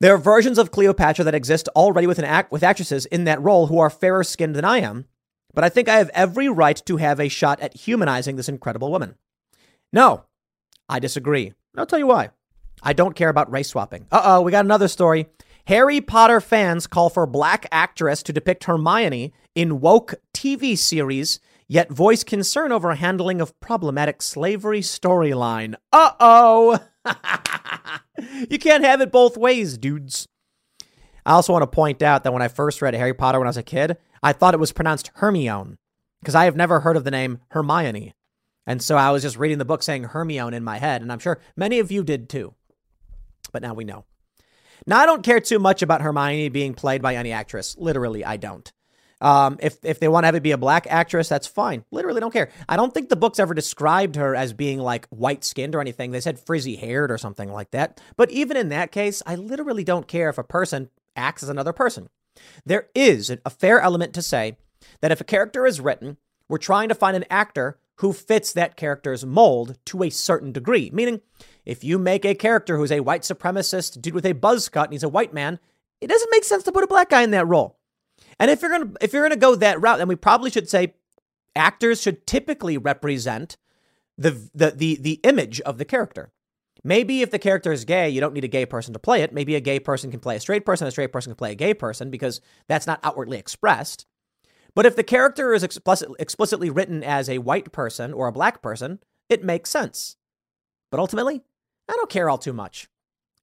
[0.01, 3.67] There are versions of Cleopatra that exist already with, act, with actresses in that role
[3.67, 5.05] who are fairer skinned than I am,
[5.55, 8.91] but I think I have every right to have a shot at humanizing this incredible
[8.91, 9.17] woman.
[9.93, 10.25] No,
[10.89, 11.47] I disagree.
[11.47, 12.31] And I'll tell you why.
[12.83, 14.07] I don't care about race swapping.
[14.11, 15.27] Uh oh, we got another story.
[15.67, 21.39] Harry Potter fans call for black actress to depict Hermione in woke TV series
[21.69, 25.75] yet voice concern over handling of problematic slavery storyline.
[25.93, 26.79] Uh oh!
[28.51, 30.29] you can't have it both ways, dudes.
[31.25, 33.51] I also want to point out that when I first read Harry Potter when I
[33.51, 35.77] was a kid, I thought it was pronounced Hermione
[36.21, 38.15] because I have never heard of the name Hermione.
[38.67, 41.19] And so I was just reading the book saying Hermione in my head, and I'm
[41.19, 42.55] sure many of you did too.
[43.53, 44.05] But now we know.
[44.87, 47.77] Now, I don't care too much about Hermione being played by any actress.
[47.79, 48.73] Literally, I don't.
[49.21, 51.85] Um, if if they want to have it be a black actress, that's fine.
[51.93, 52.51] Literally don't care.
[52.69, 56.11] I don't think the books ever described her as being like white skinned or anything.
[56.11, 58.01] They said frizzy haired or something like that.
[58.17, 61.73] But even in that case, I literally don't care if a person acts as another
[61.73, 62.09] person.
[62.65, 64.57] There is a fair element to say
[65.01, 66.17] that if a character is written,
[66.49, 70.91] we're trying to find an actor who fits that character's mold to a certain degree.
[70.93, 71.21] Meaning,
[71.65, 74.93] if you make a character who's a white supremacist dude with a buzz cut and
[74.93, 75.59] he's a white man,
[76.01, 77.79] it doesn't make sense to put a black guy in that role.
[78.41, 80.95] And if you're gonna if you're gonna go that route, then we probably should say
[81.55, 83.57] actors should typically represent
[84.19, 86.33] the the the the image of the character.
[86.85, 89.33] Maybe if the character is gay, you don't need a gay person to play it.
[89.33, 91.57] Maybe a gay person can play a straight person, a straight person can play a
[91.57, 94.07] gay person because that's not outwardly expressed.
[94.75, 98.63] But if the character is explicit, explicitly written as a white person or a black
[98.63, 100.17] person, it makes sense.
[100.91, 101.43] But ultimately,
[101.89, 102.89] I don't care all too much.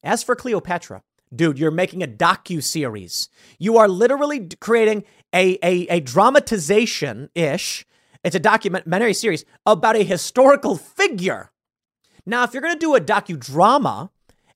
[0.04, 1.04] As for Cleopatra,
[1.34, 3.30] Dude, you're making a docu series.
[3.60, 5.04] You are literally creating
[5.34, 7.86] a a, a dramatization ish.
[8.24, 11.52] It's a documentary series about a historical figure.
[12.30, 14.10] Now, if you're gonna do a docudrama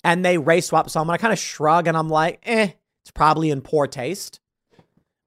[0.03, 2.69] and they race swap someone, I kind of shrug and I'm like, eh,
[3.01, 4.39] it's probably in poor taste.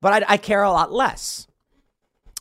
[0.01, 1.47] But I, I care a lot less.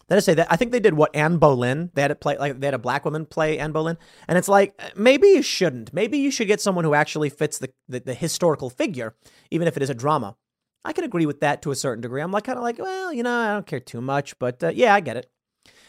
[0.08, 1.90] That is say that I think they did what Anne Boleyn.
[1.96, 4.48] They had to play like they had a black woman play Anne Boleyn, and it's
[4.48, 5.92] like maybe you shouldn't.
[5.94, 9.16] Maybe you should get someone who actually fits the, the, the historical figure,
[9.50, 10.36] even if it is a drama.
[10.84, 12.22] I can agree with that to a certain degree.
[12.22, 14.72] I'm like kind of like, well, you know, I don't care too much, but uh,
[14.76, 15.28] yeah, I get it.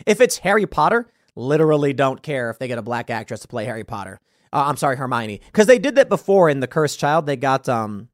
[0.06, 3.64] If it's Harry Potter, literally don't care if they get a black actress to play
[3.66, 4.20] Harry Potter.
[4.52, 7.26] Uh, I'm sorry, Hermione, because they did that before in The Cursed Child.
[7.26, 8.08] They got um,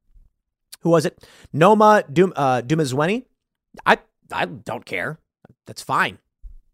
[0.80, 1.26] who was it?
[1.52, 3.24] Noma Dum uh, Dumezweni.
[3.86, 3.98] I
[4.30, 5.18] I don't care.
[5.66, 6.18] That's fine.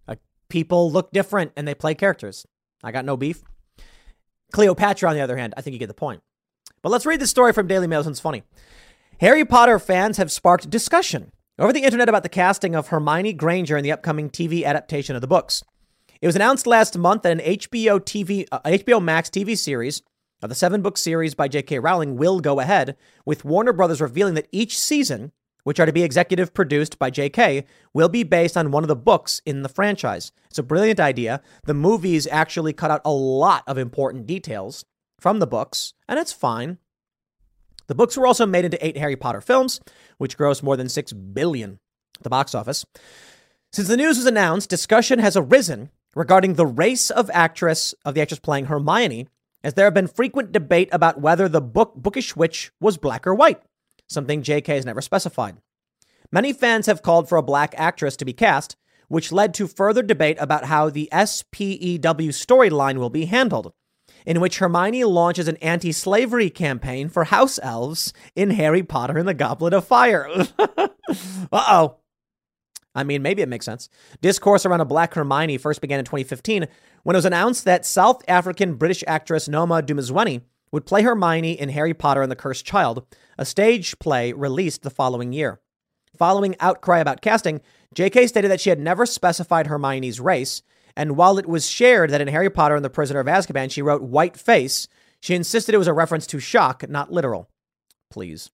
[0.07, 2.47] Like, people look different and they play characters.
[2.83, 3.43] I got no beef.
[4.53, 6.23] Cleopatra, on the other hand, I think you get the point.
[6.83, 8.45] But let's read the story from Daily Mail it's funny.
[9.21, 13.77] Harry Potter fans have sparked discussion over the internet about the casting of Hermione Granger
[13.77, 15.63] in the upcoming TV adaptation of the books.
[16.21, 20.03] It was announced last month that an HBO TV, uh, HBO Max TV series
[20.43, 21.79] of the seven book series by J.K.
[21.79, 25.33] Rowling will go ahead, with Warner Brothers revealing that each season
[25.69, 28.97] which are to be executive produced by JK, will be based on one of the
[28.97, 30.33] books in the franchise.
[30.49, 31.43] It's a brilliant idea.
[31.65, 34.87] The movies actually cut out a lot of important details
[35.21, 36.79] from the books, and it's fine.
[37.87, 39.79] The books were also made into eight Harry Potter films,
[40.17, 41.81] which grossed more than six billion
[42.17, 42.87] at the box office.
[43.71, 48.21] Since the news was announced, discussion has arisen regarding the race of actress of the
[48.21, 49.29] actress playing Hermione,
[49.63, 53.35] as there have been frequent debate about whether the book Bookish Witch was black or
[53.35, 53.61] white
[54.09, 55.59] something JK has never specified.
[56.33, 58.77] Many fans have called for a black actress to be cast,
[59.09, 63.73] which led to further debate about how the SPEW storyline will be handled,
[64.27, 69.29] in which Hermione launches an anti slavery campaign for house elves in Harry Potter and
[69.29, 70.29] the Goblet of Fire.
[70.59, 70.89] uh
[71.53, 71.97] oh.
[72.99, 73.89] I mean, maybe it makes sense.
[74.21, 76.67] Discourse around a black Hermione first began in 2015
[77.05, 80.41] when it was announced that South African British actress Noma Dumezweni
[80.73, 83.07] would play Hermione in Harry Potter and the Cursed Child,
[83.39, 85.61] a stage play released the following year.
[86.17, 87.61] Following outcry about casting,
[87.95, 90.63] JK stated that she had never specified Hermione's race,
[90.97, 93.81] and while it was shared that in Harry Potter and the Prisoner of Azkaban she
[93.81, 94.89] wrote white face,
[95.21, 97.49] she insisted it was a reference to shock, not literal.
[98.11, 98.51] Please.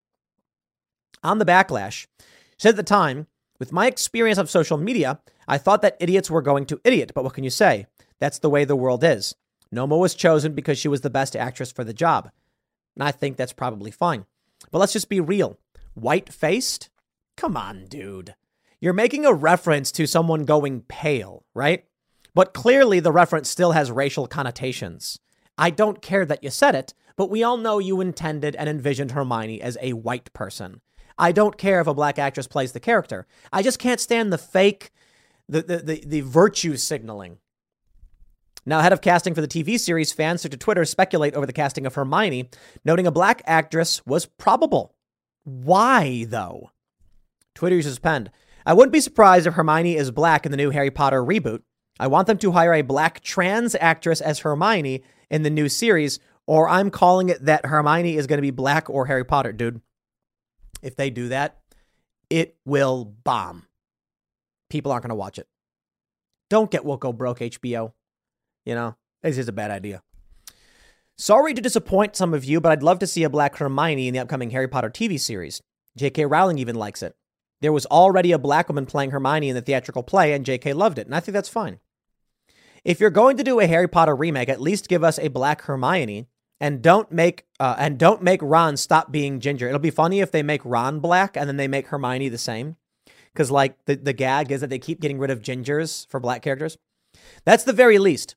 [1.22, 2.26] On the backlash, she
[2.58, 3.26] said at the time,
[3.58, 7.24] with my experience of social media, I thought that idiots were going to idiot, but
[7.24, 7.86] what can you say?
[8.20, 9.34] That's the way the world is.
[9.70, 12.30] Noma was chosen because she was the best actress for the job.
[12.94, 14.24] And I think that's probably fine.
[14.70, 15.58] But let's just be real.
[15.94, 16.90] White faced?
[17.36, 18.34] Come on, dude.
[18.80, 21.84] You're making a reference to someone going pale, right?
[22.34, 25.18] But clearly the reference still has racial connotations.
[25.56, 29.12] I don't care that you said it, but we all know you intended and envisioned
[29.12, 30.80] Hermione as a white person.
[31.18, 33.26] I don't care if a black actress plays the character.
[33.52, 34.90] I just can't stand the fake,
[35.48, 37.38] the, the, the, the virtue signaling.
[38.66, 41.52] Now, head of casting for the TV series, fans took to Twitter speculate over the
[41.52, 42.48] casting of Hermione,
[42.84, 44.94] noting a black actress was probable.
[45.44, 46.70] Why, though?
[47.54, 48.30] Twitter users penned,
[48.66, 51.60] I wouldn't be surprised if Hermione is black in the new Harry Potter reboot.
[52.00, 56.18] I want them to hire a black trans actress as Hermione in the new series,
[56.46, 59.82] or I'm calling it that Hermione is going to be black or Harry Potter, dude.
[60.84, 61.58] If they do that,
[62.30, 63.66] it will bomb.
[64.68, 65.48] People aren't going to watch it.
[66.50, 67.92] Don't get woke oh, broke, HBO.
[68.64, 70.02] You know, this is a bad idea.
[71.16, 74.14] Sorry to disappoint some of you, but I'd love to see a black Hermione in
[74.14, 75.62] the upcoming Harry Potter TV series.
[75.96, 76.26] J.K.
[76.26, 77.14] Rowling even likes it.
[77.60, 80.72] There was already a black woman playing Hermione in the theatrical play, and J.K.
[80.72, 81.78] loved it, and I think that's fine.
[82.84, 85.62] If you're going to do a Harry Potter remake, at least give us a black
[85.62, 86.26] Hermione,
[86.64, 89.68] and don't make uh, and don't make Ron stop being ginger.
[89.68, 92.76] It'll be funny if they make Ron black and then they make Hermione the same.
[93.34, 96.40] because like the, the gag is that they keep getting rid of gingers for black
[96.40, 96.78] characters.
[97.44, 98.34] That's the very least.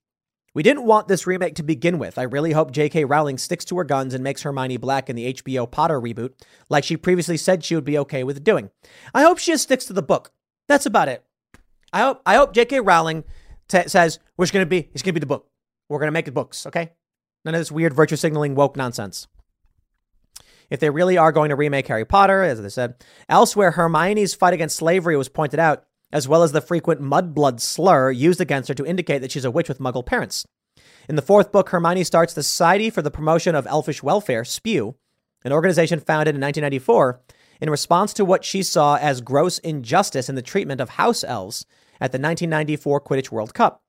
[0.53, 2.17] We didn't want this remake to begin with.
[2.17, 3.05] I really hope J.K.
[3.05, 6.33] Rowling sticks to her guns and makes Hermione black in the HBO Potter reboot,
[6.67, 8.71] like she previously said she would be okay with doing.
[9.13, 10.31] I hope she just sticks to the book.
[10.67, 11.23] That's about it.
[11.93, 12.81] I hope I hope J.K.
[12.81, 13.23] Rowling
[13.69, 15.47] t- says we're gonna be it's gonna be the book.
[15.89, 16.91] We're gonna make the books, okay?
[17.47, 19.25] None of this weird virtue signaling woke nonsense.
[20.69, 22.95] If they really are going to remake Harry Potter, as they said,
[23.29, 28.11] elsewhere Hermione's fight against slavery was pointed out as well as the frequent mudblood slur
[28.11, 30.45] used against her to indicate that she's a witch with muggle parents.
[31.07, 34.95] In the fourth book, Hermione starts the Society for the Promotion of Elfish Welfare, SPEW,
[35.45, 37.21] an organization founded in 1994
[37.61, 41.65] in response to what she saw as gross injustice in the treatment of house elves
[42.01, 43.83] at the 1994 Quidditch World Cup.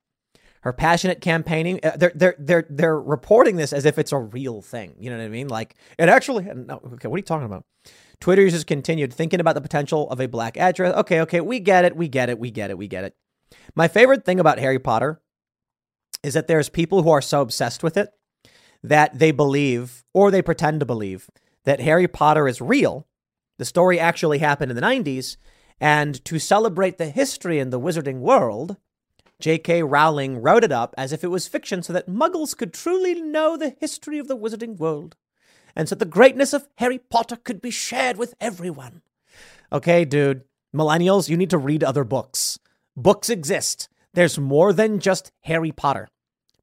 [0.62, 4.60] Her passionate campaigning, uh, they're, they're, they're, they're reporting this as if it's a real
[4.60, 4.94] thing.
[4.98, 5.48] You know what I mean?
[5.48, 7.64] Like, it actually, no, okay, what are you talking about?
[8.20, 10.94] Twitter users continued thinking about the potential of a black address.
[10.96, 13.14] Okay, okay, we get it, we get it, we get it, we get it.
[13.74, 15.20] My favorite thing about Harry Potter
[16.22, 18.10] is that there's people who are so obsessed with it
[18.82, 21.28] that they believe or they pretend to believe
[21.64, 23.06] that Harry Potter is real.
[23.58, 25.36] The story actually happened in the 90s.
[25.80, 28.76] And to celebrate the history in the wizarding world,
[29.40, 29.82] J.K.
[29.82, 33.56] Rowling wrote it up as if it was fiction so that muggles could truly know
[33.56, 35.16] the history of the wizarding world
[35.78, 39.00] and so the greatness of Harry Potter could be shared with everyone.
[39.72, 40.42] Okay, dude,
[40.74, 42.58] millennials, you need to read other books.
[42.96, 43.88] Books exist.
[44.12, 46.08] There's more than just Harry Potter,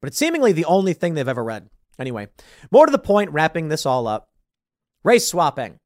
[0.02, 1.70] but it's seemingly the only thing they've ever read.
[1.98, 2.28] Anyway,
[2.72, 4.28] more to the point, wrapping this all up
[5.06, 5.78] race swapping.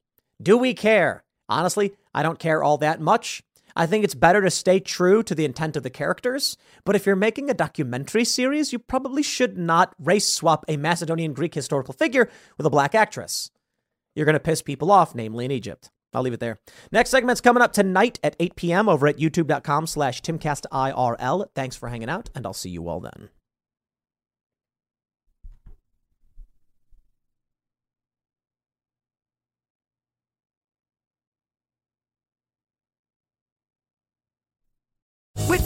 [0.41, 1.23] Do we care?
[1.47, 3.43] Honestly, I don't care all that much.
[3.79, 7.05] I think it's better to stay true to the intent of the characters, but if
[7.05, 11.93] you're making a documentary series, you probably should not race swap a Macedonian Greek historical
[11.93, 13.51] figure with a black actress.
[14.15, 15.91] You're going to piss people off, namely in Egypt.
[16.13, 16.59] I'll leave it there.
[16.91, 18.89] Next segment's coming up tonight at 8 p.m.
[18.89, 21.45] over at youtube.com slash timcastirl.
[21.55, 23.29] Thanks for hanging out, and I'll see you all then.